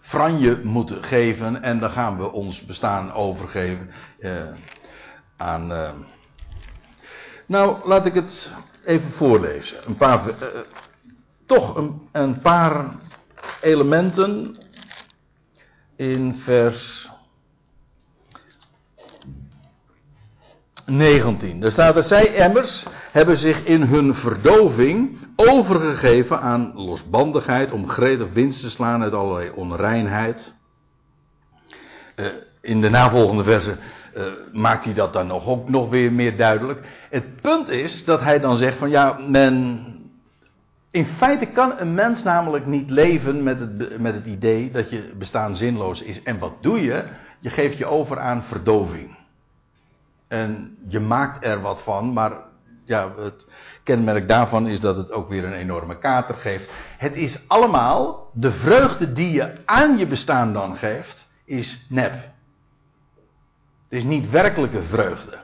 franje 0.00 0.60
moeten 0.62 1.02
geven 1.02 1.62
en 1.62 1.78
dan 1.78 1.90
gaan 1.90 2.18
we 2.18 2.32
ons 2.32 2.64
bestaan 2.64 3.12
overgeven 3.12 3.90
uh, 4.20 4.42
aan. 5.36 5.66
nou, 7.46 7.88
laat 7.88 8.06
ik 8.06 8.14
het 8.14 8.52
even 8.84 9.10
voorlezen. 9.10 9.78
Een 9.86 9.96
paar, 9.96 10.34
toch 11.46 11.76
een, 11.76 12.08
een 12.12 12.38
paar 12.38 12.94
elementen 13.60 14.56
in 15.96 16.34
vers 16.38 17.10
19. 20.88 21.60
Daar 21.60 21.72
staat 21.72 21.96
er, 21.96 22.02
zij 22.02 22.34
emmers 22.34 22.86
hebben 23.12 23.36
zich 23.36 23.64
in 23.64 23.82
hun 23.82 24.14
verdoving 24.14 25.18
overgegeven 25.36 26.40
aan 26.40 26.72
losbandigheid, 26.74 27.72
om 27.72 27.88
gretig 27.88 28.26
winst 28.32 28.60
te 28.60 28.70
slaan 28.70 29.02
uit 29.02 29.12
allerlei 29.12 29.50
onreinheid. 29.54 30.56
Uh, 32.16 32.26
in 32.60 32.80
de 32.80 32.88
navolgende 32.88 33.44
versen 33.44 33.78
uh, 34.16 34.24
maakt 34.52 34.84
hij 34.84 34.94
dat 34.94 35.12
dan 35.12 35.26
nog, 35.26 35.46
ook 35.46 35.68
nog 35.68 35.88
weer 35.90 36.12
meer 36.12 36.36
duidelijk. 36.36 36.80
Het 37.10 37.40
punt 37.40 37.68
is 37.68 38.04
dat 38.04 38.20
hij 38.20 38.40
dan 38.40 38.56
zegt 38.56 38.78
van 38.78 38.90
ja, 38.90 39.18
men. 39.28 39.86
In 40.90 41.06
feite 41.06 41.46
kan 41.46 41.72
een 41.78 41.94
mens 41.94 42.22
namelijk 42.22 42.66
niet 42.66 42.90
leven 42.90 43.42
met 43.42 43.60
het, 43.60 44.00
met 44.00 44.14
het 44.14 44.26
idee 44.26 44.70
dat 44.70 44.90
je 44.90 45.10
bestaan 45.18 45.56
zinloos 45.56 46.02
is. 46.02 46.22
En 46.22 46.38
wat 46.38 46.52
doe 46.62 46.82
je? 46.82 47.04
Je 47.38 47.50
geeft 47.50 47.78
je 47.78 47.86
over 47.86 48.18
aan 48.18 48.42
verdoving. 48.42 49.17
En 50.28 50.78
je 50.88 51.00
maakt 51.00 51.44
er 51.44 51.60
wat 51.60 51.82
van, 51.82 52.12
maar 52.12 52.32
ja, 52.84 53.12
het 53.16 53.46
kenmerk 53.82 54.28
daarvan 54.28 54.66
is 54.66 54.80
dat 54.80 54.96
het 54.96 55.12
ook 55.12 55.28
weer 55.28 55.44
een 55.44 55.52
enorme 55.52 55.98
kater 55.98 56.34
geeft. 56.34 56.70
Het 56.98 57.16
is 57.16 57.48
allemaal, 57.48 58.30
de 58.34 58.50
vreugde 58.50 59.12
die 59.12 59.32
je 59.32 59.52
aan 59.64 59.98
je 59.98 60.06
bestaan 60.06 60.52
dan 60.52 60.76
geeft, 60.76 61.28
is 61.44 61.86
nep. 61.88 62.12
Het 63.88 63.98
is 63.98 64.04
niet 64.04 64.30
werkelijke 64.30 64.82
vreugde. 64.82 65.38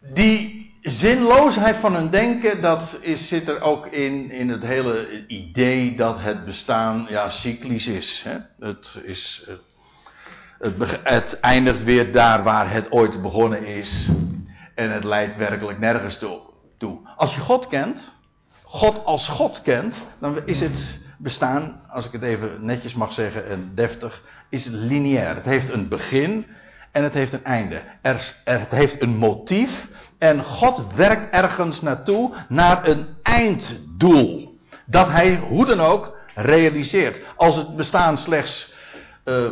Die 0.00 0.74
zinloosheid 0.82 1.76
van 1.76 1.94
hun 1.94 2.10
denken, 2.10 2.60
dat 2.60 2.98
is, 3.00 3.28
zit 3.28 3.48
er 3.48 3.60
ook 3.60 3.86
in, 3.86 4.30
in 4.30 4.48
het 4.48 4.62
hele 4.62 5.26
idee 5.26 5.96
dat 5.96 6.20
het 6.20 6.44
bestaan 6.44 7.06
ja, 7.08 7.30
cyclisch 7.30 7.86
is. 7.86 8.22
Hè? 8.22 8.36
Het 8.58 9.00
is. 9.04 9.42
Het 9.46 9.60
het, 10.58 11.00
het 11.02 11.40
eindigt 11.40 11.82
weer 11.82 12.12
daar 12.12 12.42
waar 12.42 12.72
het 12.72 12.92
ooit 12.92 13.22
begonnen 13.22 13.66
is. 13.66 14.10
En 14.74 14.90
het 14.90 15.04
leidt 15.04 15.36
werkelijk 15.36 15.78
nergens 15.78 16.18
toe. 16.78 16.98
Als 17.16 17.34
je 17.34 17.40
God 17.40 17.68
kent, 17.68 18.14
God 18.62 19.04
als 19.04 19.28
God 19.28 19.62
kent, 19.62 20.02
dan 20.18 20.46
is 20.46 20.60
het 20.60 20.98
bestaan, 21.18 21.80
als 21.88 22.06
ik 22.06 22.12
het 22.12 22.22
even 22.22 22.64
netjes 22.64 22.94
mag 22.94 23.12
zeggen 23.12 23.46
en 23.46 23.70
deftig, 23.74 24.22
is 24.48 24.64
lineair. 24.64 25.34
Het 25.34 25.44
heeft 25.44 25.70
een 25.70 25.88
begin 25.88 26.46
en 26.92 27.02
het 27.02 27.14
heeft 27.14 27.32
een 27.32 27.44
einde. 27.44 27.82
Er, 28.02 28.34
het 28.44 28.70
heeft 28.70 29.02
een 29.02 29.16
motief 29.16 29.88
en 30.18 30.44
God 30.44 30.94
werkt 30.94 31.34
ergens 31.34 31.82
naartoe 31.82 32.34
naar 32.48 32.88
een 32.88 33.06
einddoel. 33.22 34.58
Dat 34.84 35.08
hij 35.08 35.36
hoe 35.36 35.66
dan 35.66 35.80
ook 35.80 36.16
realiseert. 36.34 37.20
Als 37.36 37.56
het 37.56 37.76
bestaan 37.76 38.18
slechts 38.18 38.74
uh, 39.24 39.50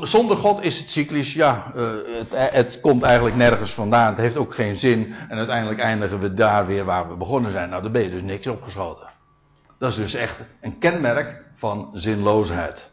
zonder 0.00 0.36
God 0.36 0.62
is 0.62 0.78
het 0.78 0.90
cyclisch, 0.90 1.32
ja, 1.32 1.72
uh, 1.76 1.88
het, 2.06 2.52
het, 2.52 2.80
komt 2.80 3.02
eigenlijk 3.02 3.36
nergens 3.36 3.72
vandaan. 3.72 4.08
Het 4.08 4.16
heeft 4.16 4.36
ook 4.36 4.54
geen 4.54 4.76
zin. 4.76 5.14
En 5.28 5.36
uiteindelijk 5.36 5.80
eindigen 5.80 6.20
we 6.20 6.34
daar 6.34 6.66
weer 6.66 6.84
waar 6.84 7.08
we 7.08 7.14
begonnen 7.14 7.52
zijn. 7.52 7.68
Nou, 7.68 7.82
dan 7.82 7.92
ben 7.92 8.02
je 8.02 8.10
dus 8.10 8.22
niks 8.22 8.46
opgeschoten. 8.46 9.06
Dat 9.78 9.90
is 9.90 9.96
dus 9.96 10.14
echt 10.14 10.36
een 10.60 10.78
kenmerk 10.78 11.42
van 11.56 11.90
zinloosheid. 11.92 12.92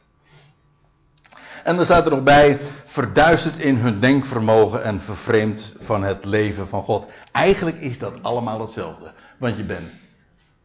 En 1.63 1.75
dan 1.75 1.85
staat 1.85 2.05
er 2.05 2.11
nog 2.11 2.23
bij, 2.23 2.59
verduisterd 2.85 3.57
in 3.57 3.75
hun 3.75 3.99
denkvermogen 3.99 4.83
en 4.83 4.99
vervreemd 4.99 5.75
van 5.79 6.03
het 6.03 6.25
leven 6.25 6.67
van 6.67 6.83
God. 6.83 7.11
Eigenlijk 7.31 7.81
is 7.81 7.99
dat 7.99 8.23
allemaal 8.23 8.61
hetzelfde. 8.61 9.11
Want 9.37 9.57
je 9.57 9.63
bent 9.63 9.89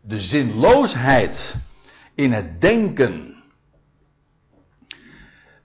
de 0.01 0.21
zinloosheid 0.21 1.57
in 2.15 2.33
het 2.33 2.61
denken 2.61 3.36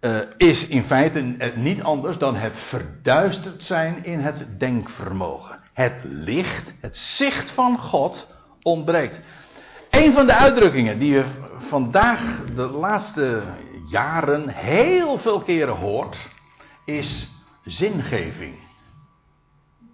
uh, 0.01 0.19
is 0.37 0.67
in 0.67 0.83
feite 0.83 1.19
niet 1.55 1.81
anders 1.81 2.17
dan 2.17 2.35
het 2.35 2.59
verduisterd 2.59 3.63
zijn 3.63 4.03
in 4.03 4.19
het 4.19 4.45
denkvermogen. 4.57 5.59
Het 5.73 6.01
licht, 6.03 6.73
het 6.79 6.97
zicht 6.97 7.51
van 7.51 7.77
God 7.77 8.27
ontbreekt. 8.61 9.21
Een 9.89 10.13
van 10.13 10.25
de 10.25 10.33
uitdrukkingen 10.33 10.99
die 10.99 11.11
je 11.13 11.25
vandaag 11.57 12.43
de 12.55 12.67
laatste 12.67 13.43
jaren 13.89 14.49
heel 14.49 15.17
veel 15.17 15.39
keren 15.39 15.75
hoort, 15.75 16.17
is 16.85 17.29
zingeving. 17.65 18.55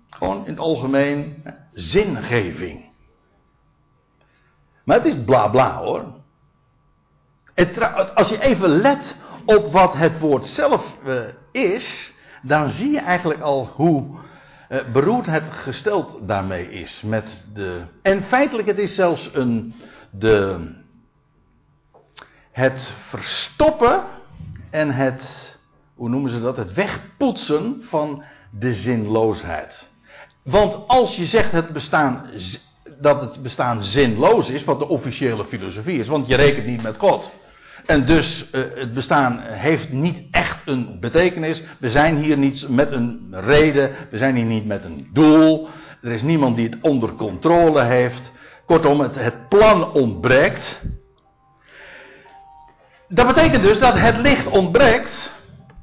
Gewoon 0.09 0.45
in 0.45 0.51
het 0.51 0.59
algemeen 0.59 1.43
zingeving. 1.73 2.85
Maar 4.83 4.97
het 4.97 5.05
is 5.05 5.23
bla 5.25 5.47
bla 5.47 5.77
hoor. 5.77 6.05
Het, 7.53 7.79
als 8.15 8.29
je 8.29 8.41
even 8.41 8.69
let 8.69 9.17
op 9.47 9.71
wat 9.71 9.93
het 9.93 10.19
woord 10.19 10.45
zelf 10.45 10.93
uh, 11.05 11.19
is, 11.51 12.13
dan 12.41 12.69
zie 12.69 12.91
je 12.91 12.99
eigenlijk 12.99 13.41
al 13.41 13.69
hoe 13.75 14.07
uh, 14.69 14.79
beroerd 14.93 15.25
het 15.25 15.43
gesteld 15.49 16.17
daarmee 16.21 16.71
is. 16.71 17.01
Met 17.05 17.45
de, 17.53 17.81
en 18.01 18.23
feitelijk, 18.23 18.67
het 18.67 18.77
is 18.77 18.95
zelfs 18.95 19.29
een, 19.33 19.73
de, 20.11 20.67
het 22.51 22.95
verstoppen 23.09 24.03
en 24.69 24.91
het, 24.91 25.59
hoe 25.95 26.09
noemen 26.09 26.31
ze 26.31 26.41
dat, 26.41 26.57
het 26.57 26.73
wegpoetsen 26.73 27.83
van 27.89 28.23
de 28.51 28.73
zinloosheid. 28.73 29.89
Want 30.43 30.87
als 30.87 31.15
je 31.15 31.25
zegt 31.25 31.51
het 31.51 31.73
bestaan, 31.73 32.29
dat 32.99 33.21
het 33.21 33.41
bestaan 33.41 33.83
zinloos 33.83 34.49
is, 34.49 34.63
wat 34.63 34.79
de 34.79 34.87
officiële 34.87 35.45
filosofie 35.45 35.99
is, 35.99 36.07
want 36.07 36.27
je 36.27 36.35
rekent 36.35 36.65
niet 36.65 36.81
met 36.81 36.97
God. 36.97 37.31
En 37.87 38.05
dus 38.05 38.45
uh, 38.51 38.63
het 38.75 38.93
bestaan 38.93 39.39
heeft 39.41 39.91
niet 39.91 40.23
echt 40.31 40.61
een 40.65 40.97
betekenis. 40.99 41.63
We 41.79 41.89
zijn 41.89 42.17
hier 42.17 42.37
niet 42.37 42.69
met 42.69 42.91
een 42.91 43.27
reden. 43.31 43.91
We 44.09 44.17
zijn 44.17 44.35
hier 44.35 44.45
niet 44.45 44.65
met 44.65 44.83
een 44.83 45.09
doel. 45.13 45.67
Er 46.01 46.11
is 46.11 46.21
niemand 46.21 46.55
die 46.55 46.65
het 46.65 46.77
onder 46.81 47.13
controle 47.13 47.83
heeft. 47.83 48.31
Kortom, 48.65 48.99
het, 48.99 49.15
het 49.15 49.47
plan 49.49 49.93
ontbreekt. 49.93 50.81
Dat 53.07 53.27
betekent 53.27 53.63
dus 53.63 53.79
dat 53.79 53.93
het 53.93 54.17
licht 54.17 54.47
ontbreekt. 54.47 55.33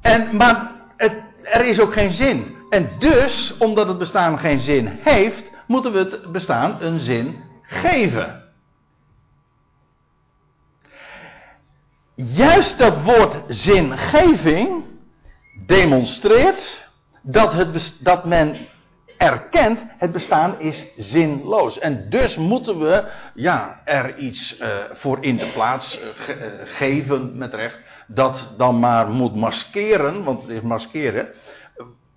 En, 0.01 0.35
maar 0.35 0.71
het, 0.97 1.13
er 1.43 1.65
is 1.65 1.79
ook 1.79 1.93
geen 1.93 2.11
zin. 2.11 2.55
En 2.69 2.89
dus, 2.99 3.55
omdat 3.57 3.87
het 3.87 3.97
bestaan 3.97 4.39
geen 4.39 4.59
zin 4.59 4.87
heeft, 5.01 5.51
moeten 5.67 5.91
we 5.91 5.97
het 5.97 6.31
bestaan 6.31 6.77
een 6.79 6.99
zin 6.99 7.35
geven. 7.61 8.44
Juist 12.15 12.77
dat 12.77 13.01
woord 13.01 13.37
zingeving 13.47 14.83
demonstreert 15.65 16.87
dat, 17.21 17.53
het, 17.53 17.95
dat 17.99 18.25
men 18.25 18.67
erkent 19.17 19.85
het 19.97 20.11
bestaan 20.11 20.59
is 20.59 20.85
zinloos. 20.97 21.79
En 21.79 22.09
dus 22.09 22.35
moeten 22.35 22.79
we 22.79 23.03
ja, 23.33 23.81
er 23.85 24.17
iets 24.17 24.59
uh, 24.59 24.67
voor 24.91 25.23
in 25.23 25.37
de 25.37 25.47
plaats 25.47 25.99
ge, 26.15 26.35
uh, 26.35 26.45
geven 26.63 27.37
met 27.37 27.53
recht. 27.53 27.79
Dat 28.07 28.53
dan 28.57 28.79
maar 28.79 29.09
moet 29.09 29.35
maskeren, 29.35 30.23
want 30.23 30.41
het 30.41 30.49
is 30.49 30.61
maskeren, 30.61 31.27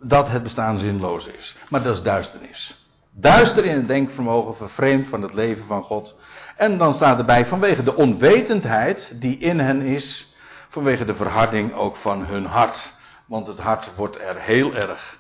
dat 0.01 0.29
het 0.29 0.43
bestaan 0.43 0.79
zinloos 0.79 1.27
is. 1.27 1.57
Maar 1.69 1.83
dat 1.83 1.97
is 1.97 2.03
duisternis. 2.03 2.87
Duister 3.11 3.65
in 3.65 3.77
het 3.77 3.89
denkvermogen, 3.89 4.57
vervreemd 4.57 5.09
van 5.09 5.23
het 5.23 5.35
leven 5.35 5.67
van 5.67 5.83
God. 5.83 6.17
En 6.59 6.79
dan 6.79 6.95
staat 6.95 7.19
erbij 7.19 7.47
vanwege 7.47 7.83
de 7.83 7.97
onwetendheid 7.97 9.21
die 9.21 9.39
in 9.39 9.59
hen 9.59 9.83
is, 9.83 10.35
vanwege 10.69 11.05
de 11.05 11.15
verharding 11.15 11.73
ook 11.73 11.97
van 11.97 12.25
hun 12.25 12.45
hart. 12.45 12.93
Want 13.27 13.47
het 13.47 13.59
hart 13.59 13.95
wordt 13.95 14.19
er 14.19 14.41
heel 14.41 14.75
erg 14.75 15.19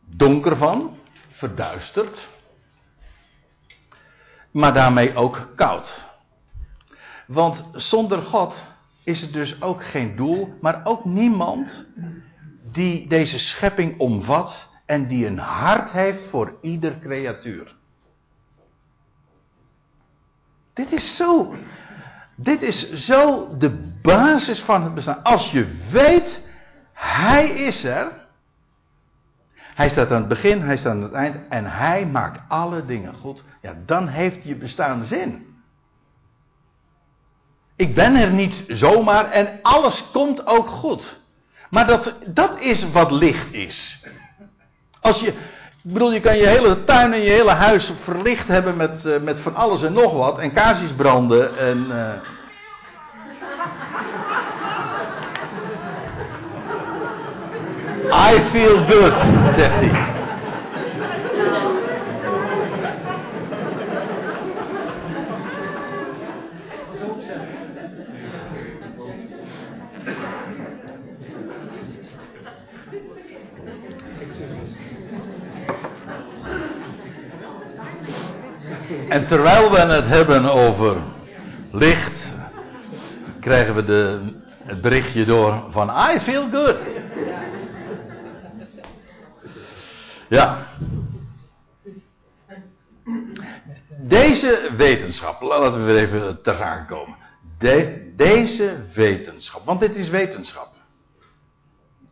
donker 0.00 0.56
van, 0.56 0.98
verduisterd, 1.30 2.28
maar 4.50 4.74
daarmee 4.74 5.14
ook 5.14 5.48
koud. 5.56 6.04
Want 7.26 7.68
zonder 7.72 8.22
God 8.22 8.68
is 9.04 9.20
het 9.20 9.32
dus 9.32 9.62
ook 9.62 9.84
geen 9.84 10.16
doel, 10.16 10.54
maar 10.60 10.80
ook 10.84 11.04
niemand 11.04 11.86
die 12.72 13.08
deze 13.08 13.38
schepping 13.38 13.98
omvat 13.98 14.68
en 14.86 15.06
die 15.06 15.26
een 15.26 15.38
hart 15.38 15.90
heeft 15.90 16.28
voor 16.28 16.58
ieder 16.60 16.98
creatuur. 16.98 17.74
Dit 20.74 20.92
is 20.92 21.16
zo. 21.16 21.54
Dit 22.36 22.62
is 22.62 22.92
zo 22.92 23.48
de 23.56 23.70
basis 24.02 24.60
van 24.60 24.82
het 24.82 24.94
bestaan. 24.94 25.22
Als 25.22 25.50
je 25.50 25.66
weet, 25.90 26.42
Hij 26.92 27.48
is 27.48 27.84
er. 27.84 28.22
Hij 29.54 29.88
staat 29.88 30.10
aan 30.10 30.18
het 30.18 30.28
begin, 30.28 30.62
hij 30.62 30.76
staat 30.76 30.92
aan 30.92 31.02
het 31.02 31.12
eind 31.12 31.36
en 31.48 31.66
hij 31.66 32.06
maakt 32.06 32.40
alle 32.48 32.84
dingen 32.84 33.14
goed. 33.14 33.44
Ja, 33.62 33.74
dan 33.86 34.08
heeft 34.08 34.44
je 34.44 34.56
bestaan 34.56 35.04
zin. 35.04 35.56
Ik 37.76 37.94
ben 37.94 38.14
er 38.16 38.30
niet 38.30 38.64
zomaar 38.68 39.30
en 39.30 39.58
alles 39.62 40.10
komt 40.12 40.46
ook 40.46 40.68
goed. 40.68 41.20
Maar 41.70 41.86
dat, 41.86 42.14
dat 42.26 42.60
is 42.60 42.90
wat 42.90 43.10
licht 43.10 43.52
is. 43.52 44.04
Als 45.00 45.20
je, 45.20 45.34
ik 45.84 45.92
bedoel, 45.92 46.12
je 46.12 46.20
kan 46.20 46.36
je 46.36 46.46
hele 46.46 46.84
tuin 46.84 47.12
en 47.12 47.20
je 47.20 47.30
hele 47.30 47.50
huis 47.50 47.92
verlicht 48.02 48.48
hebben 48.48 48.76
met, 48.76 49.04
uh, 49.04 49.20
met 49.20 49.40
van 49.40 49.54
alles 49.54 49.82
en 49.82 49.92
nog 49.92 50.12
wat. 50.12 50.38
En 50.38 50.52
kaarsjes 50.52 50.92
branden 50.92 51.58
en... 51.58 51.86
Uh... 51.90 52.12
I 58.32 58.40
feel 58.50 58.84
good, 58.84 59.14
zegt 59.54 59.74
hij. 59.74 60.12
En 79.08 79.23
terwijl 79.34 79.70
we 79.70 79.78
het 79.78 80.06
hebben 80.06 80.44
over 80.44 80.96
licht, 81.72 82.36
krijgen 83.40 83.74
we 83.74 83.84
de, 83.84 84.20
het 84.64 84.80
berichtje 84.80 85.24
door 85.24 85.64
van 85.70 85.88
I 85.88 86.20
feel 86.20 86.50
good. 86.50 86.76
Ja. 90.28 90.66
Deze 93.98 94.70
wetenschap, 94.76 95.42
laten 95.42 95.86
we 95.86 95.92
weer 95.92 96.02
even 96.02 96.42
ter 96.42 96.54
zake 96.54 96.84
komen. 96.94 97.16
De, 97.58 98.12
deze 98.16 98.76
wetenschap, 98.94 99.64
want 99.64 99.80
dit 99.80 99.96
is 99.96 100.08
wetenschap. 100.08 100.68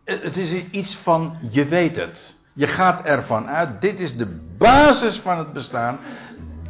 Het 0.05 0.37
is 0.37 0.53
iets 0.53 0.97
van 0.97 1.39
je 1.51 1.65
weet 1.65 1.97
het. 1.97 2.37
Je 2.55 2.67
gaat 2.67 3.05
ervan 3.05 3.49
uit, 3.49 3.81
dit 3.81 4.01
is 4.01 4.17
de 4.17 4.41
basis 4.59 5.19
van 5.19 5.39
het 5.39 5.53
bestaan. 5.53 5.99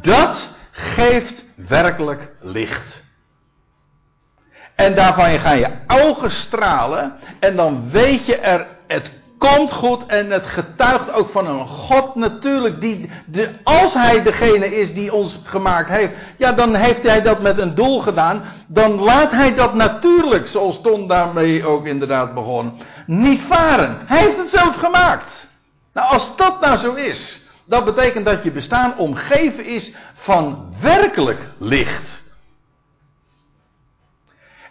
Dat 0.03 0.49
geeft 0.71 1.45
werkelijk 1.55 2.31
licht. 2.41 3.03
En 4.75 4.95
daarvan 4.95 5.39
gaan 5.39 5.57
je 5.57 5.69
ogen 5.87 6.31
stralen. 6.31 7.13
En 7.39 7.55
dan 7.55 7.89
weet 7.91 8.25
je 8.25 8.37
er, 8.37 8.67
het 8.87 9.11
komt 9.37 9.71
goed. 9.71 10.05
En 10.05 10.31
het 10.31 10.45
getuigt 10.45 11.13
ook 11.13 11.29
van 11.29 11.47
een 11.47 11.67
God 11.67 12.15
natuurlijk. 12.15 12.81
Die, 12.81 13.09
de, 13.25 13.49
als 13.63 13.93
hij 13.93 14.23
degene 14.23 14.75
is 14.75 14.93
die 14.93 15.13
ons 15.13 15.39
gemaakt 15.43 15.89
heeft. 15.89 16.13
Ja, 16.37 16.51
dan 16.51 16.75
heeft 16.75 17.03
hij 17.03 17.21
dat 17.21 17.41
met 17.41 17.57
een 17.57 17.75
doel 17.75 17.99
gedaan. 17.99 18.43
Dan 18.67 18.99
laat 18.99 19.31
hij 19.31 19.55
dat 19.55 19.73
natuurlijk, 19.73 20.47
zoals 20.47 20.81
Ton 20.81 21.07
daarmee 21.07 21.65
ook 21.65 21.85
inderdaad 21.85 22.33
begon, 22.33 22.73
niet 23.05 23.41
varen. 23.41 24.01
Hij 24.05 24.19
heeft 24.19 24.37
het 24.37 24.49
zelf 24.49 24.75
gemaakt. 24.75 25.47
Nou, 25.93 26.13
als 26.13 26.35
dat 26.35 26.59
nou 26.59 26.77
zo 26.77 26.93
is. 26.93 27.42
Dat 27.65 27.85
betekent 27.85 28.25
dat 28.25 28.43
je 28.43 28.51
bestaan 28.51 28.97
omgeven 28.97 29.65
is 29.65 29.93
van 30.13 30.73
werkelijk 30.81 31.49
licht. 31.57 32.23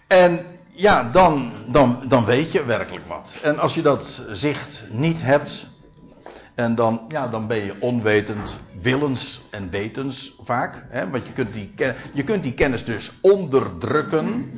En 0.07 0.47
ja, 0.68 1.03
dan, 1.03 1.53
dan, 1.68 2.05
dan 2.09 2.24
weet 2.24 2.53
je 2.53 2.64
werkelijk 2.64 3.07
wat. 3.07 3.38
En 3.43 3.59
als 3.59 3.74
je 3.74 3.82
dat 3.82 4.24
zicht 4.30 4.84
niet 4.90 5.22
hebt, 5.22 5.70
en 6.55 6.74
dan, 6.74 7.05
ja, 7.09 7.28
dan 7.28 7.47
ben 7.47 7.64
je 7.64 7.74
onwetend, 7.80 8.61
willens 8.80 9.40
en 9.51 9.70
wetens 9.70 10.34
vaak. 10.43 10.84
Hè? 10.88 11.11
Want 11.11 11.26
je 11.26 11.32
kunt, 11.32 11.53
die, 11.53 11.74
je 12.12 12.22
kunt 12.22 12.43
die 12.43 12.55
kennis 12.55 12.84
dus 12.84 13.12
onderdrukken, 13.20 14.51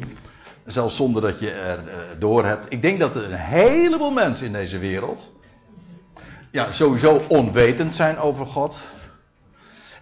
zelfs 0.65 0.97
zonder 0.97 1.23
dat 1.23 1.39
je 1.39 1.51
er 1.51 1.79
uh, 1.79 1.95
door 2.19 2.45
hebt. 2.45 2.67
Ik 2.69 2.83
denk 2.83 2.99
dat 2.99 3.17
er 3.17 3.25
een 3.25 3.39
heleboel 3.39 4.11
mensen 4.11 4.47
in 4.47 4.53
deze 4.53 4.79
wereld 4.79 5.33
ja, 6.55 6.73
sowieso 6.73 7.17
onwetend 7.29 7.95
zijn 7.95 8.19
over 8.19 8.47
God, 8.47 8.83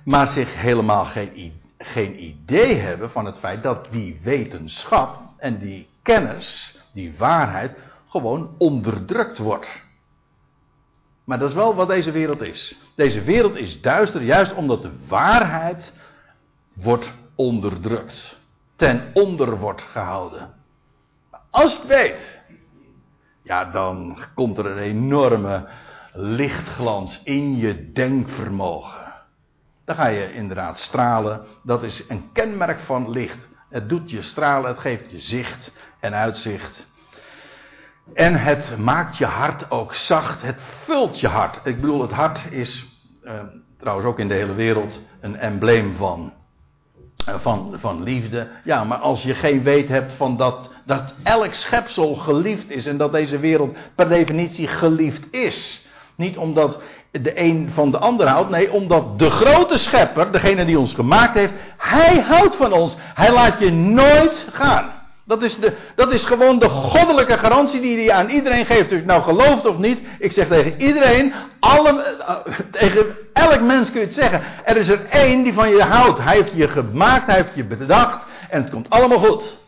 maar 0.04 0.26
zich 0.26 0.60
helemaal 0.60 1.04
geen, 1.04 1.60
geen 1.78 2.24
idee 2.24 2.74
hebben 2.74 3.10
van 3.10 3.24
het 3.24 3.38
feit 3.38 3.62
dat 3.62 3.88
die 3.90 4.20
wetenschap 4.22 5.20
en 5.36 5.58
die 5.58 5.88
kennis, 6.02 6.76
die 6.92 7.14
waarheid, 7.18 7.76
gewoon 8.08 8.54
onderdrukt 8.58 9.38
wordt. 9.38 9.84
Maar 11.24 11.38
dat 11.38 11.48
is 11.48 11.54
wel 11.54 11.74
wat 11.74 11.88
deze 11.88 12.10
wereld 12.10 12.42
is. 12.42 12.76
Deze 12.94 13.22
wereld 13.22 13.56
is 13.56 13.80
duister 13.80 14.22
juist 14.22 14.54
omdat 14.54 14.82
de 14.82 14.92
waarheid 15.08 15.92
wordt 16.72 17.12
onderdrukt. 17.34 18.38
Ten 18.76 19.10
onder 19.12 19.58
wordt 19.58 19.82
gehouden. 19.82 20.54
Als 21.50 21.76
het 21.76 21.86
weet, 21.86 22.40
ja, 23.42 23.64
dan 23.64 24.18
komt 24.34 24.58
er 24.58 24.66
een 24.66 24.78
enorme 24.78 25.68
lichtglans 26.12 27.20
in 27.24 27.56
je 27.56 27.92
denkvermogen. 27.92 29.12
Dan 29.84 29.96
ga 29.96 30.06
je 30.06 30.32
inderdaad 30.32 30.78
stralen. 30.78 31.46
Dat 31.62 31.82
is 31.82 32.04
een 32.08 32.32
kenmerk 32.32 32.80
van 32.80 33.10
licht. 33.10 33.48
Het 33.68 33.88
doet 33.88 34.10
je 34.10 34.22
stralen, 34.22 34.70
het 34.70 34.78
geeft 34.78 35.10
je 35.10 35.18
zicht 35.18 35.72
en 36.00 36.14
uitzicht. 36.14 36.90
En 38.14 38.34
het 38.34 38.78
maakt 38.78 39.16
je 39.16 39.26
hart 39.26 39.70
ook 39.70 39.94
zacht. 39.94 40.42
Het 40.42 40.60
vult 40.84 41.20
je 41.20 41.28
hart. 41.28 41.60
Ik 41.64 41.80
bedoel, 41.80 42.02
het 42.02 42.12
hart 42.12 42.46
is 42.50 42.86
eh, 43.22 43.40
trouwens 43.78 44.06
ook 44.06 44.18
in 44.18 44.28
de 44.28 44.34
hele 44.34 44.54
wereld 44.54 45.00
een 45.20 45.36
embleem 45.36 45.96
van, 45.96 46.32
eh, 47.26 47.34
van, 47.38 47.74
van 47.78 48.02
liefde. 48.02 48.48
Ja, 48.64 48.84
maar 48.84 48.98
als 48.98 49.22
je 49.22 49.34
geen 49.34 49.62
weet 49.62 49.88
hebt 49.88 50.12
van 50.12 50.36
dat, 50.36 50.70
dat 50.84 51.14
elk 51.22 51.54
schepsel 51.54 52.14
geliefd 52.14 52.70
is 52.70 52.86
en 52.86 52.96
dat 52.96 53.12
deze 53.12 53.38
wereld 53.38 53.76
per 53.94 54.08
definitie 54.08 54.68
geliefd 54.68 55.32
is. 55.32 55.86
Niet 56.22 56.36
omdat 56.36 56.78
de 57.10 57.40
een 57.40 57.70
van 57.74 57.90
de 57.90 57.98
ander 57.98 58.26
houdt. 58.26 58.50
Nee, 58.50 58.72
omdat 58.72 59.18
de 59.18 59.30
grote 59.30 59.78
schepper, 59.78 60.32
degene 60.32 60.64
die 60.64 60.78
ons 60.78 60.94
gemaakt 60.94 61.34
heeft, 61.34 61.52
hij 61.76 62.20
houdt 62.20 62.56
van 62.56 62.72
ons. 62.72 62.96
Hij 63.14 63.32
laat 63.32 63.58
je 63.58 63.72
nooit 63.72 64.46
gaan. 64.52 65.00
Dat 65.24 65.42
is, 65.42 65.58
de, 65.58 65.72
dat 65.94 66.12
is 66.12 66.24
gewoon 66.24 66.58
de 66.58 66.68
goddelijke 66.68 67.38
garantie 67.38 67.80
die 67.80 67.96
hij 67.98 68.16
aan 68.16 68.28
iedereen 68.28 68.66
geeft. 68.66 68.88
Dus 68.88 69.04
nou 69.04 69.22
gelooft 69.22 69.66
of 69.66 69.78
niet, 69.78 70.00
ik 70.18 70.32
zeg 70.32 70.48
tegen 70.48 70.80
iedereen, 70.80 71.32
alle, 71.60 72.02
eh, 72.02 72.36
tegen 72.70 73.06
elk 73.32 73.60
mens 73.60 73.90
kun 73.90 74.00
je 74.00 74.06
het 74.06 74.14
zeggen. 74.14 74.42
Er 74.64 74.76
is 74.76 74.88
er 74.88 75.04
één 75.08 75.42
die 75.42 75.54
van 75.54 75.70
je 75.70 75.82
houdt. 75.82 76.18
Hij 76.18 76.36
heeft 76.36 76.52
je 76.54 76.68
gemaakt, 76.68 77.26
hij 77.26 77.36
heeft 77.36 77.52
je 77.54 77.64
bedacht 77.64 78.26
en 78.50 78.62
het 78.62 78.70
komt 78.70 78.90
allemaal 78.90 79.18
goed. 79.18 79.60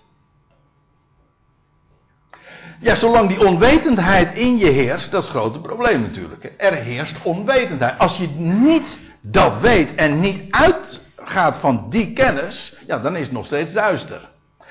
Ja, 2.85 2.95
zolang 2.95 3.29
die 3.29 3.47
onwetendheid 3.47 4.39
in 4.39 4.59
je 4.59 4.71
heerst, 4.71 5.11
dat 5.11 5.23
is 5.23 5.29
het 5.29 5.37
grote 5.37 5.61
probleem 5.61 6.01
natuurlijk. 6.01 6.53
Er 6.57 6.75
heerst 6.75 7.23
onwetendheid. 7.23 7.99
Als 7.99 8.17
je 8.17 8.29
niet 8.37 9.01
dat 9.21 9.61
weet 9.61 9.95
en 9.95 10.21
niet 10.21 10.53
uitgaat 10.53 11.59
van 11.59 11.87
die 11.89 12.13
kennis, 12.13 12.77
ja, 12.87 12.99
dan 12.99 13.17
is 13.17 13.25
het 13.25 13.33
nog 13.33 13.47
steeds 13.47 13.73
duister. 13.73 14.29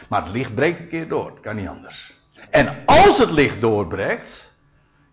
Maar 0.09 0.23
het 0.23 0.31
licht 0.31 0.55
breekt 0.55 0.79
een 0.79 0.87
keer 0.87 1.07
door, 1.07 1.25
het 1.25 1.39
kan 1.39 1.55
niet 1.55 1.67
anders. 1.67 2.13
En 2.49 2.75
als 2.85 3.17
het 3.17 3.31
licht 3.31 3.61
doorbreekt, 3.61 4.53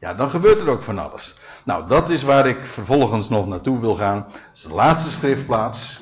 ja, 0.01 0.15
dan 0.15 0.31
gebeurt 0.31 0.61
er 0.61 0.69
ook 0.69 0.83
van 0.83 0.99
alles. 0.99 1.35
Nou, 1.65 1.89
dat 1.89 2.11
is 2.11 2.23
waar 2.23 2.47
ik 2.47 2.65
vervolgens 2.65 3.29
nog 3.29 3.47
naartoe 3.47 3.81
wil 3.81 3.95
gaan. 3.95 4.27
Dat 4.29 4.41
is 4.55 4.63
de 4.63 4.75
laatste 4.75 5.11
schriftplaats. 5.11 6.01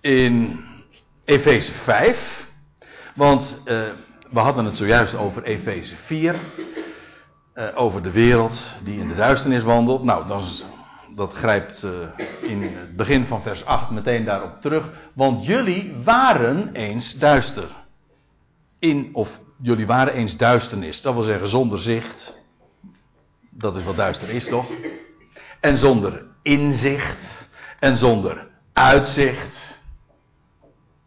In 0.00 0.64
Efeze 1.24 1.72
5. 1.72 2.43
Want 3.14 3.58
uh, 3.64 3.90
we 4.30 4.38
hadden 4.38 4.64
het 4.64 4.76
zojuist 4.76 5.14
over 5.14 5.42
Efeze 5.42 5.96
4. 5.96 6.40
Uh, 7.54 7.68
over 7.74 8.02
de 8.02 8.10
wereld 8.10 8.76
die 8.82 9.00
in 9.00 9.08
de 9.08 9.14
duisternis 9.14 9.62
wandelt. 9.62 10.02
Nou, 10.02 10.26
dat, 10.26 10.64
dat 11.14 11.32
grijpt 11.32 11.82
uh, 11.82 11.92
in 12.42 12.62
het 12.62 12.96
begin 12.96 13.26
van 13.26 13.42
vers 13.42 13.64
8 13.64 13.90
meteen 13.90 14.24
daarop 14.24 14.60
terug. 14.60 14.90
Want 15.12 15.46
jullie 15.46 15.96
waren 16.04 16.72
eens 16.72 17.14
duister. 17.14 17.68
In, 18.78 19.10
of 19.12 19.40
jullie 19.60 19.86
waren 19.86 20.14
eens 20.14 20.36
duisternis. 20.36 21.02
Dat 21.02 21.14
wil 21.14 21.22
zeggen 21.22 21.48
zonder 21.48 21.78
zicht. 21.78 22.36
Dat 23.50 23.76
is 23.76 23.84
wat 23.84 23.96
duister 23.96 24.28
is, 24.28 24.44
toch? 24.44 24.66
En 25.60 25.78
zonder 25.78 26.24
inzicht. 26.42 27.48
En 27.78 27.96
zonder 27.96 28.46
uitzicht. 28.72 29.80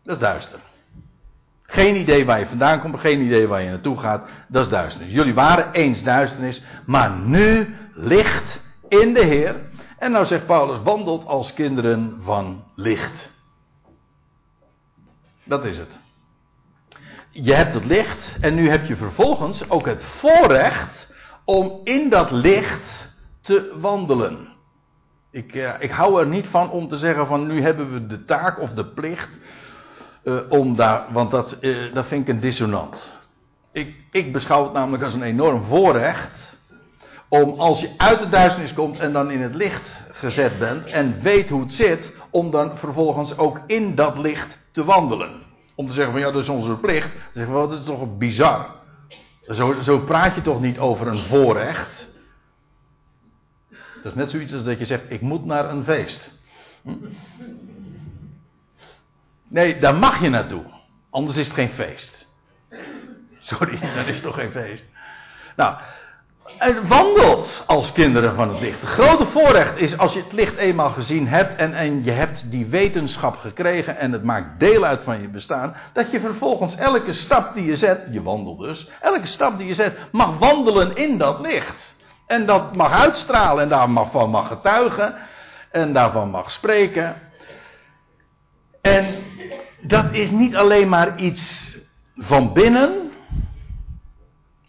Dat 0.03 0.15
is 0.15 0.21
duister. 0.21 0.59
Geen 1.69 1.95
idee 1.95 2.25
waar 2.25 2.39
je 2.39 2.45
vandaan 2.45 2.79
komt, 2.79 2.99
geen 2.99 3.21
idee 3.21 3.47
waar 3.47 3.61
je 3.61 3.69
naartoe 3.69 3.97
gaat. 3.97 4.29
Dat 4.47 4.65
is 4.65 4.71
duisternis. 4.71 5.13
Jullie 5.13 5.33
waren 5.33 5.71
eens 5.71 6.03
duisternis, 6.03 6.61
maar 6.85 7.11
nu 7.11 7.75
licht 7.93 8.63
in 8.87 9.13
de 9.13 9.23
Heer. 9.23 9.55
En 9.97 10.11
nou 10.11 10.25
zegt 10.25 10.45
Paulus, 10.45 10.81
wandelt 10.81 11.25
als 11.25 11.53
kinderen 11.53 12.17
van 12.21 12.63
licht. 12.75 13.31
Dat 15.43 15.65
is 15.65 15.77
het. 15.77 15.99
Je 17.29 17.53
hebt 17.53 17.73
het 17.73 17.85
licht 17.85 18.37
en 18.41 18.55
nu 18.55 18.69
heb 18.69 18.85
je 18.85 18.95
vervolgens 18.95 19.69
ook 19.69 19.85
het 19.85 20.03
voorrecht 20.03 21.13
om 21.45 21.81
in 21.83 22.09
dat 22.09 22.31
licht 22.31 23.15
te 23.41 23.75
wandelen. 23.79 24.47
Ik, 25.31 25.55
uh, 25.55 25.73
ik 25.79 25.91
hou 25.91 26.19
er 26.19 26.27
niet 26.27 26.47
van 26.47 26.69
om 26.69 26.87
te 26.87 26.97
zeggen 26.97 27.27
van 27.27 27.47
nu 27.47 27.61
hebben 27.61 27.93
we 27.93 28.07
de 28.07 28.25
taak 28.25 28.59
of 28.59 28.73
de 28.73 28.85
plicht 28.85 29.39
uh, 30.27 30.39
om 30.49 30.75
daar, 30.75 31.05
want 31.11 31.31
dat, 31.31 31.57
uh, 31.61 31.93
dat 31.93 32.05
vind 32.05 32.27
ik 32.27 32.33
een 32.33 32.39
dissonant. 32.39 33.17
Ik, 33.71 33.95
ik 34.11 34.33
beschouw 34.33 34.63
het 34.63 34.73
namelijk 34.73 35.03
als 35.03 35.13
een 35.13 35.23
enorm 35.23 35.63
voorrecht. 35.63 36.55
Om 37.29 37.59
als 37.59 37.79
je 37.79 37.89
uit 37.97 38.19
de 38.19 38.29
duisternis 38.29 38.73
komt 38.73 38.99
en 38.99 39.13
dan 39.13 39.31
in 39.31 39.41
het 39.41 39.55
licht 39.55 40.01
gezet 40.11 40.59
bent 40.59 40.85
en 40.85 41.21
weet 41.21 41.49
hoe 41.49 41.61
het 41.61 41.73
zit, 41.73 42.15
om 42.29 42.51
dan 42.51 42.77
vervolgens 42.77 43.37
ook 43.37 43.61
in 43.65 43.95
dat 43.95 44.17
licht 44.17 44.59
te 44.71 44.83
wandelen. 44.83 45.41
Om 45.75 45.87
te 45.87 45.93
zeggen 45.93 46.11
van 46.11 46.21
ja, 46.21 46.31
dat 46.31 46.41
is 46.41 46.49
onze 46.49 46.75
plicht. 46.75 47.11
Dan 47.13 47.21
zeggen 47.33 47.53
we, 47.53 47.67
dat 47.67 47.79
is 47.79 47.85
toch 47.85 48.17
bizar. 48.17 48.75
Zo, 49.47 49.75
zo 49.81 49.99
praat 49.99 50.35
je 50.35 50.41
toch 50.41 50.61
niet 50.61 50.79
over 50.79 51.07
een 51.07 51.25
voorrecht. 51.25 52.07
Dat 53.95 54.05
is 54.05 54.13
net 54.13 54.29
zoiets 54.29 54.53
als 54.53 54.63
dat 54.63 54.79
je 54.79 54.85
zegt, 54.85 55.03
ik 55.07 55.21
moet 55.21 55.45
naar 55.45 55.69
een 55.69 55.83
feest. 55.83 56.29
Hm? 56.81 56.91
Nee, 59.49 59.79
daar 59.79 59.95
mag 59.95 60.21
je 60.21 60.29
naartoe. 60.29 60.63
Anders 61.09 61.37
is 61.37 61.45
het 61.45 61.55
geen 61.55 61.69
feest. 61.69 62.27
Sorry, 63.39 63.79
dan 63.95 64.05
is 64.05 64.21
toch 64.21 64.35
geen 64.35 64.51
feest. 64.51 64.85
Nou, 65.55 65.75
het 66.57 66.87
wandelt 66.87 67.63
als 67.65 67.91
kinderen 67.91 68.35
van 68.35 68.49
het 68.49 68.59
licht. 68.59 68.81
Het 68.81 68.89
grote 68.89 69.25
voorrecht 69.25 69.77
is 69.77 69.97
als 69.97 70.13
je 70.13 70.23
het 70.23 70.31
licht 70.31 70.55
eenmaal 70.55 70.89
gezien 70.89 71.27
hebt 71.27 71.55
en, 71.55 71.73
en 71.73 72.03
je 72.03 72.11
hebt 72.11 72.51
die 72.51 72.65
wetenschap 72.65 73.35
gekregen 73.35 73.97
en 73.97 74.11
het 74.11 74.23
maakt 74.23 74.59
deel 74.59 74.85
uit 74.85 75.01
van 75.01 75.21
je 75.21 75.27
bestaan, 75.27 75.75
dat 75.93 76.11
je 76.11 76.19
vervolgens 76.19 76.75
elke 76.75 77.13
stap 77.13 77.53
die 77.53 77.65
je 77.65 77.75
zet, 77.75 78.07
je 78.11 78.21
wandelt 78.23 78.59
dus, 78.59 78.89
elke 79.01 79.27
stap 79.27 79.57
die 79.57 79.67
je 79.67 79.73
zet, 79.73 79.97
mag 80.11 80.37
wandelen 80.37 80.95
in 80.95 81.17
dat 81.17 81.39
licht. 81.39 81.95
En 82.25 82.45
dat 82.45 82.75
mag 82.75 82.91
uitstralen 82.91 83.63
en 83.63 83.69
daarvan 83.69 84.29
mag 84.29 84.47
getuigen 84.47 85.15
en 85.71 85.93
daarvan 85.93 86.29
mag 86.29 86.51
spreken. 86.51 87.15
En 88.81 89.15
dat 89.81 90.05
is 90.11 90.31
niet 90.31 90.55
alleen 90.55 90.89
maar 90.89 91.19
iets 91.19 91.77
van 92.15 92.53
binnen. 92.53 93.11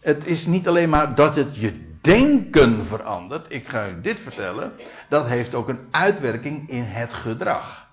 Het 0.00 0.26
is 0.26 0.46
niet 0.46 0.68
alleen 0.68 0.88
maar 0.88 1.14
dat 1.14 1.36
het 1.36 1.56
je 1.56 1.86
denken 2.00 2.86
verandert. 2.86 3.46
Ik 3.48 3.68
ga 3.68 3.88
u 3.88 4.00
dit 4.00 4.20
vertellen. 4.20 4.72
Dat 5.08 5.26
heeft 5.26 5.54
ook 5.54 5.68
een 5.68 5.86
uitwerking 5.90 6.68
in 6.68 6.82
het 6.82 7.12
gedrag. 7.12 7.86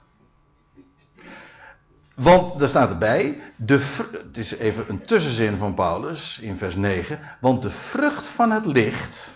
Want, 2.16 2.60
daar 2.60 2.68
staat 2.68 2.90
erbij, 2.90 3.42
de, 3.56 3.80
het 4.12 4.38
is 4.38 4.52
even 4.52 4.86
een 4.88 5.06
tussenzin 5.06 5.58
van 5.58 5.74
Paulus 5.74 6.40
in 6.40 6.58
vers 6.58 6.76
9. 6.76 7.20
Want 7.40 7.62
de 7.62 7.72
vrucht 7.72 8.28
van 8.28 8.52
het 8.52 8.66
licht 8.66 9.34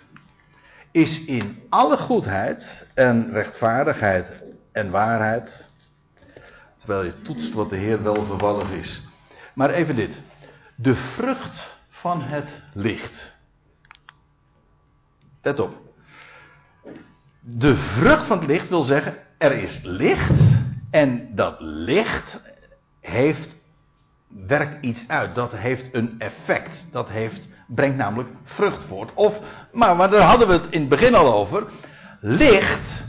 is 0.92 1.26
in 1.26 1.64
alle 1.70 1.98
goedheid 1.98 2.92
en 2.94 3.32
rechtvaardigheid 3.32 4.44
en 4.72 4.92
waarheid 4.92 5.68
Terwijl 6.80 7.04
je 7.04 7.22
toetst 7.22 7.54
wat 7.54 7.70
de 7.70 7.76
Heer 7.76 8.04
wel 8.04 8.26
vervallig 8.26 8.72
is. 8.72 9.02
Maar 9.54 9.70
even 9.70 9.96
dit. 9.96 10.22
De 10.76 10.96
vrucht 10.96 11.78
van 11.90 12.22
het 12.22 12.64
licht. 12.74 13.38
Let 15.42 15.60
op. 15.60 15.78
De 17.40 17.76
vrucht 17.76 18.28
van 18.28 18.38
het 18.38 18.48
licht 18.48 18.70
wil 18.70 18.84
zeggen, 18.84 19.18
er 19.38 19.52
is 19.52 19.80
licht 19.84 20.42
en 20.92 21.36
dat 21.36 21.56
licht 21.60 22.42
heeft, 23.00 23.58
werkt 24.28 24.86
iets 24.86 25.08
uit. 25.08 25.36
Dat 25.36 25.56
heeft 25.56 25.94
een 25.94 26.16
effect. 26.20 26.88
Dat 26.92 27.10
heeft, 27.10 27.48
brengt 27.68 27.98
namelijk 27.98 28.30
vrucht 28.44 28.84
voort. 28.84 29.14
Of, 29.14 29.40
maar, 29.72 29.96
maar 29.96 30.10
daar 30.10 30.22
hadden 30.22 30.48
we 30.48 30.54
het 30.54 30.68
in 30.70 30.80
het 30.80 30.90
begin 30.90 31.16
al 31.16 31.34
over. 31.34 31.66
Licht 32.22 33.06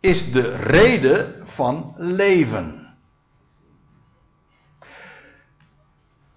is 0.00 0.32
de 0.32 0.54
reden 0.56 1.34
van 1.44 1.94
leven. 1.96 2.83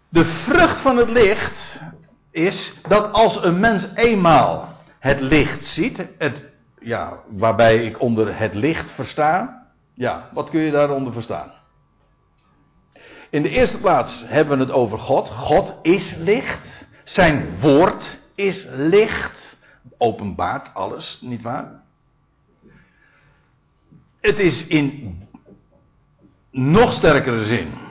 De 0.10 0.26
vrucht 0.26 0.82
van 0.82 0.98
het 0.98 1.10
licht 1.10 1.82
is 2.32 2.82
dat 2.88 3.12
als 3.12 3.44
een 3.44 3.60
mens 3.60 3.88
eenmaal 3.94 4.76
het 5.00 5.20
licht 5.20 5.66
ziet, 5.66 6.06
het 6.18 6.44
ja, 6.80 7.20
waarbij 7.30 7.86
ik 7.86 8.02
onder 8.02 8.38
het 8.38 8.54
licht 8.54 8.92
versta. 8.92 9.66
Ja, 9.94 10.30
wat 10.34 10.50
kun 10.50 10.62
je 10.62 10.72
daaronder 10.72 11.14
verstaan? 11.14 11.52
In 13.30 13.42
de 13.42 13.50
eerste 13.50 13.80
plaats 13.80 14.24
hebben 14.26 14.58
we 14.58 14.64
het 14.64 14.74
over 14.74 15.00
God. 15.00 15.30
God 15.30 15.80
is 15.82 16.16
licht. 16.16 16.90
Zijn 17.04 17.60
woord 17.60 18.20
is 18.36 18.68
licht. 18.70 19.60
Openbaart 19.98 20.74
alles, 20.74 21.18
nietwaar? 21.22 21.82
Het 24.22 24.40
is 24.40 24.68
in 24.68 25.18
nog 26.52 26.94
sterkere 26.94 27.44
zin. 27.44 27.87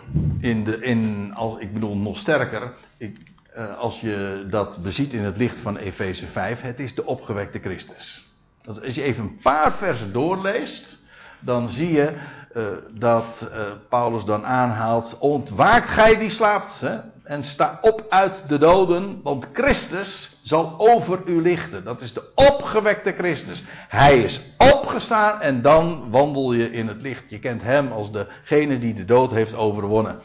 In 0.47 0.65
de, 0.65 0.79
in, 0.79 1.33
als, 1.35 1.59
ik 1.59 1.73
bedoel 1.73 1.97
nog 1.97 2.19
sterker. 2.19 2.73
Ik, 2.97 3.19
uh, 3.57 3.79
als 3.79 4.01
je 4.01 4.47
dat 4.51 4.83
beziet 4.83 5.13
in 5.13 5.25
het 5.25 5.37
licht 5.37 5.59
van 5.59 5.77
Efeze 5.77 6.27
5. 6.27 6.61
Het 6.61 6.81
is 6.81 6.95
de 6.95 7.05
opgewekte 7.05 7.59
Christus. 7.59 8.27
Als 8.65 8.95
je 8.95 9.03
even 9.03 9.23
een 9.23 9.39
paar 9.43 9.73
versen 9.73 10.13
doorleest. 10.13 10.99
Dan 11.41 11.69
zie 11.69 11.93
je 11.93 12.13
uh, 12.55 12.67
dat 12.91 13.51
uh, 13.53 13.73
Paulus 13.89 14.25
dan 14.25 14.45
aanhaalt: 14.45 15.17
Ontwaakt 15.19 15.89
gij 15.89 16.19
die 16.19 16.31
slaapt, 16.31 16.81
hè, 16.81 16.99
en 17.25 17.45
sta 17.45 17.79
op 17.81 18.07
uit 18.09 18.49
de 18.49 18.59
doden, 18.59 19.21
want 19.23 19.49
Christus 19.53 20.41
zal 20.43 20.75
over 20.79 21.21
u 21.25 21.43
lichten. 21.43 21.85
Dat 21.85 22.01
is 22.01 22.13
de 22.13 22.23
opgewekte 22.35 23.13
Christus. 23.13 23.63
Hij 23.89 24.19
is 24.19 24.41
opgestaan 24.59 25.41
en 25.41 25.63
dan 25.63 26.11
wandel 26.11 26.53
je 26.53 26.71
in 26.71 26.89
het 26.89 27.03
licht. 27.03 27.31
Je 27.31 27.39
kent 27.39 27.63
hem 27.63 27.93
als 27.93 28.13
degene 28.13 28.79
die 28.79 28.95
de 28.95 29.05
dood 29.05 29.31
heeft 29.31 29.55
overwonnen. 29.55 30.21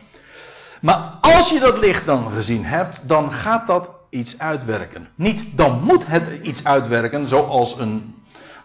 Maar 0.82 0.98
als 1.22 1.50
je 1.50 1.60
dat 1.60 1.78
licht 1.78 2.06
dan 2.06 2.32
gezien 2.32 2.66
hebt, 2.66 3.08
dan 3.08 3.32
gaat 3.32 3.68
dat 3.68 3.90
iets 4.10 4.40
uitwerken. 4.40 5.08
Niet 5.16 5.58
dan 5.58 5.82
moet 5.82 6.08
het 6.08 6.28
iets 6.42 6.64
uitwerken, 6.64 7.28
zoals 7.28 7.76
een 7.78 8.16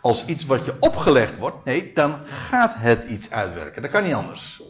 als 0.01 0.25
iets 0.25 0.47
wat 0.47 0.65
je 0.65 0.77
opgelegd 0.81 1.39
wordt. 1.39 1.65
Nee, 1.65 1.91
dan 1.95 2.19
gaat 2.27 2.73
het 2.77 3.05
iets 3.05 3.31
uitwerken. 3.31 3.83
Dat 3.83 3.91
kan 3.91 4.05
niet 4.05 4.15
anders. 4.15 4.63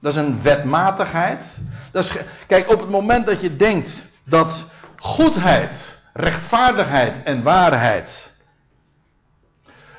Dat 0.00 0.12
is 0.12 0.18
een 0.18 0.42
wetmatigheid. 0.42 1.60
Dat 1.92 2.04
is, 2.04 2.16
kijk, 2.46 2.70
op 2.70 2.80
het 2.80 2.90
moment 2.90 3.26
dat 3.26 3.40
je 3.40 3.56
denkt 3.56 4.08
dat 4.24 4.66
goedheid, 4.96 5.98
rechtvaardigheid 6.12 7.24
en 7.24 7.42
waarheid 7.42 8.34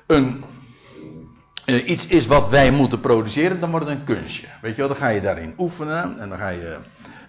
een, 0.07 0.43
eh, 1.65 1.87
iets 1.87 2.07
is 2.07 2.25
wat 2.25 2.49
wij 2.49 2.71
moeten 2.71 2.99
produceren, 2.99 3.59
dan 3.59 3.71
wordt 3.71 3.87
het 3.87 3.99
een 3.99 4.03
kunstje. 4.03 4.47
Weet 4.61 4.75
je 4.75 4.77
wel, 4.77 4.87
dan 4.87 4.97
ga 4.97 5.07
je 5.07 5.21
daarin 5.21 5.53
oefenen 5.57 6.19
en 6.19 6.29
dan 6.29 6.37
ga 6.37 6.49
je 6.49 6.77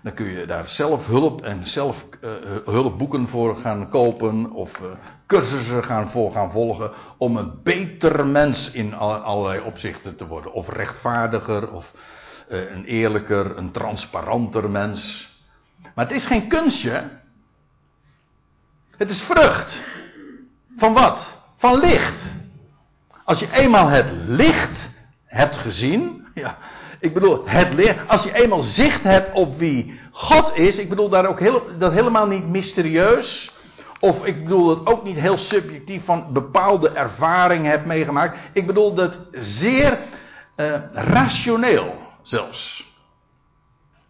dan 0.05 0.15
kun 0.15 0.27
je 0.27 0.47
daar 0.47 0.69
zelf 0.69 1.07
hulp 1.07 1.43
en 1.43 1.67
zelf 1.67 2.07
uh, 2.21 2.31
hulpboeken 2.65 3.29
voor 3.29 3.57
gaan 3.57 3.89
kopen 3.89 4.51
of 4.51 4.79
uh, 4.79 4.87
cursussen 5.27 5.85
gaan 5.85 6.11
voor 6.11 6.33
gaan 6.33 6.51
volgen 6.51 6.91
om 7.19 7.37
een 7.37 7.61
beter 7.63 8.27
mens 8.27 8.71
in 8.71 8.95
allerlei 8.95 9.61
opzichten 9.61 10.17
te 10.17 10.27
worden. 10.27 10.53
Of 10.53 10.69
rechtvaardiger, 10.69 11.73
of 11.73 11.93
een 12.49 12.85
eerlijker, 12.85 13.57
een 13.57 13.71
transparanter 13.71 14.71
mens. 14.71 15.29
Maar 15.95 16.05
het 16.07 16.15
is 16.15 16.27
geen 16.27 16.49
kunstje. 16.49 17.11
Het 18.97 19.11
is 19.11 19.23
vrucht. 19.23 19.83
Van 20.77 20.93
wat? 20.93 21.39
Van 21.57 21.79
licht. 21.79 22.33
Als 23.25 23.39
je 23.39 23.53
eenmaal 23.53 23.89
het 23.89 24.07
licht 24.27 24.91
hebt 25.25 25.57
gezien, 25.57 26.27
ja, 26.35 26.59
ik 26.99 27.15
bedoel, 27.15 27.49
het 27.49 27.73
leer, 27.73 28.05
als 28.07 28.23
je 28.23 28.35
eenmaal 28.35 28.63
zicht 28.63 29.03
hebt 29.03 29.33
op 29.33 29.59
wie 29.59 30.01
God 30.11 30.57
is, 30.57 30.79
ik 30.79 30.89
bedoel 30.89 31.09
daar 31.09 31.27
ook 31.27 31.41
heel, 31.41 31.63
dat 31.79 31.93
helemaal 31.93 32.27
niet 32.27 32.49
mysterieus. 32.49 33.53
Of 34.01 34.25
ik 34.25 34.43
bedoel 34.43 34.67
dat 34.67 34.87
ook 34.87 35.05
niet 35.05 35.19
heel 35.19 35.39
subjectief 35.39 36.05
van 36.05 36.33
bepaalde 36.33 36.91
ervaring 36.91 37.67
hebt 37.67 37.87
meegemaakt. 37.87 38.39
Ik 38.53 38.67
bedoel 38.67 38.95
dat 38.95 39.19
zeer 39.33 39.99
uh, 40.57 40.77
rationeel 40.93 41.95
zelfs. 42.23 42.93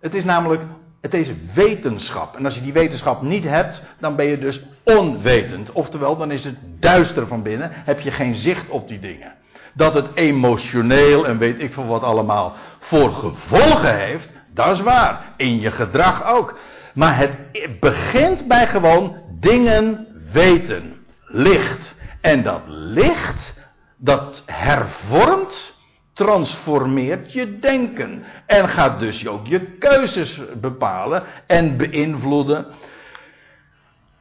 Het 0.00 0.14
is 0.14 0.24
namelijk, 0.24 0.62
het 1.04 1.14
is 1.14 1.30
wetenschap. 1.54 2.36
En 2.36 2.44
als 2.44 2.54
je 2.54 2.60
die 2.60 2.72
wetenschap 2.72 3.22
niet 3.22 3.44
hebt, 3.44 3.82
dan 3.98 4.16
ben 4.16 4.26
je 4.26 4.38
dus 4.38 4.60
onwetend. 4.82 5.72
Oftewel, 5.72 6.16
dan 6.16 6.30
is 6.30 6.44
het 6.44 6.56
duister 6.80 7.26
van 7.26 7.42
binnen, 7.42 7.70
heb 7.72 8.00
je 8.00 8.10
geen 8.10 8.34
zicht 8.34 8.68
op 8.68 8.88
die 8.88 8.98
dingen. 8.98 9.32
Dat 9.72 9.94
het 9.94 10.06
emotioneel 10.14 11.26
en 11.26 11.38
weet 11.38 11.60
ik 11.60 11.72
veel 11.72 11.86
wat 11.86 12.02
allemaal 12.02 12.52
voor 12.78 13.12
gevolgen 13.12 13.98
heeft, 13.98 14.30
dat 14.50 14.70
is 14.76 14.80
waar. 14.80 15.32
In 15.36 15.60
je 15.60 15.70
gedrag 15.70 16.26
ook. 16.26 16.58
Maar 16.94 17.16
het 17.18 17.36
begint 17.80 18.48
bij 18.48 18.66
gewoon 18.66 19.16
dingen 19.40 20.06
weten. 20.32 21.06
Licht. 21.26 21.94
En 22.20 22.42
dat 22.42 22.62
licht, 22.66 23.54
dat 23.96 24.42
hervormt, 24.46 25.73
transformeert 26.14 27.32
je 27.32 27.58
denken. 27.58 28.24
En 28.46 28.68
gaat 28.68 28.98
dus 28.98 29.26
ook 29.26 29.46
je 29.46 29.60
keuzes 29.60 30.40
bepalen 30.60 31.22
en 31.46 31.76
beïnvloeden. 31.76 32.66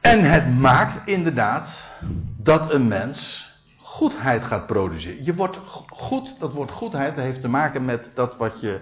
En 0.00 0.24
het 0.30 0.58
maakt 0.58 1.08
inderdaad 1.08 1.92
dat 2.36 2.72
een 2.72 2.88
mens 2.88 3.48
goedheid 3.76 4.44
gaat 4.44 4.66
produceren. 4.66 5.24
Je 5.24 5.34
wordt 5.34 5.60
goed, 5.88 6.36
dat 6.38 6.52
woord 6.52 6.70
goedheid 6.70 7.16
heeft 7.16 7.40
te 7.40 7.48
maken 7.48 7.84
met 7.84 8.10
dat 8.14 8.36
wat 8.36 8.60
je. 8.60 8.80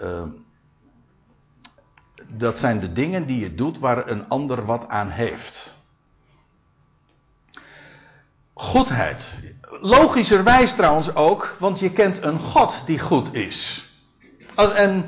Uh, 0.00 0.22
dat 2.32 2.58
zijn 2.58 2.80
de 2.80 2.92
dingen 2.92 3.26
die 3.26 3.40
je 3.40 3.54
doet 3.54 3.78
waar 3.78 4.08
een 4.08 4.28
ander 4.28 4.64
wat 4.64 4.88
aan 4.88 5.08
heeft. 5.08 5.74
Goedheid. 8.54 9.38
Logischerwijs 9.80 10.74
trouwens 10.74 11.14
ook, 11.14 11.56
want 11.58 11.78
je 11.78 11.90
kent 11.90 12.22
een 12.22 12.38
God 12.38 12.82
die 12.86 12.98
goed 12.98 13.34
is. 13.34 13.88
En 14.54 15.06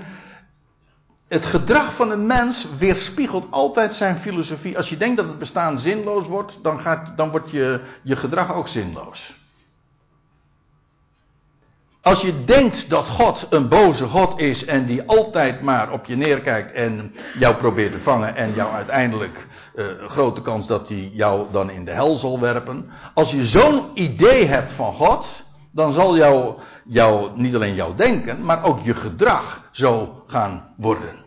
het 1.29 1.45
gedrag 1.45 1.95
van 1.95 2.11
een 2.11 2.27
mens 2.27 2.69
weerspiegelt 2.79 3.47
altijd 3.51 3.95
zijn 3.95 4.17
filosofie. 4.17 4.77
Als 4.77 4.89
je 4.89 4.97
denkt 4.97 5.17
dat 5.17 5.29
het 5.29 5.39
bestaan 5.39 5.79
zinloos 5.79 6.27
wordt, 6.27 6.59
dan, 6.63 6.81
gaat, 6.81 7.17
dan 7.17 7.31
wordt 7.31 7.51
je, 7.51 7.81
je 8.03 8.17
gedrag 8.17 8.55
ook 8.55 8.69
zinloos. 8.69 9.35
Als 12.07 12.21
je 12.21 12.45
denkt 12.45 12.91
dat 12.91 13.09
God 13.09 13.47
een 13.51 13.69
boze 13.69 14.07
God 14.07 14.39
is 14.39 14.65
en 14.65 14.87
die 14.87 15.03
altijd 15.07 15.61
maar 15.61 15.93
op 15.93 16.05
je 16.05 16.17
neerkijkt 16.17 16.73
en 16.73 17.15
jou 17.39 17.55
probeert 17.55 17.93
te 17.93 18.01
vangen 18.01 18.37
en 18.37 18.55
jou 18.55 18.73
uiteindelijk 18.73 19.47
een 19.75 20.09
grote 20.09 20.43
kans 20.43 20.67
dat 20.67 20.89
hij 20.89 21.11
jou 21.13 21.47
dan 21.51 21.71
in 21.71 21.85
de 21.85 21.91
hel 21.91 22.17
zal 22.17 22.41
werpen. 22.41 22.91
Als 23.15 23.31
je 23.31 23.47
zo'n 23.47 23.91
idee 23.95 24.47
hebt 24.47 24.73
van 24.73 24.93
God, 24.93 25.45
dan 25.73 25.93
zal 25.93 26.17
jou, 26.85 27.31
niet 27.35 27.55
alleen 27.55 27.75
jouw 27.75 27.95
denken, 27.95 28.45
maar 28.45 28.65
ook 28.65 28.81
je 28.81 28.95
gedrag 28.95 29.69
zo 29.71 30.23
gaan 30.27 30.75
worden. 30.77 31.25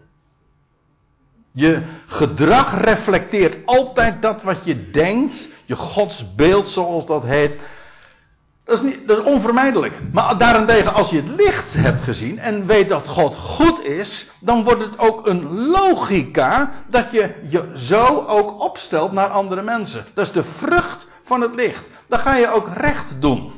Je 1.51 1.81
gedrag 2.05 2.81
reflecteert 2.83 3.65
altijd 3.65 4.21
dat 4.21 4.43
wat 4.43 4.65
je 4.65 4.89
denkt, 4.89 5.49
je 5.65 5.75
godsbeeld 5.75 6.67
zoals 6.67 7.05
dat 7.05 7.23
heet, 7.23 7.59
dat 8.69 8.83
is, 8.83 8.91
niet, 8.91 9.07
dat 9.07 9.19
is 9.19 9.23
onvermijdelijk. 9.23 9.93
Maar 10.11 10.37
daarentegen, 10.37 10.93
als 10.93 11.09
je 11.09 11.15
het 11.15 11.27
licht 11.27 11.73
hebt 11.73 12.01
gezien 12.01 12.39
en 12.39 12.65
weet 12.65 12.89
dat 12.89 13.07
God 13.07 13.35
goed 13.35 13.83
is, 13.83 14.31
dan 14.39 14.63
wordt 14.63 14.81
het 14.81 14.99
ook 14.99 15.27
een 15.27 15.67
logica 15.67 16.71
dat 16.87 17.11
je 17.11 17.33
je 17.47 17.71
zo 17.73 18.25
ook 18.27 18.61
opstelt 18.61 19.11
naar 19.11 19.27
andere 19.27 19.61
mensen. 19.61 20.05
Dat 20.13 20.25
is 20.25 20.31
de 20.31 20.43
vrucht 20.43 21.07
van 21.23 21.41
het 21.41 21.55
licht. 21.55 21.89
Dan 22.07 22.19
ga 22.19 22.35
je 22.35 22.51
ook 22.51 22.69
recht 22.73 23.21
doen 23.21 23.53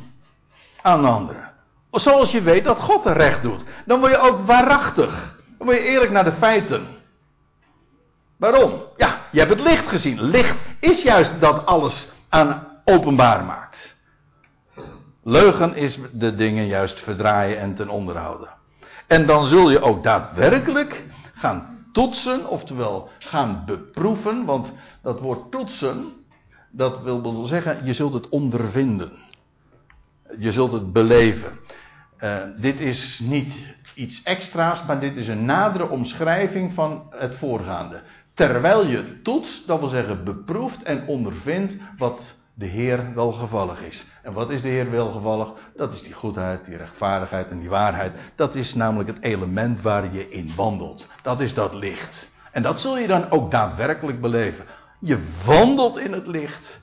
aan 0.82 1.06
anderen. 1.06 1.52
Zoals 1.92 2.32
je 2.32 2.42
weet 2.42 2.64
dat 2.64 2.80
God 2.80 3.06
recht 3.06 3.44
doet. 3.44 3.64
Dan 3.86 4.00
word 4.00 4.12
je 4.12 4.18
ook 4.18 4.46
waarachtig. 4.46 5.36
Dan 5.58 5.68
word 5.68 5.78
je 5.78 5.84
eerlijk 5.84 6.12
naar 6.12 6.24
de 6.24 6.34
feiten. 6.40 6.88
Waarom? 8.38 8.84
Ja, 8.98 9.22
je 9.32 9.40
hebt 9.40 9.52
het 9.52 9.62
licht 9.62 9.88
gezien. 9.88 10.22
Licht 10.22 10.56
is 10.80 11.02
juist 11.02 11.32
dat 11.40 11.66
alles 11.66 12.10
aan 12.30 12.68
openbaar 12.86 13.44
maakt. 13.44 14.00
Leugen 15.24 15.76
is 15.76 16.00
de 16.14 16.36
dingen 16.36 16.66
juist 16.66 17.00
verdraaien 17.00 17.60
en 17.60 17.76
ten 17.76 17.90
onderhouden. 17.90 18.50
En 19.08 19.26
dan 19.26 19.46
zul 19.46 19.72
je 19.72 19.82
ook 19.82 20.04
daadwerkelijk 20.04 21.06
gaan 21.34 21.84
toetsen, 21.92 22.48
oftewel 22.50 23.10
gaan 23.20 23.64
beproeven, 23.66 24.46
want 24.46 24.72
dat 25.02 25.20
woord 25.20 25.52
toetsen, 25.52 26.14
dat 26.72 27.02
wil 27.02 27.22
wel 27.22 27.46
zeggen, 27.46 27.86
je 27.86 27.94
zult 27.94 28.14
het 28.14 28.30
ondervinden. 28.30 29.12
Je 30.38 30.52
zult 30.52 30.72
het 30.72 30.94
beleven. 30.94 31.60
Uh, 32.20 32.44
dit 32.58 32.80
is 32.80 33.20
niet 33.20 33.54
iets 33.96 34.24
extra's, 34.24 34.86
maar 34.86 35.00
dit 35.00 35.16
is 35.16 35.28
een 35.28 35.46
nadere 35.46 35.90
omschrijving 35.90 36.74
van 36.74 37.04
het 37.10 37.36
voorgaande. 37.36 38.02
Terwijl 38.34 38.86
je 38.86 39.22
toetst, 39.22 39.68
dat 39.68 39.80
wil 39.80 39.88
zeggen 39.88 40.24
beproeft 40.24 40.84
en 40.84 41.08
ondervindt 41.08 41.76
wat 41.98 42.22
de 42.62 42.68
Heer 42.68 43.14
welgevallig 43.14 43.84
is. 43.84 44.06
En 44.24 44.34
wat 44.34 44.50
is 44.50 44.62
de 44.62 44.68
Heer 44.68 44.92
welgevallig? 44.92 45.50
Dat 45.76 45.94
is 45.94 46.02
die 46.02 46.14
goedheid, 46.14 46.66
die 46.66 46.78
rechtvaardigheid 46.78 47.50
en 47.50 47.60
die 47.60 47.70
waarheid. 47.70 48.14
Dat 48.36 48.56
is 48.56 48.74
namelijk 48.74 49.10
het 49.10 49.22
element 49.22 49.82
waar 49.82 50.14
je 50.14 50.30
in 50.30 50.54
wandelt. 50.56 51.08
Dat 51.22 51.40
is 51.40 51.54
dat 51.54 51.74
licht. 51.74 52.32
En 52.52 52.62
dat 52.62 52.80
zul 52.80 52.98
je 52.98 53.08
dan 53.08 53.32
ook 53.32 53.52
daadwerkelijk 53.52 54.22
beleven. 54.22 54.66
Je 55.00 55.20
wandelt 55.46 55.98
in 55.98 56.14
het 56.14 56.28
licht. 56.28 56.80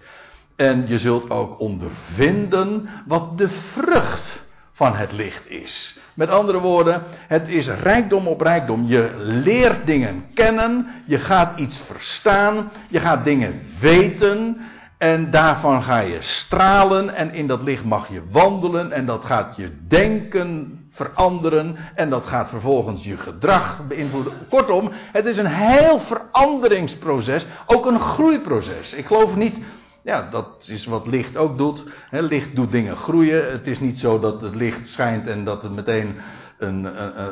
En 0.56 0.88
je 0.88 0.98
zult 0.98 1.30
ook 1.30 1.60
ondervinden 1.60 2.88
wat 3.06 3.38
de 3.38 3.48
vrucht 3.48 4.46
van 4.72 4.94
het 4.96 5.12
licht 5.12 5.50
is. 5.50 5.98
Met 6.14 6.30
andere 6.30 6.58
woorden, 6.58 7.02
het 7.28 7.48
is 7.48 7.68
rijkdom 7.68 8.26
op 8.26 8.40
rijkdom. 8.40 8.86
Je 8.86 9.12
leert 9.16 9.86
dingen 9.86 10.24
kennen, 10.34 10.86
je 11.06 11.18
gaat 11.18 11.58
iets 11.58 11.80
verstaan, 11.80 12.70
je 12.88 12.98
gaat 12.98 13.24
dingen 13.24 13.60
weten. 13.80 14.60
En 14.98 15.30
daarvan 15.30 15.82
ga 15.82 15.98
je 15.98 16.20
stralen 16.20 17.14
en 17.14 17.32
in 17.34 17.46
dat 17.46 17.62
licht 17.62 17.84
mag 17.84 18.08
je 18.08 18.22
wandelen 18.30 18.92
en 18.92 19.06
dat 19.06 19.24
gaat 19.24 19.56
je 19.56 19.70
denken 19.88 20.78
veranderen 20.90 21.76
en 21.94 22.10
dat 22.10 22.26
gaat 22.26 22.48
vervolgens 22.48 23.04
je 23.04 23.16
gedrag 23.16 23.86
beïnvloeden. 23.88 24.32
Kortom, 24.48 24.90
het 24.92 25.26
is 25.26 25.38
een 25.38 25.46
heel 25.46 26.00
veranderingsproces, 26.00 27.46
ook 27.66 27.86
een 27.86 28.00
groeiproces. 28.00 28.92
Ik 28.92 29.06
geloof 29.06 29.36
niet, 29.36 29.58
ja, 30.02 30.28
dat 30.30 30.68
is 30.70 30.84
wat 30.84 31.06
licht 31.06 31.36
ook 31.36 31.58
doet. 31.58 31.84
licht 32.10 32.56
doet 32.56 32.72
dingen 32.72 32.96
groeien. 32.96 33.50
Het 33.50 33.66
is 33.66 33.80
niet 33.80 33.98
zo 33.98 34.18
dat 34.18 34.42
het 34.42 34.54
licht 34.54 34.88
schijnt 34.88 35.26
en 35.26 35.44
dat 35.44 35.62
het 35.62 35.72
meteen 35.72 36.16
een, 36.58 36.88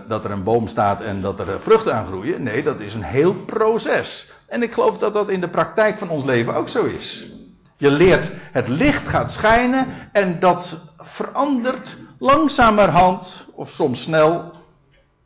dat 0.09 0.25
er 0.25 0.31
een 0.31 0.45
boom 0.45 0.69
staat 0.69 1.01
en 1.01 1.21
dat 1.21 1.41
er 1.41 1.61
vruchten 1.61 1.95
aan 1.95 2.07
groeien. 2.07 2.43
Nee, 2.43 2.63
dat 2.63 2.81
is 2.81 2.95
een 2.95 3.03
heel 3.03 3.35
proces. 3.35 4.33
En 4.49 4.63
ik 4.63 4.73
geloof 4.73 4.99
dat 4.99 5.13
dat 5.13 5.29
in 5.29 5.41
de 5.41 5.49
praktijk 5.49 5.99
van 5.99 6.09
ons 6.09 6.25
leven 6.25 6.55
ook 6.55 6.69
zo 6.69 6.85
is. 6.85 7.36
Je 7.77 7.91
leert, 7.91 8.31
het 8.53 8.69
licht 8.69 9.09
gaat 9.09 9.31
schijnen 9.31 9.87
en 10.13 10.41
dat 10.41 10.93
verandert 10.99 11.97
langzamerhand, 12.19 13.49
of 13.55 13.71
soms 13.71 14.01
snel. 14.01 14.53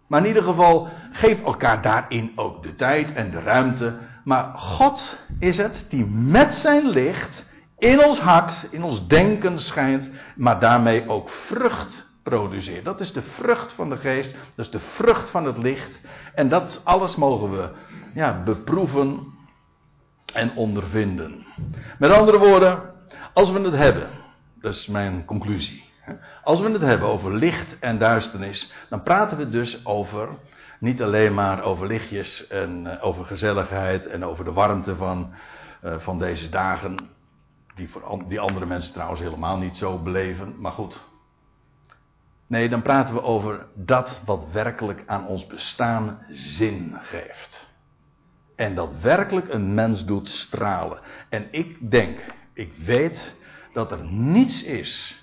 Maar 0.07 0.21
in 0.21 0.27
ieder 0.27 0.43
geval, 0.43 0.89
geef 1.13 1.43
elkaar 1.43 1.83
daarin 1.83 2.33
ook 2.37 2.63
de 2.63 2.75
tijd 2.75 3.13
en 3.13 3.31
de 3.31 3.41
ruimte. 3.41 3.95
Maar 4.25 4.59
God 4.59 5.19
is 5.39 5.57
het 5.57 5.87
die 5.89 6.07
met 6.07 6.55
zijn 6.55 6.89
licht 6.89 7.47
in 7.79 8.05
ons 8.05 8.21
hart, 8.21 8.67
in 8.71 8.83
ons 8.83 9.07
denken 9.07 9.61
schijnt, 9.61 10.11
maar 10.37 10.59
daarmee 10.59 11.09
ook 11.09 11.29
vrucht 11.29 12.09
produceert. 12.23 12.85
Dat 12.85 13.01
is 13.01 13.13
de 13.13 13.23
vrucht 13.23 13.73
van 13.73 13.91
de 13.91 13.97
geest, 13.97 14.37
dat 14.55 14.65
is 14.65 14.71
de 14.71 14.79
vrucht 14.79 15.31
van 15.31 15.45
het 15.45 15.59
licht. 15.59 16.01
En 16.35 16.49
dat 16.49 16.81
alles 16.85 17.17
mogen 17.17 17.51
we 17.51 17.71
ja, 18.15 18.43
beproeven 18.43 19.39
en 20.33 20.55
ondervinden. 20.55 21.47
Met 21.99 22.11
andere 22.11 22.39
woorden, 22.39 22.83
als 23.33 23.51
we 23.51 23.61
het 23.61 23.75
hebben, 23.75 24.09
dat 24.61 24.75
is 24.75 24.87
mijn 24.87 25.25
conclusie. 25.25 25.89
Als 26.43 26.61
we 26.61 26.71
het 26.71 26.83
hebben 26.83 27.09
over 27.09 27.35
licht 27.35 27.79
en 27.79 27.99
duisternis, 27.99 28.73
dan 28.89 29.03
praten 29.03 29.37
we 29.37 29.49
dus 29.49 29.87
over 29.87 30.29
niet 30.79 31.03
alleen 31.03 31.35
maar 31.35 31.63
over 31.63 31.87
lichtjes 31.87 32.47
en 32.47 32.87
eh, 32.87 33.05
over 33.07 33.25
gezelligheid 33.25 34.07
en 34.07 34.25
over 34.25 34.45
de 34.45 34.53
warmte 34.53 34.97
van, 34.97 35.33
uh, 35.85 35.99
van 35.99 36.19
deze 36.19 36.49
dagen, 36.49 36.97
die, 37.75 37.91
voor, 37.91 38.25
die 38.29 38.41
andere 38.41 38.67
mensen 38.67 38.93
trouwens 38.93 39.21
helemaal 39.21 39.59
niet 39.59 39.77
zo 39.77 39.99
beleven, 39.99 40.61
maar 40.61 40.73
goed. 40.73 41.09
Nee, 42.47 42.69
dan 42.69 42.83
praten 42.83 43.15
we 43.15 43.23
over 43.23 43.67
dat 43.75 44.21
wat 44.25 44.51
werkelijk 44.53 45.03
aan 45.07 45.27
ons 45.27 45.47
bestaan 45.47 46.27
zin 46.31 46.97
geeft. 47.01 47.70
En 48.61 48.75
dat 48.75 49.01
werkelijk 49.01 49.49
een 49.49 49.75
mens 49.75 50.05
doet 50.05 50.29
stralen. 50.29 50.99
En 51.29 51.49
ik 51.51 51.91
denk, 51.91 52.19
ik 52.53 52.73
weet 52.85 53.35
dat 53.73 53.93
er 53.93 54.05
niets 54.05 54.63
is 54.63 55.23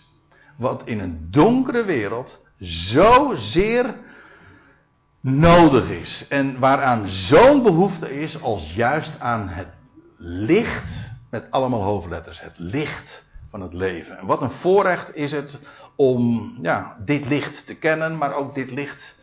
wat 0.56 0.82
in 0.86 1.00
een 1.00 1.28
donkere 1.30 1.84
wereld 1.84 2.42
zo 2.60 3.36
zeer 3.36 3.96
nodig 5.20 5.90
is. 5.90 6.28
En 6.28 6.60
waaraan 6.60 7.08
zo'n 7.08 7.64
behoefte 7.64 8.20
is 8.20 8.42
als 8.42 8.74
juist 8.74 9.20
aan 9.20 9.48
het 9.48 9.70
licht, 10.18 11.12
met 11.30 11.52
allemaal 11.52 11.84
hoofdletters, 11.84 12.42
het 12.42 12.56
licht 12.58 13.26
van 13.50 13.62
het 13.62 13.74
leven. 13.74 14.18
En 14.18 14.26
wat 14.26 14.42
een 14.42 14.52
voorrecht 14.52 15.16
is 15.16 15.32
het 15.32 15.60
om 15.96 16.54
ja, 16.62 16.98
dit 17.06 17.26
licht 17.26 17.66
te 17.66 17.76
kennen, 17.76 18.18
maar 18.18 18.34
ook 18.34 18.56
dit 18.56 18.72
licht 18.72 19.17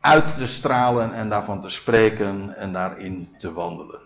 uit 0.00 0.36
te 0.36 0.46
stralen 0.46 1.14
en 1.14 1.28
daarvan 1.28 1.60
te 1.60 1.68
spreken 1.68 2.56
en 2.56 2.72
daarin 2.72 3.34
te 3.38 3.52
wandelen. 3.52 4.00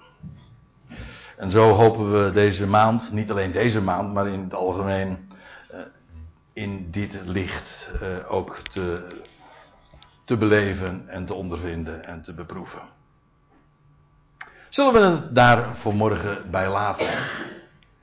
En 1.37 1.51
zo 1.51 1.73
hopen 1.73 2.25
we 2.25 2.31
deze 2.31 2.67
maand, 2.67 3.13
niet 3.13 3.31
alleen 3.31 3.53
deze 3.53 3.81
maand, 3.81 4.13
maar 4.13 4.29
in 4.29 4.41
het 4.41 4.55
algemeen, 4.55 5.29
eh, 5.71 5.81
in 6.53 6.91
dit 6.91 7.21
licht 7.25 7.93
eh, 8.01 8.33
ook 8.33 8.59
te, 8.59 9.07
te 10.25 10.37
beleven 10.37 11.09
en 11.09 11.27
te 11.27 11.35
ondervinden 11.35 12.05
en 12.05 12.23
te 12.23 12.33
beproeven. 12.33 12.81
Zullen 14.69 14.93
we 14.93 15.01
het 15.01 15.35
daar 15.35 15.77
voor 15.77 15.95
morgen 15.95 16.51
bij 16.51 16.69
laten? 16.69 17.07